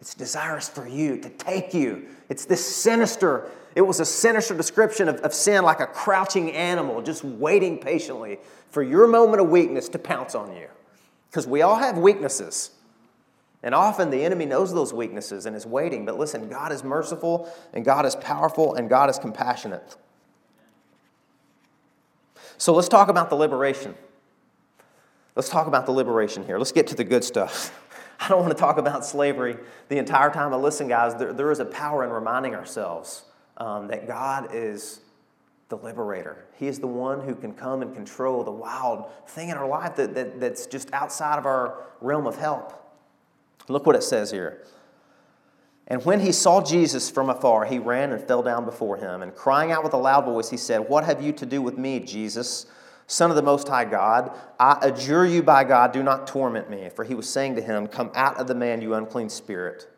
Its 0.00 0.14
desire 0.14 0.58
is 0.58 0.68
for 0.68 0.86
you 0.86 1.18
to 1.18 1.28
take 1.30 1.74
you. 1.74 2.06
It's 2.28 2.44
this 2.44 2.64
sinister, 2.64 3.50
it 3.74 3.80
was 3.80 3.98
a 3.98 4.04
sinister 4.04 4.54
description 4.54 5.08
of, 5.08 5.16
of 5.16 5.34
sin 5.34 5.64
like 5.64 5.80
a 5.80 5.86
crouching 5.86 6.52
animal, 6.52 7.02
just 7.02 7.24
waiting 7.24 7.78
patiently 7.78 8.38
for 8.70 8.82
your 8.82 9.06
moment 9.06 9.42
of 9.42 9.48
weakness 9.48 9.88
to 9.90 9.98
pounce 9.98 10.34
on 10.34 10.54
you. 10.54 10.68
Because 11.30 11.46
we 11.46 11.62
all 11.62 11.76
have 11.76 11.98
weaknesses. 11.98 12.70
And 13.66 13.74
often 13.74 14.10
the 14.10 14.22
enemy 14.22 14.46
knows 14.46 14.72
those 14.72 14.92
weaknesses 14.92 15.44
and 15.44 15.56
is 15.56 15.66
waiting. 15.66 16.04
But 16.04 16.16
listen, 16.16 16.48
God 16.48 16.70
is 16.70 16.84
merciful 16.84 17.52
and 17.72 17.84
God 17.84 18.06
is 18.06 18.14
powerful 18.14 18.76
and 18.76 18.88
God 18.88 19.10
is 19.10 19.18
compassionate. 19.18 19.96
So 22.58 22.72
let's 22.72 22.86
talk 22.86 23.08
about 23.08 23.28
the 23.28 23.34
liberation. 23.34 23.96
Let's 25.34 25.48
talk 25.48 25.66
about 25.66 25.84
the 25.84 25.90
liberation 25.90 26.46
here. 26.46 26.58
Let's 26.58 26.70
get 26.70 26.86
to 26.86 26.94
the 26.94 27.02
good 27.02 27.24
stuff. 27.24 27.76
I 28.20 28.28
don't 28.28 28.40
want 28.40 28.52
to 28.52 28.58
talk 28.58 28.78
about 28.78 29.04
slavery 29.04 29.56
the 29.88 29.98
entire 29.98 30.30
time, 30.30 30.52
but 30.52 30.62
listen, 30.62 30.86
guys, 30.86 31.16
there, 31.16 31.32
there 31.32 31.50
is 31.50 31.58
a 31.58 31.64
power 31.64 32.04
in 32.04 32.10
reminding 32.10 32.54
ourselves 32.54 33.24
um, 33.56 33.88
that 33.88 34.06
God 34.06 34.50
is 34.54 35.00
the 35.70 35.76
liberator. 35.76 36.44
He 36.56 36.68
is 36.68 36.78
the 36.78 36.86
one 36.86 37.20
who 37.20 37.34
can 37.34 37.52
come 37.52 37.82
and 37.82 37.92
control 37.92 38.44
the 38.44 38.52
wild 38.52 39.06
thing 39.26 39.48
in 39.48 39.56
our 39.56 39.66
life 39.66 39.96
that, 39.96 40.14
that, 40.14 40.38
that's 40.38 40.66
just 40.66 40.92
outside 40.92 41.40
of 41.40 41.46
our 41.46 41.82
realm 42.00 42.28
of 42.28 42.36
help. 42.36 42.84
Look 43.68 43.86
what 43.86 43.96
it 43.96 44.02
says 44.02 44.30
here. 44.30 44.62
And 45.88 46.04
when 46.04 46.20
he 46.20 46.32
saw 46.32 46.62
Jesus 46.62 47.10
from 47.10 47.30
afar, 47.30 47.64
he 47.64 47.78
ran 47.78 48.12
and 48.12 48.22
fell 48.22 48.42
down 48.42 48.64
before 48.64 48.96
him. 48.96 49.22
And 49.22 49.34
crying 49.34 49.70
out 49.70 49.84
with 49.84 49.92
a 49.92 49.98
loud 49.98 50.24
voice, 50.24 50.50
he 50.50 50.56
said, 50.56 50.88
What 50.88 51.04
have 51.04 51.22
you 51.22 51.32
to 51.34 51.46
do 51.46 51.62
with 51.62 51.78
me, 51.78 52.00
Jesus, 52.00 52.66
Son 53.06 53.30
of 53.30 53.36
the 53.36 53.42
Most 53.42 53.68
High 53.68 53.84
God? 53.84 54.36
I 54.58 54.78
adjure 54.82 55.26
you 55.26 55.42
by 55.42 55.62
God, 55.62 55.92
do 55.92 56.02
not 56.02 56.26
torment 56.26 56.68
me. 56.68 56.90
For 56.94 57.04
he 57.04 57.14
was 57.14 57.28
saying 57.28 57.54
to 57.56 57.62
him, 57.62 57.86
Come 57.86 58.10
out 58.14 58.38
of 58.38 58.48
the 58.48 58.54
man, 58.54 58.82
you 58.82 58.94
unclean 58.94 59.28
spirit. 59.28 59.88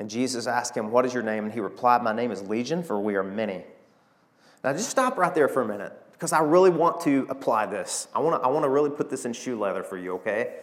And 0.00 0.10
Jesus 0.10 0.48
asked 0.48 0.76
him, 0.76 0.90
What 0.90 1.06
is 1.06 1.14
your 1.14 1.22
name? 1.22 1.44
And 1.44 1.52
he 1.52 1.60
replied, 1.60 2.02
My 2.02 2.12
name 2.12 2.32
is 2.32 2.42
Legion, 2.42 2.82
for 2.82 3.00
we 3.00 3.14
are 3.14 3.22
many. 3.22 3.62
Now 4.64 4.72
just 4.72 4.90
stop 4.90 5.16
right 5.18 5.34
there 5.34 5.48
for 5.48 5.62
a 5.62 5.68
minute, 5.68 5.92
because 6.12 6.32
I 6.32 6.40
really 6.40 6.70
want 6.70 7.00
to 7.02 7.28
apply 7.30 7.66
this. 7.66 8.08
I 8.12 8.18
want 8.18 8.42
to, 8.42 8.46
I 8.46 8.50
want 8.50 8.64
to 8.64 8.68
really 8.68 8.90
put 8.90 9.08
this 9.08 9.24
in 9.24 9.32
shoe 9.32 9.56
leather 9.56 9.84
for 9.84 9.96
you, 9.96 10.14
okay? 10.14 10.56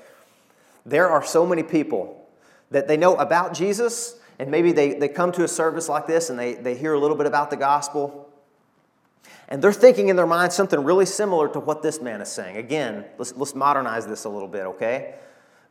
There 0.86 1.10
are 1.10 1.24
so 1.24 1.46
many 1.46 1.64
people 1.64 2.25
that 2.72 2.88
they 2.88 2.98
know 2.98 3.16
about 3.16 3.54
Jesus, 3.54 4.20
and 4.40 4.52
maybe 4.52 4.72
they, 4.72 4.94
they 4.94 5.08
come 5.08 5.32
to 5.34 5.44
a 5.44 5.48
service 5.48 5.88
like 5.88 6.08
this 6.08 6.30
and 6.30 6.38
they, 6.38 6.56
they 6.56 6.76
hear 6.76 6.94
a 6.94 7.00
little 7.00 7.16
bit 7.16 7.26
about 7.26 7.50
the 7.50 7.58
gospel. 7.58 8.30
And 9.48 9.62
they're 9.62 9.72
thinking 9.72 10.10
in 10.10 10.16
their 10.16 10.26
mind 10.26 10.52
something 10.52 10.84
really 10.84 11.06
similar 11.06 11.48
to 11.50 11.60
what 11.60 11.82
this 11.82 12.02
man 12.02 12.22
is 12.22 12.30
saying. 12.30 12.58
Again, 12.58 13.06
let's, 13.18 13.36
let's 13.36 13.56
modernize 13.56 14.08
this 14.08 14.26
a 14.26 14.30
little 14.30 14.48
bit, 14.48 14.66
okay? 14.66 15.16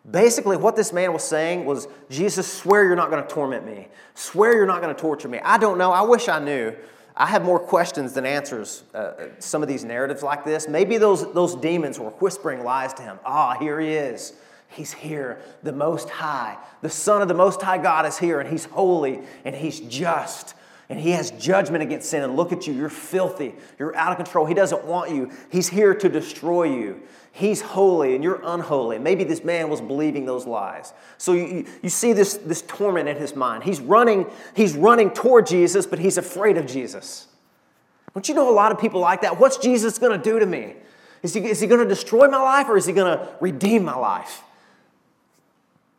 Basically, 0.09 0.57
what 0.57 0.77
this 0.77 0.93
man 0.93 1.13
was 1.13 1.25
saying 1.25 1.65
was, 1.65 1.89
Jesus, 2.09 2.51
swear 2.51 2.85
you're 2.85 2.97
not 2.97 3.11
going 3.11 3.23
to 3.23 3.29
torment 3.29 3.67
me. 3.67 3.89
Swear 4.15 4.55
you're 4.55 4.67
not 4.67 4.81
going 4.81 4.95
to 4.95 5.01
torture 5.01 5.29
me. 5.29 5.41
I 5.41 5.59
don't 5.59 5.79
know. 5.79 5.93
I 5.93 6.03
wish 6.03 6.29
I 6.29 6.39
knew. 6.39 6.75
I 7.17 7.27
have 7.27 7.45
more 7.45 7.59
questions 7.59 8.13
than 8.13 8.27
answers. 8.27 8.85
Uh, 8.93 9.13
some 9.39 9.63
of 9.63 9.69
these 9.69 9.85
narratives 9.85 10.23
like 10.23 10.45
this. 10.45 10.69
Maybe 10.69 10.99
those, 10.99 11.33
those 11.33 11.55
demons 11.55 11.99
were 11.99 12.11
whispering 12.11 12.65
lies 12.65 12.93
to 12.95 13.03
him. 13.03 13.19
Ah, 13.25 13.57
here 13.59 13.81
he 13.81 13.89
is. 13.89 14.35
He's 14.75 14.93
here, 14.93 15.41
the 15.63 15.73
Most 15.73 16.11
High. 16.11 16.57
The 16.83 16.91
Son 16.91 17.23
of 17.23 17.29
the 17.29 17.35
Most 17.35 17.63
High 17.63 17.79
God 17.79 18.07
is 18.07 18.19
here, 18.19 18.41
and 18.41 18.49
He's 18.49 18.65
holy 18.67 19.21
and 19.45 19.55
He's 19.55 19.81
just. 19.81 20.55
And 20.89 20.99
He 21.01 21.13
has 21.13 21.31
judgment 21.33 21.83
against 21.83 22.11
sin. 22.11 22.23
And 22.23 22.37
look 22.37 22.53
at 22.53 22.67
you, 22.67 22.75
you're 22.75 22.89
filthy. 22.89 23.55
You're 23.79 23.97
out 23.97 24.13
of 24.13 24.19
control. 24.19 24.47
He 24.47 24.55
doesn't 24.55 24.85
want 24.85 25.11
you. 25.11 25.31
He's 25.51 25.69
here 25.69 25.95
to 25.95 26.09
destroy 26.09 26.65
you. 26.65 27.01
He's 27.35 27.61
holy 27.61 28.15
and 28.15 28.23
you're 28.23 28.41
unholy. 28.45 29.01
Maybe 29.01 29.25
this 29.25 29.43
man 29.43 29.69
was 29.69 29.81
believing 29.81 30.25
those 30.25 30.47
lies. 30.47 30.93
So 31.19 31.33
you, 31.33 31.67
you 31.83 31.89
see 31.89 32.13
this, 32.13 32.35
this 32.35 32.63
torment 32.63 33.09
in 33.09 33.17
his 33.17 33.35
mind. 33.35 33.65
He's 33.65 33.81
running, 33.81 34.27
he's 34.55 34.77
running 34.77 35.11
toward 35.11 35.49
Jesus, 35.49 35.85
but 35.85 35.99
he's 35.99 36.17
afraid 36.17 36.57
of 36.59 36.67
Jesus. 36.67 37.27
Don't 38.15 38.29
you 38.29 38.37
know 38.37 38.49
a 38.49 38.55
lot 38.55 38.71
of 38.71 38.79
people 38.79 39.01
like 39.01 39.23
that? 39.23 39.41
What's 39.41 39.57
Jesus 39.57 39.99
going 39.99 40.17
to 40.17 40.23
do 40.23 40.39
to 40.39 40.47
me? 40.47 40.75
Is 41.25 41.35
he, 41.35 41.41
is 41.41 41.59
he 41.59 41.67
going 41.67 41.81
to 41.81 41.89
destroy 41.89 42.29
my 42.29 42.41
life 42.41 42.69
or 42.69 42.77
is 42.77 42.87
he 42.87 42.93
going 42.93 43.19
to 43.19 43.29
redeem 43.41 43.85
my 43.85 43.97
life? 43.97 44.44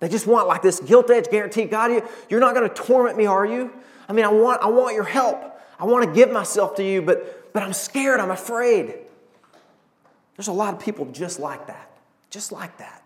They 0.06 0.12
just 0.12 0.28
want 0.28 0.48
like 0.48 0.62
this 0.62 0.80
gilt 0.82 1.10
edge 1.10 1.32
guarantee. 1.32 1.65
God, 1.65 1.89
you, 1.89 2.08
you're 2.30 2.39
not 2.39 2.54
going 2.54 2.70
to 2.70 2.76
torment 2.76 3.18
me, 3.18 3.26
are 3.26 3.44
you? 3.44 3.74
I 4.08 4.13
mean, 4.13 4.24
I 4.24 4.28
want, 4.28 4.62
I 4.62 4.68
want 4.68 4.94
your 4.94 5.04
help. 5.04 5.60
I 5.80 5.86
want 5.86 6.06
to 6.06 6.13
give 6.13 6.32
myself 6.32 6.76
to 6.76 6.84
you, 6.84 7.02
but, 7.02 7.52
but 7.54 7.63
I'm 7.63 7.74
scared. 7.74 8.20
I'm 8.20 8.30
afraid. 8.30 9.00
There's 10.38 10.48
a 10.48 10.54
lot 10.54 10.76
of 10.76 10.80
people 10.80 11.06
just 11.06 11.39
like 11.39 11.65
that, 11.65 11.89
just 12.30 12.52
like 12.52 12.78
that. 12.78 13.04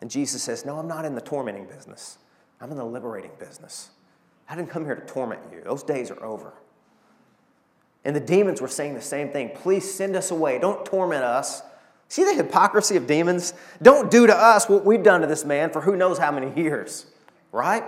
And 0.00 0.10
Jesus 0.10 0.42
says, 0.42 0.64
No, 0.64 0.78
I'm 0.78 0.88
not 0.88 1.04
in 1.04 1.14
the 1.14 1.20
tormenting 1.20 1.66
business. 1.66 2.16
I'm 2.58 2.70
in 2.70 2.78
the 2.78 2.86
liberating 2.86 3.32
business. 3.38 3.90
I 4.48 4.56
didn't 4.56 4.70
come 4.70 4.86
here 4.86 4.94
to 4.94 5.04
torment 5.04 5.42
you. 5.52 5.60
Those 5.62 5.82
days 5.82 6.10
are 6.10 6.24
over. 6.24 6.54
And 8.02 8.16
the 8.16 8.20
demons 8.20 8.62
were 8.62 8.68
saying 8.68 8.94
the 8.94 9.02
same 9.02 9.28
thing. 9.28 9.50
Please 9.56 9.92
send 9.92 10.16
us 10.16 10.30
away. 10.30 10.58
Don't 10.58 10.86
torment 10.86 11.22
us. 11.22 11.60
See 12.12 12.24
the 12.24 12.34
hypocrisy 12.34 12.96
of 12.96 13.06
demons? 13.06 13.54
Don't 13.80 14.10
do 14.10 14.26
to 14.26 14.36
us 14.36 14.68
what 14.68 14.84
we've 14.84 15.02
done 15.02 15.22
to 15.22 15.26
this 15.26 15.46
man 15.46 15.70
for 15.70 15.80
who 15.80 15.96
knows 15.96 16.18
how 16.18 16.30
many 16.30 16.52
years, 16.60 17.06
right? 17.52 17.82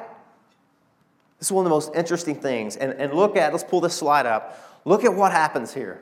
This 1.38 1.48
is 1.48 1.52
one 1.52 1.66
of 1.66 1.68
the 1.68 1.74
most 1.74 1.94
interesting 1.94 2.34
things. 2.34 2.76
And, 2.76 2.92
and 2.94 3.12
look 3.12 3.36
at, 3.36 3.52
let's 3.52 3.64
pull 3.64 3.82
this 3.82 3.92
slide 3.92 4.24
up. 4.24 4.80
Look 4.86 5.04
at 5.04 5.12
what 5.12 5.32
happens 5.32 5.74
here. 5.74 6.00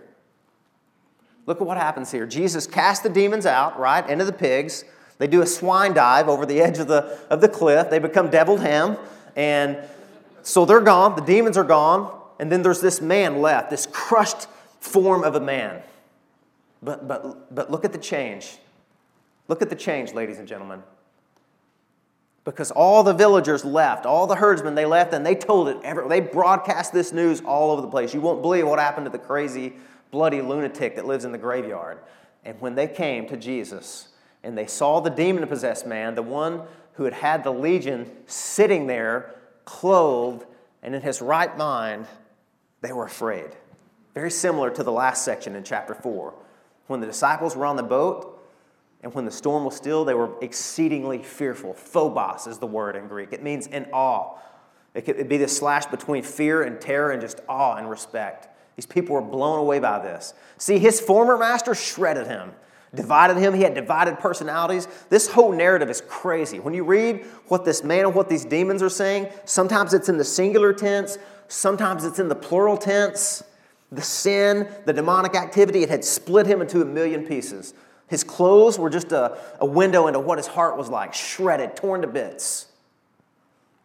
Look 1.47 1.61
at 1.61 1.67
what 1.67 1.77
happens 1.77 2.13
here. 2.13 2.25
Jesus 2.25 2.65
casts 2.65 3.03
the 3.03 3.09
demons 3.09 3.45
out, 3.45 3.77
right, 3.77 4.09
into 4.09 4.25
the 4.25 4.33
pigs. 4.33 4.85
They 5.19 5.27
do 5.27 5.43
a 5.43 5.47
swine 5.47 5.93
dive 5.93 6.29
over 6.29 6.47
the 6.47 6.61
edge 6.61 6.79
of 6.79 6.87
the, 6.87 7.19
of 7.29 7.41
the 7.41 7.49
cliff. 7.49 7.91
They 7.91 7.99
become 7.99 8.31
deviled 8.31 8.61
ham. 8.61 8.99
And 9.35 9.79
so 10.45 10.65
they're 10.65 10.81
gone. 10.81 11.17
The 11.17 11.23
demons 11.23 11.57
are 11.57 11.65
gone. 11.65 12.17
And 12.39 12.53
then 12.53 12.63
there's 12.63 12.81
this 12.81 13.01
man 13.01 13.41
left, 13.41 13.71
this 13.71 13.89
crushed 13.91 14.47
form 14.79 15.25
of 15.25 15.35
a 15.35 15.41
man. 15.41 15.83
But, 16.83 17.07
but, 17.07 17.55
but 17.55 17.71
look 17.71 17.85
at 17.85 17.93
the 17.93 17.99
change. 17.99 18.59
Look 19.49 19.63
at 19.63 19.71
the 19.71 19.77
change, 19.77 20.13
ladies 20.13 20.39
and 20.39 20.49
gentlemen. 20.49 20.83
Because 22.45 22.73
all 22.73 23.05
the 23.05 23.15
villagers 23.15 23.65
left, 23.65 24.05
all 24.05 24.27
the 24.27 24.35
herdsmen, 24.35 24.75
they 24.75 24.85
left 24.85 25.15
and 25.15 25.25
they 25.25 25.37
told 25.37 25.69
it. 25.69 25.81
They 26.09 26.21
broadcast 26.21 26.93
this 26.93 27.13
news 27.13 27.41
all 27.43 27.71
over 27.71 27.81
the 27.81 27.89
place. 27.89 28.13
You 28.13 28.21
won't 28.21 28.43
believe 28.43 28.67
what 28.67 28.81
happened 28.81 29.07
to 29.07 29.11
the 29.11 29.19
crazy, 29.19 29.75
bloody 30.11 30.43
lunatic 30.43 30.97
that 30.97 31.07
lives 31.07 31.25
in 31.25 31.31
the 31.31 31.39
graveyard. 31.39 31.99
And 32.45 32.61
when 32.61 32.75
they 32.75 32.89
came 32.89 33.29
to 33.29 33.37
Jesus 33.37 34.09
and 34.43 34.59
they 34.59 34.67
saw 34.67 34.99
the 34.99 35.11
demon 35.11 35.47
possessed 35.47 35.87
man, 35.87 36.17
the 36.17 36.23
one 36.23 36.63
who 36.95 37.05
had 37.05 37.15
had 37.15 37.45
the 37.45 37.53
legion 37.53 38.11
sitting 38.27 38.89
there, 38.89 39.37
clothed 39.65 40.45
and 40.83 40.97
in 40.97 41.03
his 41.03 41.23
right 41.23 41.57
mind, 41.57 42.07
they 42.81 42.93
were 42.93 43.05
afraid. 43.05 43.51
Very 44.15 44.33
similar 44.33 44.69
to 44.71 44.83
the 44.83 44.91
last 44.91 45.25
section 45.25 45.55
in 45.55 45.63
chapter 45.63 45.95
4 45.95 46.35
when 46.93 47.01
the 47.01 47.07
disciples 47.07 47.57
were 47.57 47.67
on 47.67 47.75
the 47.75 47.83
boat 47.83 48.41
and 49.03 49.13
when 49.15 49.25
the 49.25 49.33
storm 49.33 49.65
was 49.65 49.75
still, 49.75 50.05
they 50.05 50.15
were 50.15 50.31
exceedingly 50.41 51.23
fearful. 51.23 51.75
Phobos 51.75 52.47
is 52.47 52.59
the 52.59 52.67
word 52.67 52.95
in 52.95 53.09
Greek, 53.09 53.33
it 53.33 53.43
means 53.43 53.67
in 53.67 53.87
awe. 53.93 54.39
It 54.95 55.03
could 55.03 55.29
be 55.29 55.39
this 55.39 55.57
slash 55.57 55.87
between 55.87 56.23
fear 56.23 56.63
and 56.63 56.81
terror 56.81 57.11
and 57.11 57.21
just 57.21 57.41
awe 57.49 57.77
and 57.77 57.89
respect. 57.89 58.49
These 58.77 58.87
people 58.87 59.15
were 59.15 59.23
blown 59.23 59.59
away 59.59 59.79
by 59.79 59.99
this. 59.99 60.35
See, 60.59 60.79
his 60.79 61.01
former 61.01 61.39
master 61.39 61.75
shredded 61.75 62.27
him, 62.27 62.53
divided 62.95 63.39
him. 63.39 63.55
He 63.55 63.63
had 63.63 63.75
divided 63.75 64.19
personalities. 64.19 64.87
This 65.09 65.29
whole 65.29 65.53
narrative 65.53 65.89
is 65.89 66.03
crazy. 66.03 66.61
When 66.61 66.75
you 66.75 66.85
read 66.85 67.25
what 67.49 67.65
this 67.65 67.83
man 67.83 68.05
and 68.05 68.15
what 68.15 68.29
these 68.29 68.45
demons 68.45 68.83
are 68.83 68.91
saying, 68.91 69.29
sometimes 69.47 69.95
it's 69.95 70.11
in 70.11 70.19
the 70.19 70.25
singular 70.25 70.75
tense, 70.75 71.17
sometimes 71.49 72.05
it's 72.05 72.19
in 72.19 72.29
the 72.29 72.35
plural 72.35 72.77
tense 72.77 73.43
the 73.93 74.03
sin, 74.03 74.67
the 74.87 74.93
demonic 74.93 75.37
activity, 75.37 75.83
it 75.83 75.91
had 75.91 76.05
split 76.05 76.47
him 76.47 76.63
into 76.63 76.81
a 76.81 76.85
million 76.85 77.27
pieces. 77.27 77.75
His 78.09 78.25
clothes 78.25 78.79
were 78.79 78.91
just 78.91 79.13
a, 79.13 79.39
a 79.61 79.67
window 79.67 80.07
into 80.07 80.19
what 80.19 80.39
his 80.39 80.47
heart 80.47 80.77
was 80.77 80.89
like, 80.89 81.15
shredded, 81.15 81.77
torn 81.77 82.01
to 82.01 82.07
bits. 82.07 82.67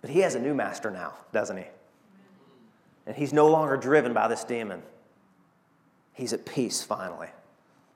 But 0.01 0.10
he 0.10 0.22
has 0.22 0.36
a 0.36 0.39
new 0.39 0.53
master 0.53 0.89
now, 0.89 1.14
doesn't 1.34 1.58
he? 1.58 1.66
And 3.05 3.16
he's 3.16 3.34
no 3.34 3.47
longer 3.47 3.78
driven 3.78 4.14
by 4.14 4.28
this 4.28 4.43
demon. 4.43 4.82
He's 6.14 6.34
at 6.34 6.45
peace 6.45 6.84
finally. 6.84 7.28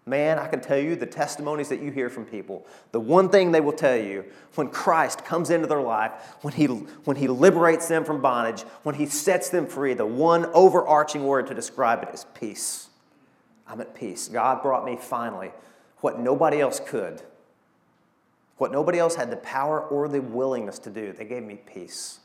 Man, 0.05 0.39
I 0.39 0.47
can 0.47 0.61
tell 0.61 0.79
you 0.79 0.95
the 0.95 1.05
testimonies 1.05 1.69
that 1.69 1.79
you 1.79 1.91
hear 1.91 2.09
from 2.09 2.25
people. 2.25 2.65
The 2.91 2.99
one 2.99 3.29
thing 3.29 3.51
they 3.51 3.61
will 3.61 3.71
tell 3.71 3.95
you 3.95 4.25
when 4.55 4.69
Christ 4.69 5.23
comes 5.23 5.51
into 5.51 5.67
their 5.67 5.81
life, 5.81 6.11
when 6.41 6.53
he, 6.55 6.65
when 6.65 7.17
he 7.17 7.27
liberates 7.27 7.87
them 7.87 8.03
from 8.03 8.19
bondage, 8.19 8.63
when 8.81 8.95
He 8.95 9.05
sets 9.05 9.49
them 9.49 9.67
free, 9.67 9.93
the 9.93 10.05
one 10.05 10.45
overarching 10.53 11.23
word 11.23 11.47
to 11.47 11.53
describe 11.53 12.01
it 12.01 12.09
is 12.13 12.25
peace. 12.33 12.89
I'm 13.67 13.79
at 13.79 13.93
peace. 13.93 14.27
God 14.27 14.63
brought 14.63 14.85
me 14.85 14.97
finally 14.97 15.51
what 15.97 16.19
nobody 16.19 16.59
else 16.59 16.79
could, 16.79 17.21
what 18.57 18.71
nobody 18.71 18.97
else 18.97 19.13
had 19.13 19.29
the 19.29 19.37
power 19.37 19.81
or 19.81 20.07
the 20.07 20.19
willingness 20.21 20.79
to 20.79 20.89
do. 20.89 21.13
They 21.13 21.25
gave 21.25 21.43
me 21.43 21.59
peace. 21.65 22.19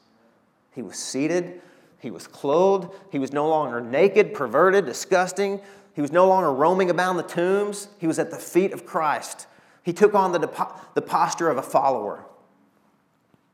He 0.75 0.81
was 0.81 0.97
seated, 0.97 1.61
he 1.99 2.11
was 2.11 2.27
clothed, 2.27 2.89
he 3.13 3.19
was 3.19 3.33
no 3.33 3.49
longer 3.49 3.83
naked, 3.83 4.33
perverted, 4.33 4.87
disgusting. 4.87 5.61
He 5.97 6.03
was 6.03 6.13
no 6.13 6.29
longer 6.29 6.53
roaming 6.53 6.91
about 6.91 7.17
the 7.17 7.23
tombs. 7.23 7.89
He 7.99 8.07
was 8.07 8.19
at 8.19 8.31
the 8.31 8.37
feet 8.37 8.75
of 8.75 8.85
Christ. 8.85 9.47
He 9.83 9.95
took 9.95 10.15
on 10.15 10.33
the, 10.33 10.71
the 10.93 11.01
posture 11.01 11.49
of 11.49 11.57
a 11.57 11.63
follower. 11.63 12.27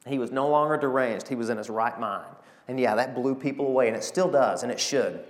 He 0.08 0.18
was 0.18 0.32
no 0.32 0.48
longer 0.48 0.76
deranged. 0.76 1.28
He 1.28 1.36
was 1.36 1.50
in 1.50 1.56
his 1.56 1.70
right 1.70 1.98
mind. 2.00 2.34
And 2.66 2.80
yeah, 2.80 2.96
that 2.96 3.14
blew 3.14 3.36
people 3.36 3.68
away, 3.68 3.86
and 3.86 3.96
it 3.96 4.02
still 4.02 4.28
does, 4.28 4.64
and 4.64 4.72
it 4.72 4.80
should. 4.80 5.22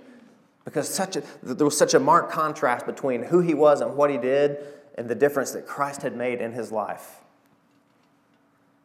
Because 0.65 0.89
such 0.89 1.15
a, 1.15 1.23
there 1.43 1.65
was 1.65 1.77
such 1.77 1.93
a 1.93 1.99
marked 1.99 2.31
contrast 2.31 2.87
between 2.87 3.21
who 3.21 3.41
he 3.41 3.53
was 3.53 3.81
and 3.81 3.95
what 3.95 4.09
he 4.09 4.17
did 4.17 4.57
and 4.95 5.07
the 5.07 5.13
difference 5.13 5.51
that 5.51 5.67
Christ 5.67 6.01
had 6.01 6.15
made 6.15 6.41
in 6.41 6.51
his 6.51 6.71
life. 6.71 7.21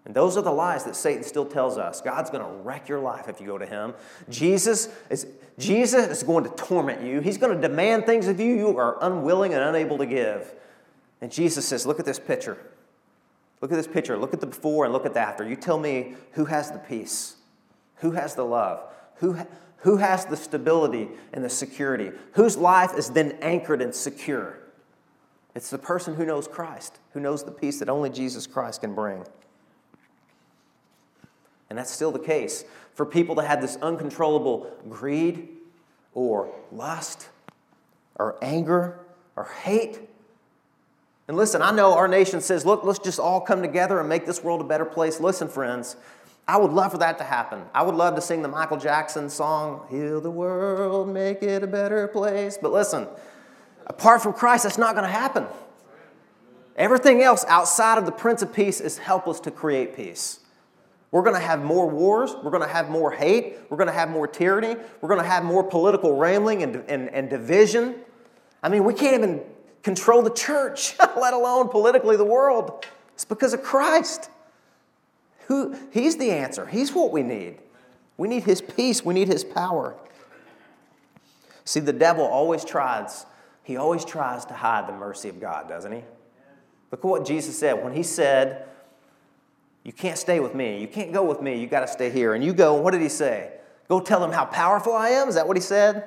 And 0.09 0.17
those 0.17 0.39
are 0.39 0.43
the 0.43 0.51
lies 0.51 0.85
that 0.85 0.97
Satan 0.97 1.23
still 1.23 1.45
tells 1.45 1.77
us. 1.77 2.01
God's 2.01 2.31
going 2.31 2.43
to 2.43 2.51
wreck 2.63 2.89
your 2.89 2.99
life 2.99 3.29
if 3.29 3.43
you 3.43 3.47
go 3.47 3.59
to 3.59 3.67
him. 3.67 3.93
Jesus 4.31 4.89
is, 5.11 5.27
Jesus 5.59 6.07
is 6.07 6.23
going 6.23 6.45
to 6.45 6.51
torment 6.51 7.03
you. 7.03 7.21
He's 7.21 7.37
going 7.37 7.55
to 7.55 7.61
demand 7.61 8.07
things 8.07 8.27
of 8.27 8.41
you 8.41 8.55
you 8.55 8.79
are 8.79 8.97
unwilling 9.03 9.53
and 9.53 9.63
unable 9.63 9.99
to 9.99 10.07
give. 10.07 10.55
And 11.21 11.31
Jesus 11.31 11.69
says, 11.69 11.87
Look 11.87 12.01
at 12.01 12.07
this 12.07 12.19
picture. 12.19 12.57
Look 13.61 13.71
at 13.71 13.77
this 13.77 13.87
picture. 13.87 14.17
Look 14.17 14.33
at 14.33 14.41
the 14.41 14.47
before 14.47 14.87
and 14.87 14.95
look 14.95 15.05
at 15.05 15.13
the 15.13 15.21
after. 15.21 15.47
You 15.47 15.57
tell 15.57 15.79
me 15.79 16.15
who 16.33 16.47
has 16.47 16.71
the 16.71 16.79
peace, 16.79 17.37
who 17.97 18.13
has 18.13 18.35
the 18.35 18.45
love, 18.45 18.81
who, 19.17 19.37
who 19.79 19.99
has 19.99 20.25
the 20.25 20.39
stability 20.39 21.09
and 21.35 21.45
the 21.45 21.51
security, 21.51 22.13
whose 22.33 22.57
life 22.57 22.97
is 22.97 23.11
then 23.11 23.33
anchored 23.43 23.83
and 23.83 23.95
secure. 23.95 24.59
It's 25.55 25.69
the 25.69 25.77
person 25.77 26.15
who 26.15 26.25
knows 26.25 26.49
Christ, 26.49 26.99
who 27.13 27.21
knows 27.21 27.45
the 27.45 27.51
peace 27.51 27.79
that 27.81 27.91
only 27.91 28.09
Jesus 28.09 28.47
Christ 28.47 28.81
can 28.81 28.95
bring. 28.95 29.25
And 31.71 31.79
that's 31.79 31.91
still 31.91 32.13
the 32.13 32.19
case 32.19 32.65
for 32.95 33.05
people 33.05 33.35
that 33.37 33.47
have 33.47 33.61
this 33.61 33.77
uncontrollable 33.77 34.73
greed 34.89 35.49
or 36.15 36.53
lust 36.73 37.29
or 38.17 38.37
anger 38.43 38.99
or 39.37 39.45
hate. 39.63 40.01
And 41.29 41.37
listen, 41.37 41.61
I 41.61 41.71
know 41.71 41.95
our 41.95 42.09
nation 42.09 42.41
says, 42.41 42.65
look, 42.65 42.85
let's 42.85 42.99
just 42.99 43.21
all 43.21 43.41
come 43.41 43.61
together 43.61 44.01
and 44.01 44.09
make 44.09 44.25
this 44.25 44.43
world 44.43 44.63
a 44.63 44.65
better 44.65 44.87
place. 44.87 45.21
Listen, 45.21 45.47
friends, 45.47 45.97
I 46.49 46.57
would 46.57 46.73
love 46.73 46.93
for 46.93 46.99
that 46.99 47.19
to 47.19 47.25
happen. 47.25 47.63
I 47.75 47.83
would 47.83 47.95
love 47.95 48.15
to 48.15 48.23
sing 48.23 48.41
the 48.41 48.49
Michael 48.49 48.79
Jackson 48.79 49.29
song, 49.29 49.87
Heal 49.91 50.23
the 50.23 50.31
world, 50.31 51.09
make 51.09 51.43
it 51.43 51.63
a 51.63 51.67
better 51.67 52.09
place. 52.09 52.59
But 52.61 52.73
listen, 52.73 53.07
apart 53.87 54.23
from 54.23 54.33
Christ, 54.33 54.63
that's 54.63 54.79
not 54.79 54.95
going 54.95 55.07
to 55.07 55.13
happen. 55.13 55.47
Everything 56.77 57.23
else 57.23 57.45
outside 57.49 57.99
of 57.99 58.07
the 58.07 58.13
Prince 58.13 58.41
of 58.41 58.53
Peace 58.53 58.81
is 58.81 58.97
helpless 58.97 59.41
to 59.41 59.51
create 59.51 59.95
peace. 59.95 60.41
We're 61.11 61.23
going 61.23 61.37
to 61.37 61.47
have 61.47 61.63
more 61.63 61.89
wars. 61.89 62.35
We're 62.43 62.51
going 62.51 62.63
to 62.63 62.69
have 62.69 62.91
more 62.91 63.11
hate. 63.11 63.57
We're 63.71 63.79
going 63.79 63.89
to 63.89 63.95
have 63.95 64.11
more 64.11 64.27
tyranny. 64.27 64.77
We're 65.01 65.09
going 65.09 65.23
to 65.23 65.27
have 65.29 65.43
more 65.45 65.65
political 65.65 66.17
rambling 66.17 66.63
and, 66.63 66.77
and, 66.89 67.09
and 67.09 67.31
division. 67.31 67.97
I 68.63 68.69
mean, 68.69 68.85
we 68.85 68.93
can't 68.93 69.23
even 69.23 69.43
control 69.83 70.23
the 70.23 70.31
church, 70.31 70.95
let 71.17 71.33
alone 71.33 71.69
politically 71.69 72.17
the 72.17 72.25
world. 72.25 72.85
It's 73.15 73.25
because 73.25 73.55
of 73.55 73.63
Christ. 73.63 74.31
Who, 75.47 75.75
he's 75.93 76.17
the 76.19 76.31
answer. 76.31 76.67
He's 76.67 76.93
what 76.93 77.11
we 77.11 77.23
need. 77.23 77.59
We 78.19 78.29
need 78.29 78.45
His 78.45 78.61
peace. 78.61 79.03
We 79.03 79.15
need 79.15 79.29
His 79.29 79.45
power. 79.45 79.97
See, 81.65 81.81
the 81.81 81.93
devil 81.93 82.25
always 82.25 82.65
tries, 82.65 83.27
he 83.63 83.77
always 83.77 84.05
tries 84.05 84.45
to 84.47 84.55
hide 84.55 84.89
the 84.89 84.93
mercy 84.93 85.29
of 85.29 85.41
God, 85.41 85.69
doesn't 85.69 85.93
he? 85.93 86.03
Look 86.91 87.01
at 87.01 87.05
what 87.05 87.27
Jesus 87.27 87.59
said. 87.59 87.85
When 87.85 87.93
he 87.93 88.03
said, 88.03 88.67
you 89.89 89.95
can't 89.95 90.19
stay 90.19 90.39
with 90.39 90.55
me. 90.55 90.83
You 90.83 90.87
can't 90.87 91.15
go 91.15 91.25
with 91.25 91.41
me. 91.41 91.59
You 91.59 91.67
got 91.67 91.81
to 91.81 91.89
stay 91.89 92.11
here. 92.11 92.35
And 92.35 92.45
you 92.45 92.53
go, 92.53 92.75
what 92.75 92.91
did 92.91 93.01
he 93.01 93.09
say? 93.09 93.53
Go 93.89 94.01
tell 94.01 94.21
them 94.21 94.31
how 94.31 94.45
powerful 94.45 94.93
I 94.93 95.09
am? 95.09 95.31
Is 95.31 95.35
that 95.37 95.49
what 95.49 95.57
he 95.57 95.63
said? 95.63 96.07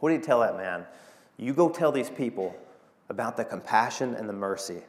What 0.00 0.10
did 0.10 0.20
he 0.20 0.26
tell 0.26 0.40
that 0.40 0.54
man? 0.54 0.84
You 1.38 1.54
go 1.54 1.70
tell 1.70 1.90
these 1.90 2.10
people 2.10 2.54
about 3.08 3.38
the 3.38 3.44
compassion 3.46 4.14
and 4.14 4.28
the 4.28 4.34
mercy 4.34 4.82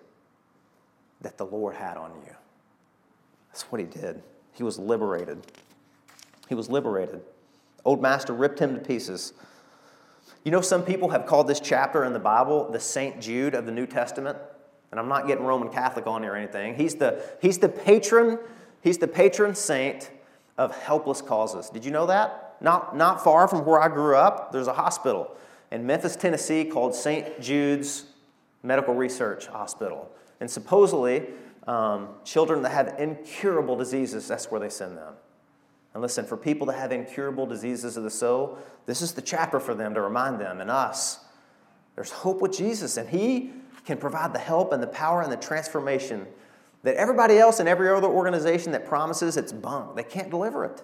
that 1.22 1.38
the 1.38 1.46
Lord 1.46 1.74
had 1.74 1.96
on 1.96 2.12
you. 2.26 2.36
That's 3.48 3.62
what 3.72 3.80
he 3.80 3.88
did. 3.88 4.24
He 4.52 4.64
was 4.64 4.78
liberated. 4.78 5.40
He 6.50 6.56
was 6.56 6.70
liberated. 6.70 7.22
Old 7.86 8.02
master 8.02 8.34
ripped 8.34 8.60
him 8.60 8.76
to 8.76 8.82
pieces. 8.82 9.32
You 10.44 10.52
know, 10.52 10.60
some 10.60 10.84
people 10.84 11.08
have 11.12 11.26
called 11.26 11.48
this 11.48 11.62
chapter 11.62 12.04
in 12.04 12.12
the 12.12 12.20
Bible 12.20 12.70
the 12.70 12.80
St. 12.82 13.22
Jude 13.22 13.56
of 13.56 13.66
the 13.66 13.72
New 13.72 13.88
Testament. 13.88 14.38
And 14.92 15.00
I'm 15.00 15.08
not 15.08 15.28
getting 15.28 15.46
Roman 15.46 15.70
Catholic 15.70 16.08
on 16.08 16.24
here 16.24 16.34
or 16.34 16.36
anything. 16.36 16.76
He's 16.76 16.96
the, 16.96 17.24
he's 17.42 17.60
the 17.60 17.70
patron, 17.70 18.40
he's 18.82 18.98
the 18.98 19.08
patron 19.08 19.56
saint 19.56 20.10
of 20.58 20.76
helpless 20.76 21.22
causes. 21.22 21.70
Did 21.70 21.86
you 21.86 21.92
know 21.92 22.08
that? 22.08 22.58
Not, 22.62 22.96
not 22.96 23.24
far 23.24 23.48
from 23.48 23.66
where 23.66 23.80
I 23.80 23.88
grew 23.88 24.16
up, 24.16 24.52
there's 24.52 24.68
a 24.68 24.74
hospital 24.74 25.36
in 25.72 25.86
Memphis, 25.86 26.16
Tennessee 26.16 26.66
called 26.66 26.96
St. 26.96 27.40
Jude's 27.40 28.06
Medical 28.64 28.94
Research 28.94 29.48
Hospital. 29.48 30.10
And 30.40 30.50
supposedly, 30.50 31.28
um, 31.68 32.10
children 32.24 32.62
that 32.64 32.72
have 32.72 33.00
incurable 33.00 33.76
diseases, 33.76 34.28
that's 34.28 34.50
where 34.50 34.60
they 34.60 34.70
send 34.70 34.98
them. 34.98 35.14
And 35.94 36.02
listen, 36.02 36.26
for 36.26 36.38
people 36.38 36.68
that 36.68 36.78
have 36.78 36.92
incurable 36.92 37.46
diseases 37.46 37.98
of 37.98 38.04
the 38.04 38.10
soul, 38.10 38.58
this 38.86 39.02
is 39.02 39.14
the 39.14 39.22
chapter 39.22 39.60
for 39.60 39.76
them 39.76 39.94
to 39.94 40.02
remind 40.02 40.40
them 40.40 40.62
and 40.62 40.70
us. 40.70 41.20
There's 41.96 42.12
hope 42.12 42.42
with 42.42 42.56
Jesus, 42.56 42.98
and 42.98 43.10
He 43.10 43.52
can 43.86 43.98
provide 43.98 44.34
the 44.34 44.40
help 44.40 44.72
and 44.72 44.82
the 44.82 44.88
power 44.88 45.22
and 45.22 45.32
the 45.32 45.38
transformation 45.38 46.26
that 46.84 46.96
everybody 46.96 47.38
else 47.38 47.60
in 47.60 47.68
every 47.68 47.90
other 47.90 48.08
organization 48.08 48.72
that 48.72 48.86
promises 48.86 49.38
it's 49.38 49.52
bunk. 49.52 49.96
They 49.96 50.04
can't 50.04 50.30
deliver 50.30 50.66
it. 50.66 50.82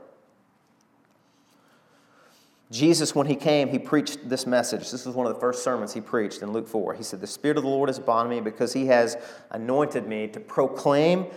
Jesus, 2.72 3.14
when 3.14 3.28
he 3.28 3.36
came, 3.36 3.70
he 3.70 3.78
preached 3.78 4.28
this 4.28 4.48
message. 4.48 4.92
This 4.92 5.06
was 5.06 5.16
one 5.16 5.28
of 5.28 5.34
the 5.34 5.40
first 5.40 5.64
sermons 5.64 5.94
he 5.94 6.02
preached 6.02 6.42
in 6.42 6.52
Luke 6.52 6.68
4. 6.68 6.96
He 6.96 7.04
said, 7.04 7.22
The 7.22 7.28
Spirit 7.28 7.58
of 7.58 7.64
the 7.64 7.70
Lord 7.70 7.90
is 7.90 7.98
upon 7.98 8.28
me 8.28 8.42
because 8.42 8.74
he 8.74 8.88
has 8.88 9.18
anointed 9.52 10.08
me 10.08 10.28
to 10.30 10.40
proclaim 10.40 11.28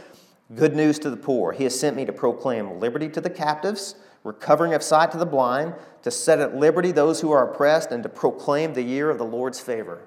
good 0.55 0.75
news 0.75 0.99
to 1.01 1.11
the 1.11 1.17
poor. 1.17 1.53
He 1.53 1.65
has 1.65 1.79
sent 1.79 1.97
me 1.97 2.07
to 2.07 2.13
proclaim 2.13 2.81
liberty 2.81 3.09
to 3.11 3.21
the 3.21 3.31
captives, 3.31 3.95
recovering 4.25 4.73
of 4.73 4.83
sight 4.83 5.13
to 5.13 5.19
the 5.19 5.27
blind, 5.27 5.75
to 6.03 6.11
set 6.11 6.41
at 6.41 6.57
liberty 6.57 6.93
those 6.93 7.21
who 7.21 7.31
are 7.31 7.53
oppressed, 7.53 7.93
and 7.93 8.03
to 8.03 8.09
proclaim 8.09 8.73
the 8.73 8.83
year 8.83 9.11
of 9.11 9.19
the 9.19 9.25
Lord's 9.25 9.61
favor. 9.61 10.01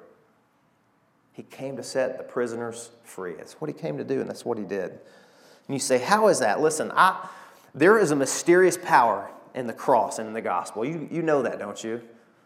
He 1.34 1.44
came 1.44 1.78
to 1.78 1.84
set 1.84 2.18
the 2.18 2.24
prisoners 2.24 2.90
free. 3.04 3.34
That's 3.34 3.54
what 3.54 3.70
he 3.70 3.74
came 3.74 3.98
to 3.98 4.04
do, 4.04 4.20
and 4.20 4.30
that's 4.30 4.46
what 4.46 4.58
he 4.58 4.64
did. 4.64 4.92
And 4.92 5.76
you 5.76 5.80
say, 5.80 5.98
How 5.98 6.28
is 6.28 6.40
that? 6.40 6.62
Listen, 6.62 6.92
I, 6.94 7.28
there 7.74 7.98
is 7.98 8.12
a 8.12 8.16
mysterious 8.16 8.78
power 8.78 9.30
in 9.54 9.68
the 9.68 9.74
cross 9.74 10.20
and 10.20 10.28
in 10.28 10.34
the 10.34 10.42
gospel. 10.42 10.84
You, 10.86 11.08
you 11.12 11.22
know 11.22 11.42
that, 11.44 11.60
don't 11.60 11.82
you? 11.84 12.02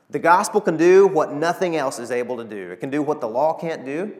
The 0.09 0.19
gospel 0.19 0.61
can 0.61 0.77
do 0.77 1.07
what 1.07 1.33
nothing 1.33 1.75
else 1.75 1.97
is 1.97 2.11
able 2.11 2.37
to 2.37 2.43
do, 2.43 2.71
it 2.71 2.79
can 2.79 2.89
do 2.89 3.01
what 3.01 3.21
the 3.21 3.27
law 3.27 3.53
can't 3.53 3.85
do. 3.85 4.15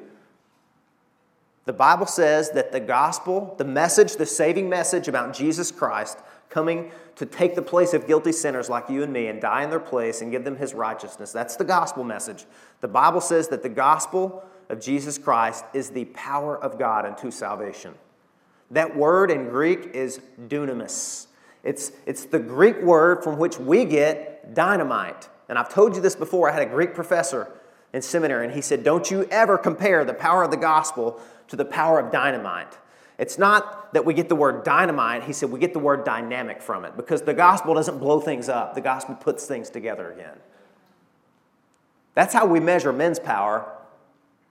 The 1.65 1.73
Bible 1.73 2.05
says 2.05 2.51
that 2.51 2.71
the 2.71 2.79
gospel, 2.79 3.55
the 3.57 3.65
message, 3.65 4.17
the 4.17 4.25
saving 4.27 4.69
message 4.69 5.07
about 5.07 5.33
Jesus 5.33 5.71
Christ 5.71 6.19
coming 6.47 6.91
to 7.15 7.25
take 7.25 7.55
the 7.55 7.61
place 7.61 7.95
of 7.95 8.05
guilty 8.05 8.31
sinners 8.31 8.69
like 8.69 8.87
you 8.87 9.01
and 9.01 9.11
me 9.11 9.27
and 9.27 9.41
die 9.41 9.63
in 9.63 9.71
their 9.71 9.79
place 9.79 10.21
and 10.21 10.31
give 10.31 10.43
them 10.43 10.57
his 10.57 10.75
righteousness, 10.75 11.31
that's 11.31 11.55
the 11.55 11.63
gospel 11.63 12.03
message. 12.03 12.45
The 12.81 12.87
Bible 12.87 13.19
says 13.19 13.47
that 13.47 13.63
the 13.63 13.69
gospel 13.69 14.43
of 14.69 14.81
Jesus 14.81 15.17
Christ 15.17 15.65
is 15.73 15.89
the 15.89 16.05
power 16.05 16.57
of 16.57 16.79
God 16.79 17.05
unto 17.05 17.31
salvation. 17.31 17.93
That 18.71 18.95
word 18.95 19.31
in 19.31 19.49
Greek 19.49 19.91
is 19.93 20.19
dunamis. 20.47 21.27
It's, 21.63 21.91
it's 22.05 22.25
the 22.25 22.39
Greek 22.39 22.81
word 22.81 23.23
from 23.23 23.37
which 23.37 23.59
we 23.59 23.85
get 23.85 24.53
dynamite. 24.53 25.29
And 25.49 25.57
I've 25.57 25.69
told 25.69 25.95
you 25.95 26.01
this 26.01 26.15
before. 26.15 26.49
I 26.49 26.53
had 26.53 26.63
a 26.63 26.71
Greek 26.71 26.93
professor 26.93 27.51
in 27.93 28.01
seminary, 28.01 28.45
and 28.45 28.53
he 28.53 28.61
said, 28.61 28.83
Don't 28.83 29.09
you 29.09 29.27
ever 29.31 29.57
compare 29.57 30.03
the 30.03 30.13
power 30.13 30.43
of 30.43 30.51
the 30.51 30.57
gospel 30.57 31.19
to 31.47 31.55
the 31.55 31.65
power 31.65 31.99
of 31.99 32.11
dynamite. 32.11 32.77
It's 33.17 33.37
not 33.37 33.93
that 33.93 34.03
we 34.03 34.13
get 34.13 34.27
the 34.27 34.35
word 34.35 34.63
dynamite, 34.63 35.23
he 35.23 35.33
said 35.33 35.49
we 35.49 35.59
get 35.59 35.73
the 35.73 35.79
word 35.79 36.03
dynamic 36.03 36.61
from 36.61 36.83
it 36.83 36.97
because 36.97 37.21
the 37.21 37.33
gospel 37.33 37.73
doesn't 37.73 37.99
blow 37.99 38.19
things 38.19 38.49
up, 38.49 38.75
the 38.75 38.81
gospel 38.81 39.15
puts 39.15 39.45
things 39.45 39.69
together 39.69 40.11
again. 40.11 40.37
That's 42.13 42.33
how 42.33 42.45
we 42.45 42.59
measure 42.59 42.91
men's 42.91 43.19
power 43.19 43.71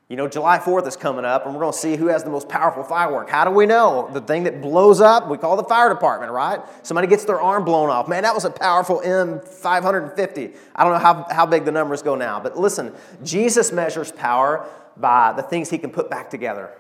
You 0.09 0.17
know, 0.17 0.29
July 0.29 0.59
4th 0.59 0.87
is 0.87 0.97
coming 0.97 1.25
up, 1.25 1.47
and 1.47 1.55
we're 1.55 1.61
going 1.61 1.73
to 1.73 1.79
see 1.79 1.97
who 1.97 2.09
has 2.09 2.23
the 2.23 2.31
most 2.31 2.47
powerful 2.47 2.85
firework. 2.85 3.31
How 3.31 3.45
do 3.45 3.51
we 3.51 3.65
know? 3.65 4.11
The 4.13 4.21
thing 4.21 4.45
that 4.45 4.61
blows 4.61 5.01
up, 5.01 5.31
we 5.31 5.39
call 5.39 5.57
the 5.57 5.65
fire 5.65 5.89
department, 5.89 6.31
right? 6.31 6.61
Somebody 6.83 7.07
gets 7.07 7.25
their 7.25 7.41
arm 7.41 7.65
blown 7.65 7.89
off. 7.89 8.07
Man, 8.07 8.23
that 8.25 8.35
was 8.35 8.45
a 8.45 8.51
powerful 8.51 9.01
M550. 9.01 10.57
I 10.77 10.85
don't 10.85 10.93
know 10.93 10.99
how, 10.99 11.27
how 11.31 11.47
big 11.47 11.65
the 11.65 11.73
numbers 11.73 12.03
go 12.03 12.17
now, 12.17 12.39
but 12.39 12.59
listen, 12.59 12.93
Jesus 13.23 13.73
measures 13.73 14.13
power 14.13 14.69
by 14.99 15.33
the 15.33 15.43
things 15.43 15.71
he 15.71 15.79
can 15.79 15.91
put 15.91 16.11
back 16.11 16.29
together. 16.29 16.71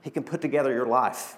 He 0.00 0.10
can 0.10 0.24
put 0.24 0.40
together 0.40 0.72
your 0.72 0.86
life, 0.86 1.36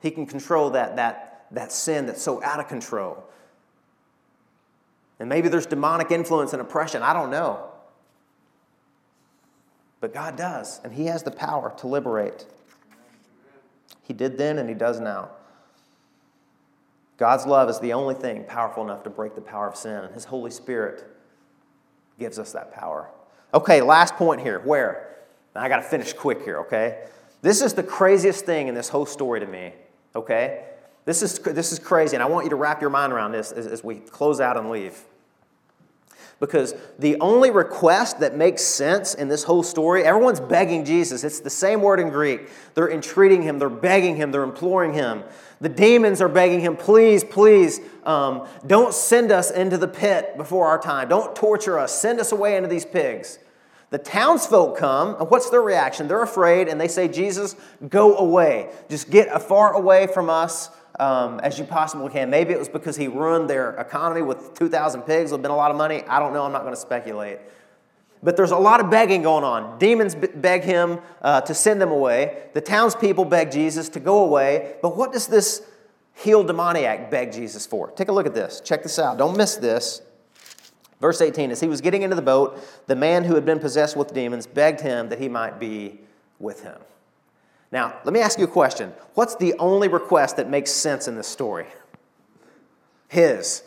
he 0.00 0.10
can 0.10 0.26
control 0.26 0.70
that, 0.70 0.96
that, 0.96 1.46
that 1.50 1.70
sin 1.70 2.06
that's 2.06 2.22
so 2.22 2.42
out 2.42 2.60
of 2.60 2.68
control. 2.68 3.24
And 5.20 5.28
maybe 5.28 5.48
there's 5.48 5.66
demonic 5.66 6.10
influence 6.10 6.52
and 6.52 6.62
oppression. 6.62 7.02
I 7.02 7.12
don't 7.12 7.30
know. 7.30 7.68
But 10.00 10.14
God 10.14 10.36
does, 10.36 10.80
and 10.84 10.92
He 10.92 11.06
has 11.06 11.22
the 11.22 11.30
power 11.30 11.74
to 11.78 11.86
liberate. 11.86 12.46
He 14.02 14.14
did 14.14 14.38
then, 14.38 14.58
and 14.58 14.68
He 14.68 14.74
does 14.74 15.00
now. 15.00 15.30
God's 17.16 17.46
love 17.46 17.68
is 17.68 17.80
the 17.80 17.92
only 17.92 18.14
thing 18.14 18.44
powerful 18.44 18.84
enough 18.84 19.02
to 19.02 19.10
break 19.10 19.34
the 19.34 19.40
power 19.40 19.68
of 19.68 19.76
sin, 19.76 20.04
and 20.04 20.14
His 20.14 20.24
Holy 20.24 20.50
Spirit 20.50 21.04
gives 22.18 22.38
us 22.38 22.52
that 22.52 22.72
power. 22.72 23.10
Okay, 23.52 23.80
last 23.80 24.14
point 24.14 24.40
here. 24.40 24.60
Where? 24.60 25.16
Now 25.54 25.62
I 25.62 25.68
got 25.68 25.76
to 25.76 25.82
finish 25.82 26.12
quick 26.12 26.42
here, 26.42 26.58
okay? 26.60 27.06
This 27.42 27.60
is 27.60 27.74
the 27.74 27.82
craziest 27.82 28.44
thing 28.44 28.68
in 28.68 28.74
this 28.74 28.88
whole 28.88 29.06
story 29.06 29.40
to 29.40 29.46
me, 29.46 29.72
okay? 30.14 30.64
This 31.04 31.22
is, 31.22 31.38
this 31.38 31.72
is 31.72 31.78
crazy, 31.78 32.14
and 32.16 32.22
I 32.22 32.26
want 32.26 32.44
you 32.44 32.50
to 32.50 32.56
wrap 32.56 32.80
your 32.80 32.90
mind 32.90 33.12
around 33.12 33.32
this 33.32 33.50
as, 33.50 33.66
as 33.66 33.82
we 33.82 33.96
close 33.96 34.40
out 34.40 34.56
and 34.56 34.70
leave. 34.70 34.98
Because 36.40 36.74
the 36.98 37.18
only 37.20 37.50
request 37.50 38.20
that 38.20 38.36
makes 38.36 38.62
sense 38.62 39.14
in 39.14 39.28
this 39.28 39.42
whole 39.42 39.64
story, 39.64 40.04
everyone's 40.04 40.38
begging 40.38 40.84
Jesus. 40.84 41.24
It's 41.24 41.40
the 41.40 41.50
same 41.50 41.82
word 41.82 41.98
in 41.98 42.10
Greek. 42.10 42.48
They're 42.74 42.90
entreating 42.90 43.42
him, 43.42 43.58
they're 43.58 43.68
begging 43.68 44.16
him, 44.16 44.30
they're 44.30 44.44
imploring 44.44 44.92
him. 44.92 45.24
The 45.60 45.68
demons 45.68 46.20
are 46.20 46.28
begging 46.28 46.60
him, 46.60 46.76
please, 46.76 47.24
please, 47.24 47.80
um, 48.04 48.46
don't 48.66 48.94
send 48.94 49.32
us 49.32 49.50
into 49.50 49.76
the 49.76 49.88
pit 49.88 50.36
before 50.36 50.68
our 50.68 50.78
time. 50.78 51.08
Don't 51.08 51.34
torture 51.34 51.78
us. 51.78 52.00
Send 52.00 52.20
us 52.20 52.30
away 52.30 52.56
into 52.56 52.68
these 52.68 52.84
pigs. 52.84 53.40
The 53.90 53.98
townsfolk 53.98 54.76
come, 54.76 55.16
and 55.18 55.30
what's 55.30 55.50
their 55.50 55.62
reaction? 55.62 56.08
They're 56.08 56.22
afraid, 56.22 56.68
and 56.68 56.80
they 56.80 56.88
say, 56.88 57.08
Jesus, 57.08 57.56
go 57.88 58.16
away. 58.18 58.70
Just 58.88 59.10
get 59.10 59.42
far 59.42 59.72
away 59.72 60.06
from 60.06 60.28
us 60.30 60.68
um, 60.98 61.40
as 61.40 61.58
you 61.58 61.64
possibly 61.64 62.10
can. 62.10 62.30
Maybe 62.30 62.52
it 62.52 62.58
was 62.58 62.68
because 62.68 62.96
he 62.96 63.08
ruined 63.08 63.48
their 63.48 63.70
economy 63.76 64.22
with 64.22 64.54
2,000 64.54 65.02
pigs. 65.02 65.30
It 65.30 65.34
would 65.34 65.38
have 65.38 65.42
been 65.42 65.50
a 65.50 65.56
lot 65.56 65.70
of 65.70 65.76
money. 65.76 66.02
I 66.08 66.18
don't 66.18 66.32
know. 66.32 66.44
I'm 66.44 66.52
not 66.52 66.62
going 66.62 66.74
to 66.74 66.80
speculate. 66.80 67.38
But 68.22 68.36
there's 68.36 68.50
a 68.50 68.58
lot 68.58 68.80
of 68.80 68.90
begging 68.90 69.22
going 69.22 69.44
on. 69.44 69.78
Demons 69.78 70.14
beg 70.14 70.64
him 70.64 70.98
uh, 71.22 71.40
to 71.42 71.54
send 71.54 71.80
them 71.80 71.90
away. 71.90 72.44
The 72.52 72.60
townspeople 72.60 73.26
beg 73.26 73.52
Jesus 73.52 73.88
to 73.90 74.00
go 74.00 74.24
away. 74.24 74.76
But 74.82 74.96
what 74.96 75.12
does 75.12 75.28
this 75.28 75.62
healed 76.14 76.48
demoniac 76.48 77.10
beg 77.10 77.32
Jesus 77.32 77.64
for? 77.64 77.90
Take 77.92 78.08
a 78.08 78.12
look 78.12 78.26
at 78.26 78.34
this. 78.34 78.60
Check 78.60 78.82
this 78.82 78.98
out. 78.98 79.18
Don't 79.18 79.36
miss 79.36 79.56
this. 79.56 80.02
Verse 81.00 81.20
18 81.20 81.52
As 81.52 81.60
he 81.60 81.68
was 81.68 81.80
getting 81.80 82.02
into 82.02 82.16
the 82.16 82.22
boat, 82.22 82.58
the 82.86 82.96
man 82.96 83.22
who 83.22 83.34
had 83.34 83.44
been 83.44 83.60
possessed 83.60 83.96
with 83.96 84.12
demons 84.12 84.46
begged 84.46 84.80
him 84.80 85.08
that 85.10 85.20
he 85.20 85.28
might 85.28 85.60
be 85.60 86.00
with 86.40 86.62
him. 86.62 86.78
Now, 87.70 87.98
let 88.04 88.14
me 88.14 88.20
ask 88.20 88.38
you 88.38 88.44
a 88.44 88.48
question. 88.48 88.92
What's 89.14 89.34
the 89.36 89.54
only 89.58 89.88
request 89.88 90.36
that 90.36 90.48
makes 90.48 90.70
sense 90.70 91.06
in 91.06 91.16
this 91.16 91.26
story? 91.26 91.66
His. 93.08 93.62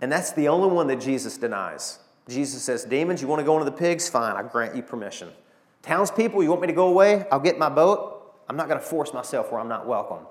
And 0.00 0.10
that's 0.10 0.32
the 0.32 0.48
only 0.48 0.68
one 0.68 0.88
that 0.88 1.00
Jesus 1.00 1.38
denies. 1.38 2.00
Jesus 2.28 2.62
says, 2.62 2.84
Demons, 2.84 3.22
you 3.22 3.28
want 3.28 3.40
to 3.40 3.44
go 3.44 3.54
into 3.54 3.64
the 3.64 3.76
pigs? 3.76 4.08
Fine, 4.08 4.36
I 4.36 4.42
grant 4.48 4.74
you 4.74 4.82
permission. 4.82 5.28
Townspeople, 5.82 6.42
you 6.42 6.48
want 6.48 6.60
me 6.60 6.68
to 6.68 6.72
go 6.72 6.88
away? 6.88 7.24
I'll 7.30 7.40
get 7.40 7.58
my 7.58 7.68
boat. 7.68 8.34
I'm 8.48 8.56
not 8.56 8.68
going 8.68 8.80
to 8.80 8.84
force 8.84 9.12
myself 9.12 9.50
where 9.50 9.60
I'm 9.60 9.68
not 9.68 9.86
welcome. 9.86 10.26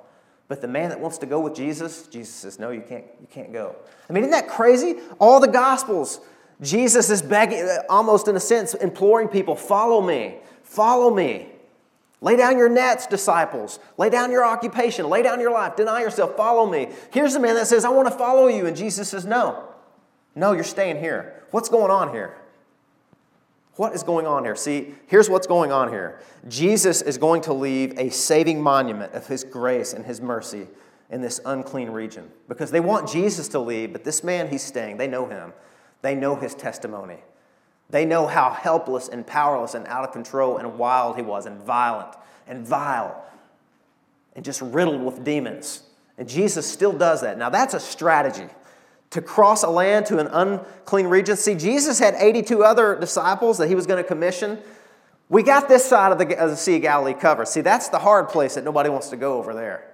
But 0.47 0.61
the 0.61 0.67
man 0.67 0.89
that 0.89 0.99
wants 0.99 1.17
to 1.19 1.25
go 1.25 1.39
with 1.39 1.55
Jesus, 1.55 2.07
Jesus 2.07 2.35
says, 2.35 2.59
No, 2.59 2.71
you 2.71 2.81
can't, 2.81 3.05
you 3.21 3.27
can't 3.29 3.53
go. 3.53 3.75
I 4.09 4.13
mean, 4.13 4.23
isn't 4.23 4.31
that 4.31 4.49
crazy? 4.49 4.95
All 5.19 5.39
the 5.39 5.47
Gospels, 5.47 6.19
Jesus 6.61 7.09
is 7.09 7.21
begging, 7.21 7.65
almost 7.89 8.27
in 8.27 8.35
a 8.35 8.39
sense, 8.39 8.73
imploring 8.73 9.29
people, 9.29 9.55
Follow 9.55 10.01
me, 10.01 10.39
follow 10.63 11.13
me. 11.13 11.47
Lay 12.21 12.35
down 12.35 12.57
your 12.57 12.69
nets, 12.69 13.07
disciples. 13.07 13.79
Lay 13.97 14.09
down 14.09 14.31
your 14.31 14.45
occupation. 14.45 15.09
Lay 15.09 15.23
down 15.23 15.39
your 15.39 15.51
life. 15.51 15.75
Deny 15.75 16.01
yourself. 16.01 16.37
Follow 16.37 16.69
me. 16.69 16.89
Here's 17.11 17.33
the 17.33 17.39
man 17.39 17.55
that 17.55 17.67
says, 17.67 17.83
I 17.83 17.89
want 17.89 18.07
to 18.07 18.15
follow 18.15 18.47
you. 18.47 18.67
And 18.67 18.77
Jesus 18.77 19.09
says, 19.09 19.25
No. 19.25 19.67
No, 20.35 20.53
you're 20.53 20.63
staying 20.63 20.99
here. 20.99 21.43
What's 21.51 21.67
going 21.67 21.91
on 21.91 22.13
here? 22.13 22.37
What 23.75 23.93
is 23.93 24.03
going 24.03 24.27
on 24.27 24.43
here? 24.43 24.55
See, 24.55 24.93
here's 25.07 25.29
what's 25.29 25.47
going 25.47 25.71
on 25.71 25.89
here. 25.89 26.19
Jesus 26.47 27.01
is 27.01 27.17
going 27.17 27.41
to 27.43 27.53
leave 27.53 27.97
a 27.97 28.09
saving 28.09 28.61
monument 28.61 29.13
of 29.13 29.27
his 29.27 29.43
grace 29.43 29.93
and 29.93 30.05
his 30.05 30.21
mercy 30.21 30.67
in 31.09 31.21
this 31.21 31.41
unclean 31.45 31.89
region 31.89 32.29
because 32.47 32.71
they 32.71 32.79
want 32.79 33.09
Jesus 33.09 33.47
to 33.49 33.59
leave, 33.59 33.91
but 33.91 34.03
this 34.03 34.23
man, 34.23 34.49
he's 34.49 34.63
staying. 34.63 34.97
They 34.97 35.07
know 35.07 35.25
him, 35.25 35.53
they 36.01 36.15
know 36.15 36.35
his 36.35 36.55
testimony. 36.55 37.17
They 37.91 38.05
know 38.05 38.25
how 38.25 38.51
helpless 38.51 39.09
and 39.09 39.27
powerless 39.27 39.73
and 39.73 39.85
out 39.87 40.05
of 40.05 40.13
control 40.13 40.57
and 40.57 40.77
wild 40.77 41.17
he 41.17 41.21
was, 41.21 41.45
and 41.45 41.61
violent 41.61 42.15
and 42.47 42.65
vile, 42.65 43.23
and 44.35 44.43
just 44.43 44.61
riddled 44.61 45.03
with 45.03 45.23
demons. 45.23 45.83
And 46.17 46.27
Jesus 46.27 46.69
still 46.69 46.93
does 46.93 47.21
that. 47.21 47.37
Now, 47.37 47.49
that's 47.49 47.73
a 47.73 47.79
strategy. 47.79 48.47
To 49.11 49.21
cross 49.21 49.63
a 49.63 49.69
land 49.69 50.05
to 50.05 50.19
an 50.19 50.27
unclean 50.27 51.07
region. 51.07 51.35
See, 51.35 51.55
Jesus 51.55 51.99
had 51.99 52.13
82 52.15 52.63
other 52.63 52.95
disciples 52.97 53.57
that 53.57 53.67
he 53.67 53.75
was 53.75 53.85
going 53.85 54.01
to 54.01 54.07
commission. 54.07 54.57
We 55.27 55.43
got 55.43 55.67
this 55.67 55.83
side 55.83 56.13
of 56.13 56.17
the, 56.17 56.37
of 56.37 56.49
the 56.49 56.55
Sea 56.55 56.77
of 56.77 56.81
Galilee 56.81 57.13
covered. 57.13 57.49
See, 57.49 57.61
that's 57.61 57.89
the 57.89 57.99
hard 57.99 58.29
place 58.29 58.55
that 58.55 58.63
nobody 58.63 58.89
wants 58.89 59.09
to 59.09 59.17
go 59.17 59.37
over 59.37 59.53
there. 59.53 59.91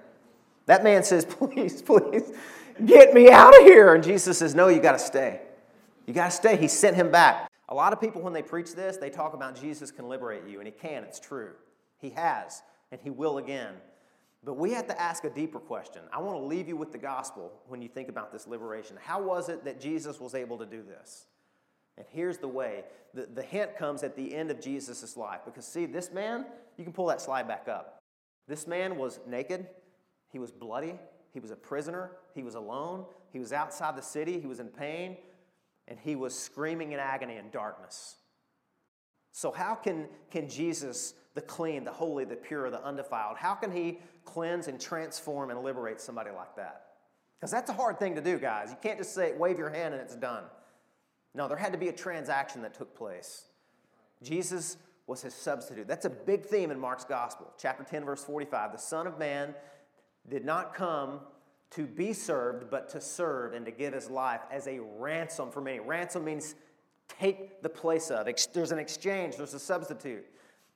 That 0.66 0.84
man 0.84 1.02
says, 1.02 1.24
Please, 1.24 1.82
please, 1.82 2.30
get 2.84 3.12
me 3.12 3.30
out 3.30 3.58
of 3.58 3.64
here. 3.64 3.94
And 3.94 4.04
Jesus 4.04 4.38
says, 4.38 4.54
No, 4.54 4.68
you 4.68 4.80
got 4.80 4.92
to 4.92 4.98
stay. 4.98 5.40
You 6.06 6.14
got 6.14 6.26
to 6.26 6.30
stay. 6.30 6.56
He 6.56 6.68
sent 6.68 6.94
him 6.94 7.10
back. 7.10 7.50
A 7.68 7.74
lot 7.74 7.92
of 7.92 8.00
people, 8.00 8.22
when 8.22 8.32
they 8.32 8.42
preach 8.42 8.74
this, 8.74 8.96
they 8.96 9.10
talk 9.10 9.34
about 9.34 9.60
Jesus 9.60 9.90
can 9.90 10.08
liberate 10.08 10.46
you, 10.48 10.58
and 10.58 10.66
he 10.66 10.72
can, 10.72 11.04
it's 11.04 11.20
true. 11.20 11.50
He 11.98 12.10
has, 12.10 12.62
and 12.90 13.00
he 13.00 13.10
will 13.10 13.38
again. 13.38 13.74
But 14.44 14.54
we 14.54 14.72
have 14.72 14.86
to 14.86 15.00
ask 15.00 15.24
a 15.24 15.30
deeper 15.30 15.58
question. 15.58 16.02
I 16.12 16.20
want 16.20 16.38
to 16.38 16.44
leave 16.44 16.68
you 16.68 16.76
with 16.76 16.92
the 16.92 16.98
gospel 16.98 17.52
when 17.66 17.82
you 17.82 17.88
think 17.88 18.08
about 18.08 18.32
this 18.32 18.46
liberation. 18.46 18.96
How 19.00 19.20
was 19.20 19.48
it 19.48 19.64
that 19.64 19.80
Jesus 19.80 20.20
was 20.20 20.34
able 20.34 20.56
to 20.58 20.66
do 20.66 20.82
this? 20.82 21.26
And 21.96 22.06
here's 22.10 22.38
the 22.38 22.48
way 22.48 22.84
the, 23.12 23.26
the 23.26 23.42
hint 23.42 23.76
comes 23.76 24.02
at 24.02 24.16
the 24.16 24.34
end 24.34 24.50
of 24.50 24.60
Jesus' 24.60 25.16
life. 25.16 25.40
Because, 25.44 25.66
see, 25.66 25.86
this 25.86 26.12
man, 26.12 26.46
you 26.76 26.84
can 26.84 26.92
pull 26.92 27.06
that 27.06 27.20
slide 27.20 27.48
back 27.48 27.66
up. 27.68 27.98
This 28.46 28.66
man 28.66 28.96
was 28.96 29.20
naked, 29.26 29.66
he 30.30 30.38
was 30.38 30.52
bloody, 30.52 30.94
he 31.34 31.40
was 31.40 31.50
a 31.50 31.56
prisoner, 31.56 32.12
he 32.34 32.42
was 32.42 32.54
alone, 32.54 33.04
he 33.32 33.38
was 33.38 33.52
outside 33.52 33.96
the 33.96 34.02
city, 34.02 34.40
he 34.40 34.46
was 34.46 34.60
in 34.60 34.68
pain, 34.68 35.16
and 35.88 35.98
he 35.98 36.14
was 36.14 36.38
screaming 36.38 36.92
in 36.92 37.00
agony 37.00 37.36
in 37.36 37.50
darkness. 37.50 38.16
So, 39.32 39.50
how 39.50 39.74
can, 39.74 40.06
can 40.30 40.48
Jesus, 40.48 41.14
the 41.34 41.40
clean, 41.40 41.84
the 41.84 41.92
holy, 41.92 42.24
the 42.24 42.36
pure, 42.36 42.70
the 42.70 42.84
undefiled, 42.84 43.36
how 43.36 43.54
can 43.54 43.72
he 43.72 43.98
cleanse 44.24 44.68
and 44.68 44.80
transform 44.80 45.50
and 45.50 45.62
liberate 45.62 46.00
somebody 46.00 46.30
like 46.30 46.54
that? 46.56 46.84
Because 47.38 47.50
that's 47.50 47.70
a 47.70 47.74
hard 47.74 47.98
thing 47.98 48.14
to 48.16 48.20
do, 48.20 48.38
guys. 48.38 48.70
You 48.70 48.76
can't 48.82 48.98
just 48.98 49.14
say, 49.14 49.32
wave 49.36 49.58
your 49.58 49.70
hand 49.70 49.94
and 49.94 50.02
it's 50.02 50.16
done. 50.16 50.44
No, 51.34 51.46
there 51.46 51.56
had 51.56 51.72
to 51.72 51.78
be 51.78 51.88
a 51.88 51.92
transaction 51.92 52.62
that 52.62 52.74
took 52.74 52.96
place. 52.96 53.44
Jesus 54.22 54.76
was 55.06 55.22
his 55.22 55.34
substitute. 55.34 55.86
That's 55.86 56.04
a 56.04 56.10
big 56.10 56.44
theme 56.44 56.70
in 56.70 56.78
Mark's 56.78 57.04
gospel. 57.04 57.52
Chapter 57.58 57.84
10, 57.84 58.04
verse 58.04 58.24
45. 58.24 58.72
The 58.72 58.78
Son 58.78 59.06
of 59.06 59.18
Man 59.18 59.54
did 60.28 60.44
not 60.44 60.74
come 60.74 61.20
to 61.70 61.86
be 61.86 62.12
served, 62.12 62.70
but 62.70 62.88
to 62.90 63.00
serve 63.00 63.52
and 63.52 63.64
to 63.66 63.72
give 63.72 63.92
his 63.92 64.08
life 64.08 64.40
as 64.50 64.66
a 64.66 64.80
ransom 64.80 65.50
for 65.50 65.60
many. 65.60 65.80
Ransom 65.80 66.24
means 66.24 66.54
take 67.08 67.62
the 67.62 67.68
place 67.68 68.10
of. 68.10 68.28
There's 68.52 68.72
an 68.72 68.78
exchange, 68.78 69.36
there's 69.36 69.54
a 69.54 69.58
substitute. 69.58 70.24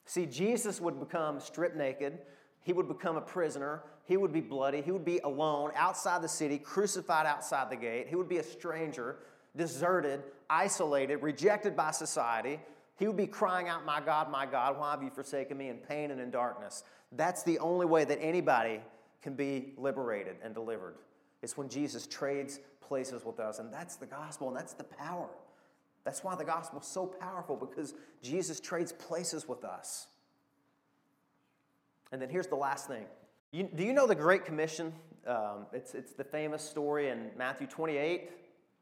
See, 0.05 0.27
Jesus 0.27 0.81
would 0.81 0.99
become 0.99 1.41
stripped 1.41 1.77
naked, 1.77 2.19
he 2.63 2.73
would 2.73 2.89
become 2.89 3.17
a 3.17 3.21
prisoner, 3.21 3.83
he 4.05 4.17
would 4.17 4.33
be 4.33 4.41
bloody, 4.41 4.83
he 4.83 4.91
would 4.91 5.05
be 5.05 5.19
alone 5.21 5.71
outside 5.77 6.23
the 6.23 6.29
city, 6.29 6.59
crucified 6.59 7.27
outside 7.27 7.71
the 7.71 7.77
gate, 7.77 8.09
he 8.09 8.17
would 8.17 8.29
be 8.29 8.39
a 8.39 8.43
stranger, 8.43 9.17
deserted, 9.57 10.23
isolated, 10.51 11.17
rejected 11.17 11.77
by 11.77 11.91
society. 11.91 12.61
He 12.99 13.07
would 13.07 13.17
be 13.17 13.27
crying 13.27 13.69
out, 13.69 13.85
My 13.85 14.01
God, 14.01 14.31
my 14.31 14.47
God, 14.47 14.79
why 14.79 14.91
have 14.91 15.03
you 15.03 15.11
forsaken 15.11 15.57
me 15.57 15.69
in 15.69 15.79
pain 15.79 16.11
and 16.11 16.21
in 16.21 16.31
darkness? 16.31 16.85
That's 17.13 17.43
the 17.43 17.59
only 17.59 17.87
way 17.87 18.05
that 18.05 18.19
anybody 18.21 18.81
can 19.23 19.35
be 19.35 19.73
liberated 19.79 20.37
and 20.43 20.53
delivered. 20.53 20.97
It's 21.43 21.57
when 21.57 21.69
Jesus 21.69 22.07
trades 22.07 22.61
places 22.81 23.25
with 23.25 23.41
us, 23.41 23.59
and 23.59 23.73
that's 23.73 23.97
the 23.97 24.07
gospel, 24.07 24.49
and 24.49 24.57
that's 24.57 24.75
the 24.75 24.85
power. 24.85 25.29
That's 26.05 26.25
why 26.25 26.35
the 26.35 26.45
gospel 26.45 26.81
is 26.81 26.87
so 26.87 27.07
powerful 27.07 27.57
because 27.57 27.95
Jesus 28.23 28.61
trades 28.61 28.93
places 28.93 29.49
with 29.49 29.65
us. 29.65 30.09
And 32.11 32.21
then 32.21 32.29
here's 32.29 32.49
the 32.49 32.57
last 32.57 32.89
thing. 32.89 33.05
You, 33.53 33.69
do 33.75 33.85
you 33.85 33.93
know 33.93 34.07
the 34.07 34.15
Great 34.15 34.45
Commission? 34.45 34.93
Um, 35.27 35.67
it's, 35.73 35.95
it's 35.95 36.13
the 36.13 36.25
famous 36.25 36.63
story 36.63 37.09
in 37.11 37.31
Matthew 37.37 37.67
28, 37.67 38.31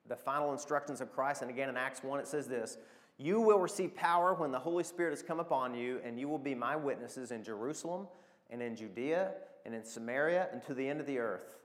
the 0.09 0.17
final 0.17 0.53
instructions 0.53 1.01
of 1.01 1.13
Christ. 1.13 1.43
And 1.43 1.51
again 1.51 1.69
in 1.69 1.77
Acts 1.77 2.03
1, 2.03 2.21
it 2.21 2.27
says 2.27 2.49
this 2.49 2.79
You 3.19 3.41
will 3.41 3.59
receive 3.59 3.95
power 3.95 4.35
when 4.35 4.51
the 4.51 4.59
Holy 4.59 4.85
Spirit 4.85 5.11
has 5.11 5.23
come 5.23 5.41
upon 5.41 5.75
you, 5.75 6.01
and 6.05 6.19
you 6.19 6.29
will 6.29 6.39
be 6.39 6.55
my 6.55 6.75
witnesses 6.75 7.31
in 7.31 7.45
Jerusalem 7.45 8.09
and 8.49 8.63
in 8.63 8.75
Judea 8.75 9.33
and 9.65 9.75
in 9.75 9.85
Samaria 9.85 10.49
and 10.53 10.63
to 10.65 10.75
the 10.75 10.89
end 10.89 11.01
of 11.01 11.07
the 11.07 11.19
earth. 11.19 11.57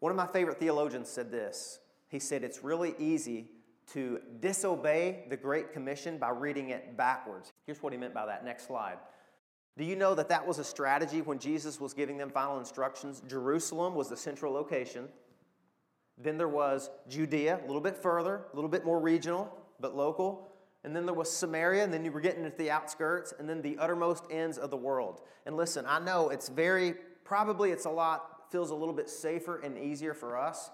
One 0.00 0.10
of 0.10 0.16
my 0.16 0.26
favorite 0.26 0.58
theologians 0.58 1.08
said 1.08 1.30
this. 1.30 1.80
He 2.08 2.18
said, 2.18 2.44
It's 2.44 2.62
really 2.62 2.94
easy 2.98 3.48
to 3.92 4.20
disobey 4.40 5.24
the 5.28 5.36
Great 5.36 5.72
Commission 5.72 6.18
by 6.18 6.30
reading 6.30 6.70
it 6.70 6.96
backwards. 6.96 7.52
Here's 7.66 7.82
what 7.82 7.92
he 7.92 7.98
meant 7.98 8.14
by 8.14 8.26
that. 8.26 8.44
Next 8.44 8.66
slide. 8.66 8.98
Do 9.78 9.84
you 9.84 9.94
know 9.94 10.14
that 10.14 10.28
that 10.30 10.46
was 10.46 10.58
a 10.58 10.64
strategy 10.64 11.20
when 11.20 11.38
Jesus 11.38 11.80
was 11.80 11.92
giving 11.92 12.16
them 12.16 12.30
final 12.30 12.58
instructions? 12.58 13.22
Jerusalem 13.28 13.94
was 13.94 14.08
the 14.08 14.16
central 14.16 14.52
location. 14.52 15.08
Then 16.18 16.38
there 16.38 16.48
was 16.48 16.88
Judea, 17.08 17.60
a 17.62 17.66
little 17.66 17.82
bit 17.82 17.96
further, 17.96 18.46
a 18.52 18.56
little 18.56 18.70
bit 18.70 18.84
more 18.84 18.98
regional, 18.98 19.54
but 19.80 19.94
local. 19.94 20.50
And 20.86 20.96
then 20.96 21.04
there 21.04 21.14
was 21.14 21.30
Samaria, 21.30 21.84
and 21.84 21.92
then 21.92 22.04
you 22.04 22.12
were 22.12 22.20
getting 22.20 22.44
into 22.44 22.56
the 22.56 22.70
outskirts, 22.70 23.34
and 23.38 23.46
then 23.46 23.60
the 23.60 23.76
uttermost 23.76 24.24
ends 24.30 24.56
of 24.56 24.70
the 24.70 24.76
world. 24.76 25.20
And 25.44 25.56
listen, 25.56 25.84
I 25.86 25.98
know 25.98 26.30
it's 26.30 26.48
very, 26.48 26.94
probably 27.24 27.72
it's 27.72 27.84
a 27.84 27.90
lot, 27.90 28.50
feels 28.50 28.70
a 28.70 28.74
little 28.74 28.94
bit 28.94 29.10
safer 29.10 29.58
and 29.58 29.76
easier 29.76 30.14
for 30.14 30.38
us. 30.38 30.70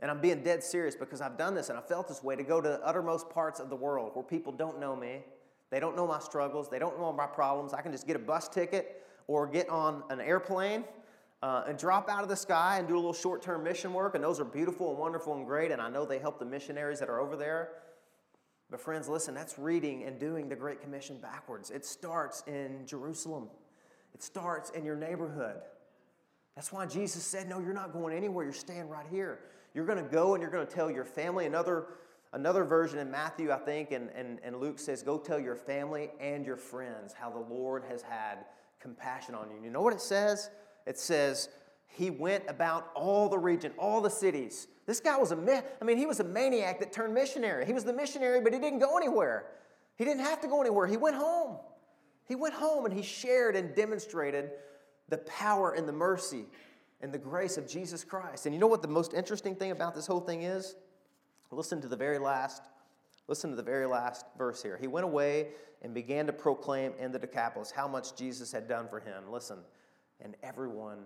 And 0.00 0.10
I'm 0.10 0.20
being 0.20 0.42
dead 0.42 0.64
serious 0.64 0.96
because 0.96 1.20
I've 1.20 1.38
done 1.38 1.54
this 1.54 1.70
and 1.70 1.78
I 1.78 1.82
felt 1.82 2.08
this 2.08 2.22
way 2.22 2.34
to 2.34 2.42
go 2.42 2.60
to 2.60 2.68
the 2.68 2.80
uttermost 2.84 3.30
parts 3.30 3.60
of 3.60 3.70
the 3.70 3.76
world 3.76 4.10
where 4.14 4.24
people 4.24 4.52
don't 4.52 4.80
know 4.80 4.96
me, 4.96 5.22
they 5.70 5.80
don't 5.80 5.96
know 5.96 6.06
my 6.06 6.20
struggles. 6.20 6.68
They 6.70 6.78
don't 6.78 6.98
know 6.98 7.12
my 7.12 7.26
problems. 7.26 7.74
I 7.74 7.82
can 7.82 7.92
just 7.92 8.06
get 8.06 8.16
a 8.16 8.20
bus 8.20 8.48
ticket 8.48 9.04
or 9.26 9.46
get 9.46 9.68
on 9.68 10.04
an 10.10 10.20
airplane 10.20 10.84
uh, 11.42 11.64
and 11.66 11.76
drop 11.76 12.08
out 12.08 12.22
of 12.22 12.28
the 12.28 12.36
sky 12.36 12.78
and 12.78 12.86
do 12.86 12.94
a 12.94 12.96
little 12.96 13.12
short 13.12 13.42
term 13.42 13.64
mission 13.64 13.92
work. 13.92 14.14
And 14.14 14.22
those 14.22 14.38
are 14.38 14.44
beautiful 14.44 14.90
and 14.90 14.98
wonderful 14.98 15.34
and 15.34 15.46
great. 15.46 15.72
And 15.72 15.82
I 15.82 15.90
know 15.90 16.06
they 16.06 16.18
help 16.18 16.38
the 16.38 16.44
missionaries 16.44 17.00
that 17.00 17.08
are 17.08 17.20
over 17.20 17.36
there. 17.36 17.70
But, 18.70 18.80
friends, 18.80 19.08
listen, 19.08 19.34
that's 19.34 19.58
reading 19.58 20.04
and 20.04 20.18
doing 20.18 20.48
the 20.48 20.56
Great 20.56 20.80
Commission 20.80 21.18
backwards. 21.18 21.70
It 21.70 21.84
starts 21.84 22.42
in 22.46 22.86
Jerusalem, 22.86 23.48
it 24.14 24.22
starts 24.22 24.70
in 24.70 24.84
your 24.84 24.96
neighborhood. 24.96 25.60
That's 26.54 26.72
why 26.72 26.86
Jesus 26.86 27.22
said, 27.22 27.48
No, 27.48 27.58
you're 27.58 27.74
not 27.74 27.92
going 27.92 28.16
anywhere. 28.16 28.44
You're 28.44 28.54
staying 28.54 28.88
right 28.88 29.06
here. 29.10 29.40
You're 29.74 29.84
going 29.84 30.02
to 30.02 30.10
go 30.10 30.34
and 30.34 30.40
you're 30.40 30.50
going 30.50 30.66
to 30.66 30.72
tell 30.74 30.90
your 30.90 31.04
family. 31.04 31.44
Another 31.44 31.86
Another 32.32 32.64
version 32.64 32.98
in 32.98 33.10
Matthew, 33.10 33.50
I 33.50 33.56
think, 33.56 33.92
and, 33.92 34.10
and, 34.10 34.40
and 34.42 34.60
Luke 34.60 34.78
says, 34.78 35.02
Go 35.02 35.16
tell 35.16 35.38
your 35.38 35.56
family 35.56 36.10
and 36.20 36.44
your 36.44 36.56
friends 36.58 37.14
how 37.14 37.30
the 37.30 37.38
Lord 37.38 37.84
has 37.88 38.02
had 38.02 38.44
compassion 38.80 39.34
on 39.34 39.50
you. 39.50 39.56
You 39.62 39.70
know 39.70 39.80
what 39.80 39.94
it 39.94 40.00
says? 40.02 40.50
It 40.86 40.98
says, 40.98 41.48
He 41.86 42.10
went 42.10 42.44
about 42.48 42.90
all 42.94 43.28
the 43.28 43.38
region, 43.38 43.72
all 43.78 44.00
the 44.00 44.10
cities. 44.10 44.68
This 44.86 45.00
guy 45.00 45.16
was 45.16 45.32
a, 45.32 45.64
I 45.80 45.84
mean, 45.84 45.96
he 45.96 46.06
was 46.06 46.20
a 46.20 46.24
maniac 46.24 46.78
that 46.80 46.92
turned 46.92 47.14
missionary. 47.14 47.64
He 47.66 47.72
was 47.72 47.84
the 47.84 47.92
missionary, 47.92 48.40
but 48.40 48.52
he 48.52 48.58
didn't 48.58 48.80
go 48.80 48.96
anywhere. 48.96 49.46
He 49.96 50.04
didn't 50.04 50.24
have 50.24 50.40
to 50.42 50.48
go 50.48 50.60
anywhere. 50.60 50.86
He 50.86 50.96
went 50.96 51.16
home. 51.16 51.58
He 52.26 52.34
went 52.34 52.54
home 52.54 52.84
and 52.84 52.92
he 52.92 53.02
shared 53.02 53.56
and 53.56 53.74
demonstrated 53.74 54.50
the 55.08 55.18
power 55.18 55.72
and 55.72 55.88
the 55.88 55.92
mercy 55.92 56.44
and 57.00 57.12
the 57.12 57.18
grace 57.18 57.56
of 57.56 57.68
Jesus 57.68 58.04
Christ. 58.04 58.46
And 58.46 58.54
you 58.54 58.60
know 58.60 58.66
what 58.66 58.82
the 58.82 58.88
most 58.88 59.14
interesting 59.14 59.54
thing 59.54 59.70
about 59.70 59.94
this 59.94 60.06
whole 60.06 60.20
thing 60.20 60.42
is? 60.42 60.74
Listen 61.50 61.80
to 61.80 61.88
the 61.88 61.96
very 61.96 62.18
last 62.18 62.62
Listen 63.28 63.50
to 63.50 63.56
the 63.56 63.62
very 63.62 63.86
last 63.86 64.24
verse 64.38 64.62
here. 64.62 64.78
He 64.80 64.86
went 64.86 65.04
away 65.04 65.48
and 65.82 65.92
began 65.92 66.26
to 66.26 66.32
proclaim 66.32 66.92
in 66.98 67.10
the 67.10 67.18
Decapolis 67.18 67.70
how 67.70 67.88
much 67.88 68.16
Jesus 68.16 68.52
had 68.52 68.68
done 68.68 68.88
for 68.88 69.00
him. 69.00 69.24
Listen, 69.30 69.58
and 70.20 70.36
everyone 70.42 70.98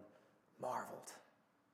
marveled. 0.60 1.12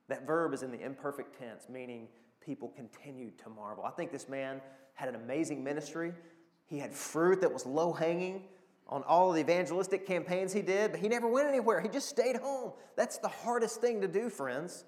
That 0.07 0.25
verb 0.25 0.53
is 0.53 0.63
in 0.63 0.71
the 0.71 0.79
imperfect 0.79 1.37
tense, 1.39 1.67
meaning 1.69 2.07
people 2.39 2.69
continued 2.69 3.37
to 3.39 3.49
marvel. 3.49 3.83
I 3.83 3.91
think 3.91 4.11
this 4.11 4.29
man 4.29 4.61
had 4.93 5.09
an 5.09 5.15
amazing 5.15 5.63
ministry. 5.63 6.13
He 6.65 6.79
had 6.79 6.93
fruit 6.93 7.41
that 7.41 7.51
was 7.51 7.65
low 7.65 7.93
hanging 7.93 8.43
on 8.87 9.03
all 9.03 9.29
of 9.29 9.35
the 9.35 9.41
evangelistic 9.41 10.07
campaigns 10.07 10.53
he 10.53 10.61
did, 10.61 10.91
but 10.91 10.99
he 11.01 11.09
never 11.09 11.27
went 11.27 11.47
anywhere. 11.47 11.81
He 11.81 11.89
just 11.89 12.07
stayed 12.07 12.37
home. 12.37 12.71
That's 12.95 13.17
the 13.17 13.27
hardest 13.27 13.81
thing 13.81 14.01
to 14.01 14.07
do, 14.07 14.29
friends. 14.29 14.85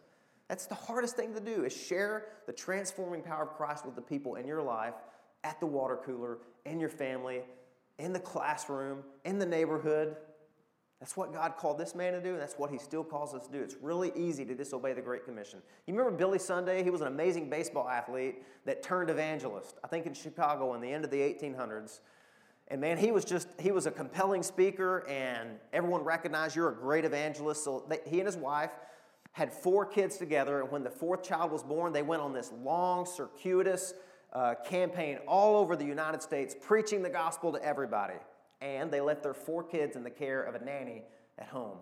That's 0.47 0.66
the 0.66 0.76
hardest 0.76 1.16
thing 1.16 1.34
to 1.34 1.39
do 1.39 1.66
is 1.66 1.76
share 1.76 2.26
the 2.47 2.54
transforming 2.54 3.22
power 3.22 3.43
of 3.43 3.50
Christ 3.50 3.86
with 3.86 3.95
the 3.95 4.02
people 4.02 4.36
in 4.36 4.47
your 4.47 4.62
life, 4.64 4.95
at 5.43 5.60
the 5.60 5.66
water 5.66 6.00
cooler, 6.04 6.39
in 6.66 6.80
your 6.80 6.89
family, 6.89 7.41
in 8.00 8.14
the 8.14 8.20
classroom, 8.20 9.04
in 9.26 9.38
the 9.38 9.45
neighborhood. 9.45 10.16
That's 11.00 11.16
what 11.16 11.34
God 11.34 11.56
called 11.56 11.78
this 11.78 11.95
man 11.95 12.12
to 12.12 12.22
do, 12.22 12.32
and 12.32 12.41
that's 12.41 12.56
what 12.56 12.70
he 12.70 12.78
still 12.78 13.06
calls 13.06 13.34
us 13.34 13.47
to 13.47 13.52
do. 13.54 13.62
It's 13.62 13.76
really 13.82 14.12
easy 14.18 14.43
to 14.43 14.54
disobey 14.54 14.91
the 14.91 15.02
Great 15.02 15.24
Commission. 15.24 15.60
You 15.88 15.93
remember 15.93 16.18
Billy 16.18 16.39
Sunday? 16.39 16.84
He 16.84 16.89
was 16.89 17.00
an 17.00 17.08
amazing 17.08 17.50
baseball 17.50 17.88
athlete 17.88 18.43
that 18.66 18.84
turned 18.84 19.10
evangelist, 19.10 19.78
I 19.82 19.88
think 19.88 20.06
in 20.06 20.14
Chicago 20.14 20.74
in 20.74 20.82
the 20.82 20.91
end 20.91 21.06
of 21.06 21.12
the 21.12 21.20
1800s. 21.20 22.02
And 22.68 22.82
man, 22.82 22.97
he 22.97 23.12
was 23.12 23.24
just, 23.24 23.47
he 23.60 23.72
was 23.72 23.86
a 23.86 23.91
compelling 23.91 24.43
speaker, 24.43 25.08
and 25.08 25.52
everyone 25.72 26.04
recognized 26.04 26.56
you're 26.56 26.70
a 26.70 26.76
great 26.76 27.06
evangelist. 27.06 27.64
So 27.64 27.86
they, 27.88 28.00
he 28.06 28.20
and 28.20 28.28
his 28.28 28.38
wife, 28.38 28.72
had 29.32 29.54
four 29.54 29.86
kids 29.86 30.18
together, 30.18 30.62
and 30.62 30.72
when 30.72 30.84
the 30.84 30.89
fourth 30.89 31.24
child 31.24 31.52
was 31.52 31.64
born, 31.64 31.93
they 31.93 32.02
went 32.02 32.22
on 32.22 32.34
this 32.34 32.52
long, 32.62 33.06
circuitous 33.06 33.93
uh, 34.34 34.56
campaign 34.66 35.18
all 35.28 35.58
over 35.58 35.76
the 35.76 35.86
United 35.86 36.22
States, 36.22 36.56
preaching 36.60 37.02
the 37.02 37.10
gospel 37.10 37.52
to 37.54 37.64
everybody. 37.64 38.16
And 38.62 38.91
they 38.91 39.01
left 39.01 39.24
their 39.24 39.34
four 39.34 39.64
kids 39.64 39.95
in 39.95 40.03
the 40.03 40.10
care 40.10 40.41
of 40.43 40.55
a 40.55 40.64
nanny 40.64 41.03
at 41.38 41.47
home. 41.47 41.78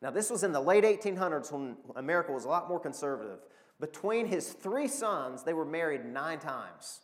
Now, 0.00 0.10
this 0.10 0.30
was 0.30 0.44
in 0.44 0.52
the 0.52 0.60
late 0.60 0.84
1800s 0.84 1.50
when 1.50 1.76
America 1.96 2.32
was 2.32 2.44
a 2.44 2.48
lot 2.48 2.68
more 2.68 2.78
conservative. 2.78 3.38
Between 3.80 4.26
his 4.26 4.52
three 4.52 4.88
sons, 4.88 5.42
they 5.42 5.54
were 5.54 5.64
married 5.64 6.04
nine 6.04 6.38
times. 6.38 7.00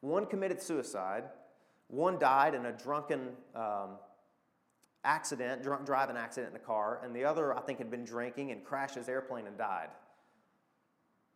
One 0.00 0.26
committed 0.26 0.62
suicide, 0.62 1.24
one 1.88 2.18
died 2.18 2.54
in 2.54 2.66
a 2.66 2.72
drunken 2.72 3.30
um, 3.54 3.98
accident, 5.04 5.62
drunk 5.62 5.86
driving 5.86 6.16
accident 6.16 6.54
in 6.54 6.60
a 6.60 6.64
car, 6.64 7.00
and 7.02 7.14
the 7.14 7.24
other, 7.24 7.56
I 7.56 7.60
think, 7.60 7.78
had 7.78 7.90
been 7.90 8.04
drinking 8.04 8.52
and 8.52 8.64
crashed 8.64 8.94
his 8.94 9.08
airplane 9.08 9.46
and 9.46 9.56
died. 9.58 9.88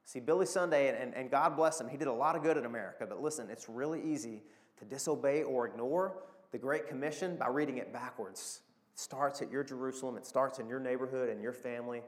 See, 0.05 0.20
Billy 0.20 0.47
Sunday, 0.47 1.01
and, 1.01 1.14
and 1.14 1.30
God 1.30 1.57
bless 1.57 1.80
him, 1.80 1.88
he 1.88 1.97
did 1.97 2.09
a 2.09 2.12
lot 2.12 2.36
of 2.36 2.43
good 2.43 2.57
in 2.57 2.64
America, 2.64 3.07
but 3.09 3.22
listen, 3.22 3.49
it's 3.51 3.68
really 3.68 4.03
easy 4.03 4.43
to 4.78 4.84
disobey 4.84 5.43
or 5.43 5.66
ignore 5.66 6.16
the 6.53 6.59
Great 6.59 6.87
Commission 6.87 7.37
by 7.37 7.49
reading 7.49 7.79
it 7.79 7.93
backwards. 7.93 8.61
It 8.93 9.01
starts 9.01 9.41
at 9.43 9.51
your 9.51 9.65
Jerusalem, 9.65 10.17
it 10.17 10.27
starts 10.27 10.59
in 10.59 10.69
your 10.69 10.79
neighborhood 10.79 11.31
and 11.31 11.43
your 11.43 11.53
family 11.53 12.03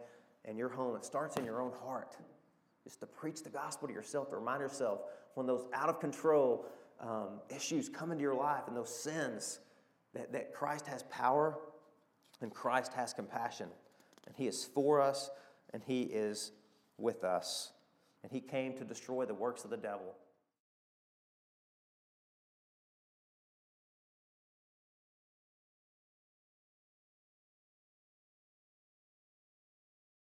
and 0.45 0.59
your 0.59 0.69
home, 0.69 0.95
it 0.97 1.05
starts 1.05 1.37
in 1.37 1.45
your 1.45 1.61
own 1.61 1.73
heart. 1.83 2.17
Just 2.85 3.01
to 3.01 3.07
preach 3.07 3.43
the 3.43 3.49
gospel 3.49 3.89
to 3.89 3.95
yourself, 3.95 4.29
to 4.29 4.37
remind 4.37 4.61
yourself 4.61 5.01
when 5.35 5.47
those 5.47 5.67
out 5.73 5.89
of 5.89 5.99
control 5.99 6.67
um, 7.01 7.41
issues 7.49 7.89
come 7.89 8.13
into 8.13 8.23
your 8.23 8.35
life 8.35 8.65
and 8.69 8.77
those 8.77 8.95
sins 8.95 9.61
that, 10.13 10.31
that 10.33 10.53
Christ 10.53 10.87
has 10.87 11.03
power 11.05 11.59
and 12.43 12.53
Christ 12.53 12.93
has 12.93 13.15
compassion. 13.15 13.69
And 14.27 14.37
He 14.37 14.47
is 14.47 14.65
for 14.65 15.01
us 15.01 15.31
and 15.73 15.83
He 15.83 16.03
is 16.03 16.53
with 16.99 17.25
us. 17.25 17.73
And 18.23 18.31
He 18.31 18.41
came 18.41 18.77
to 18.77 18.85
destroy 18.85 19.25
the 19.25 19.35
works 19.35 19.65
of 19.65 19.71
the 19.71 19.77
devil. 19.79 20.15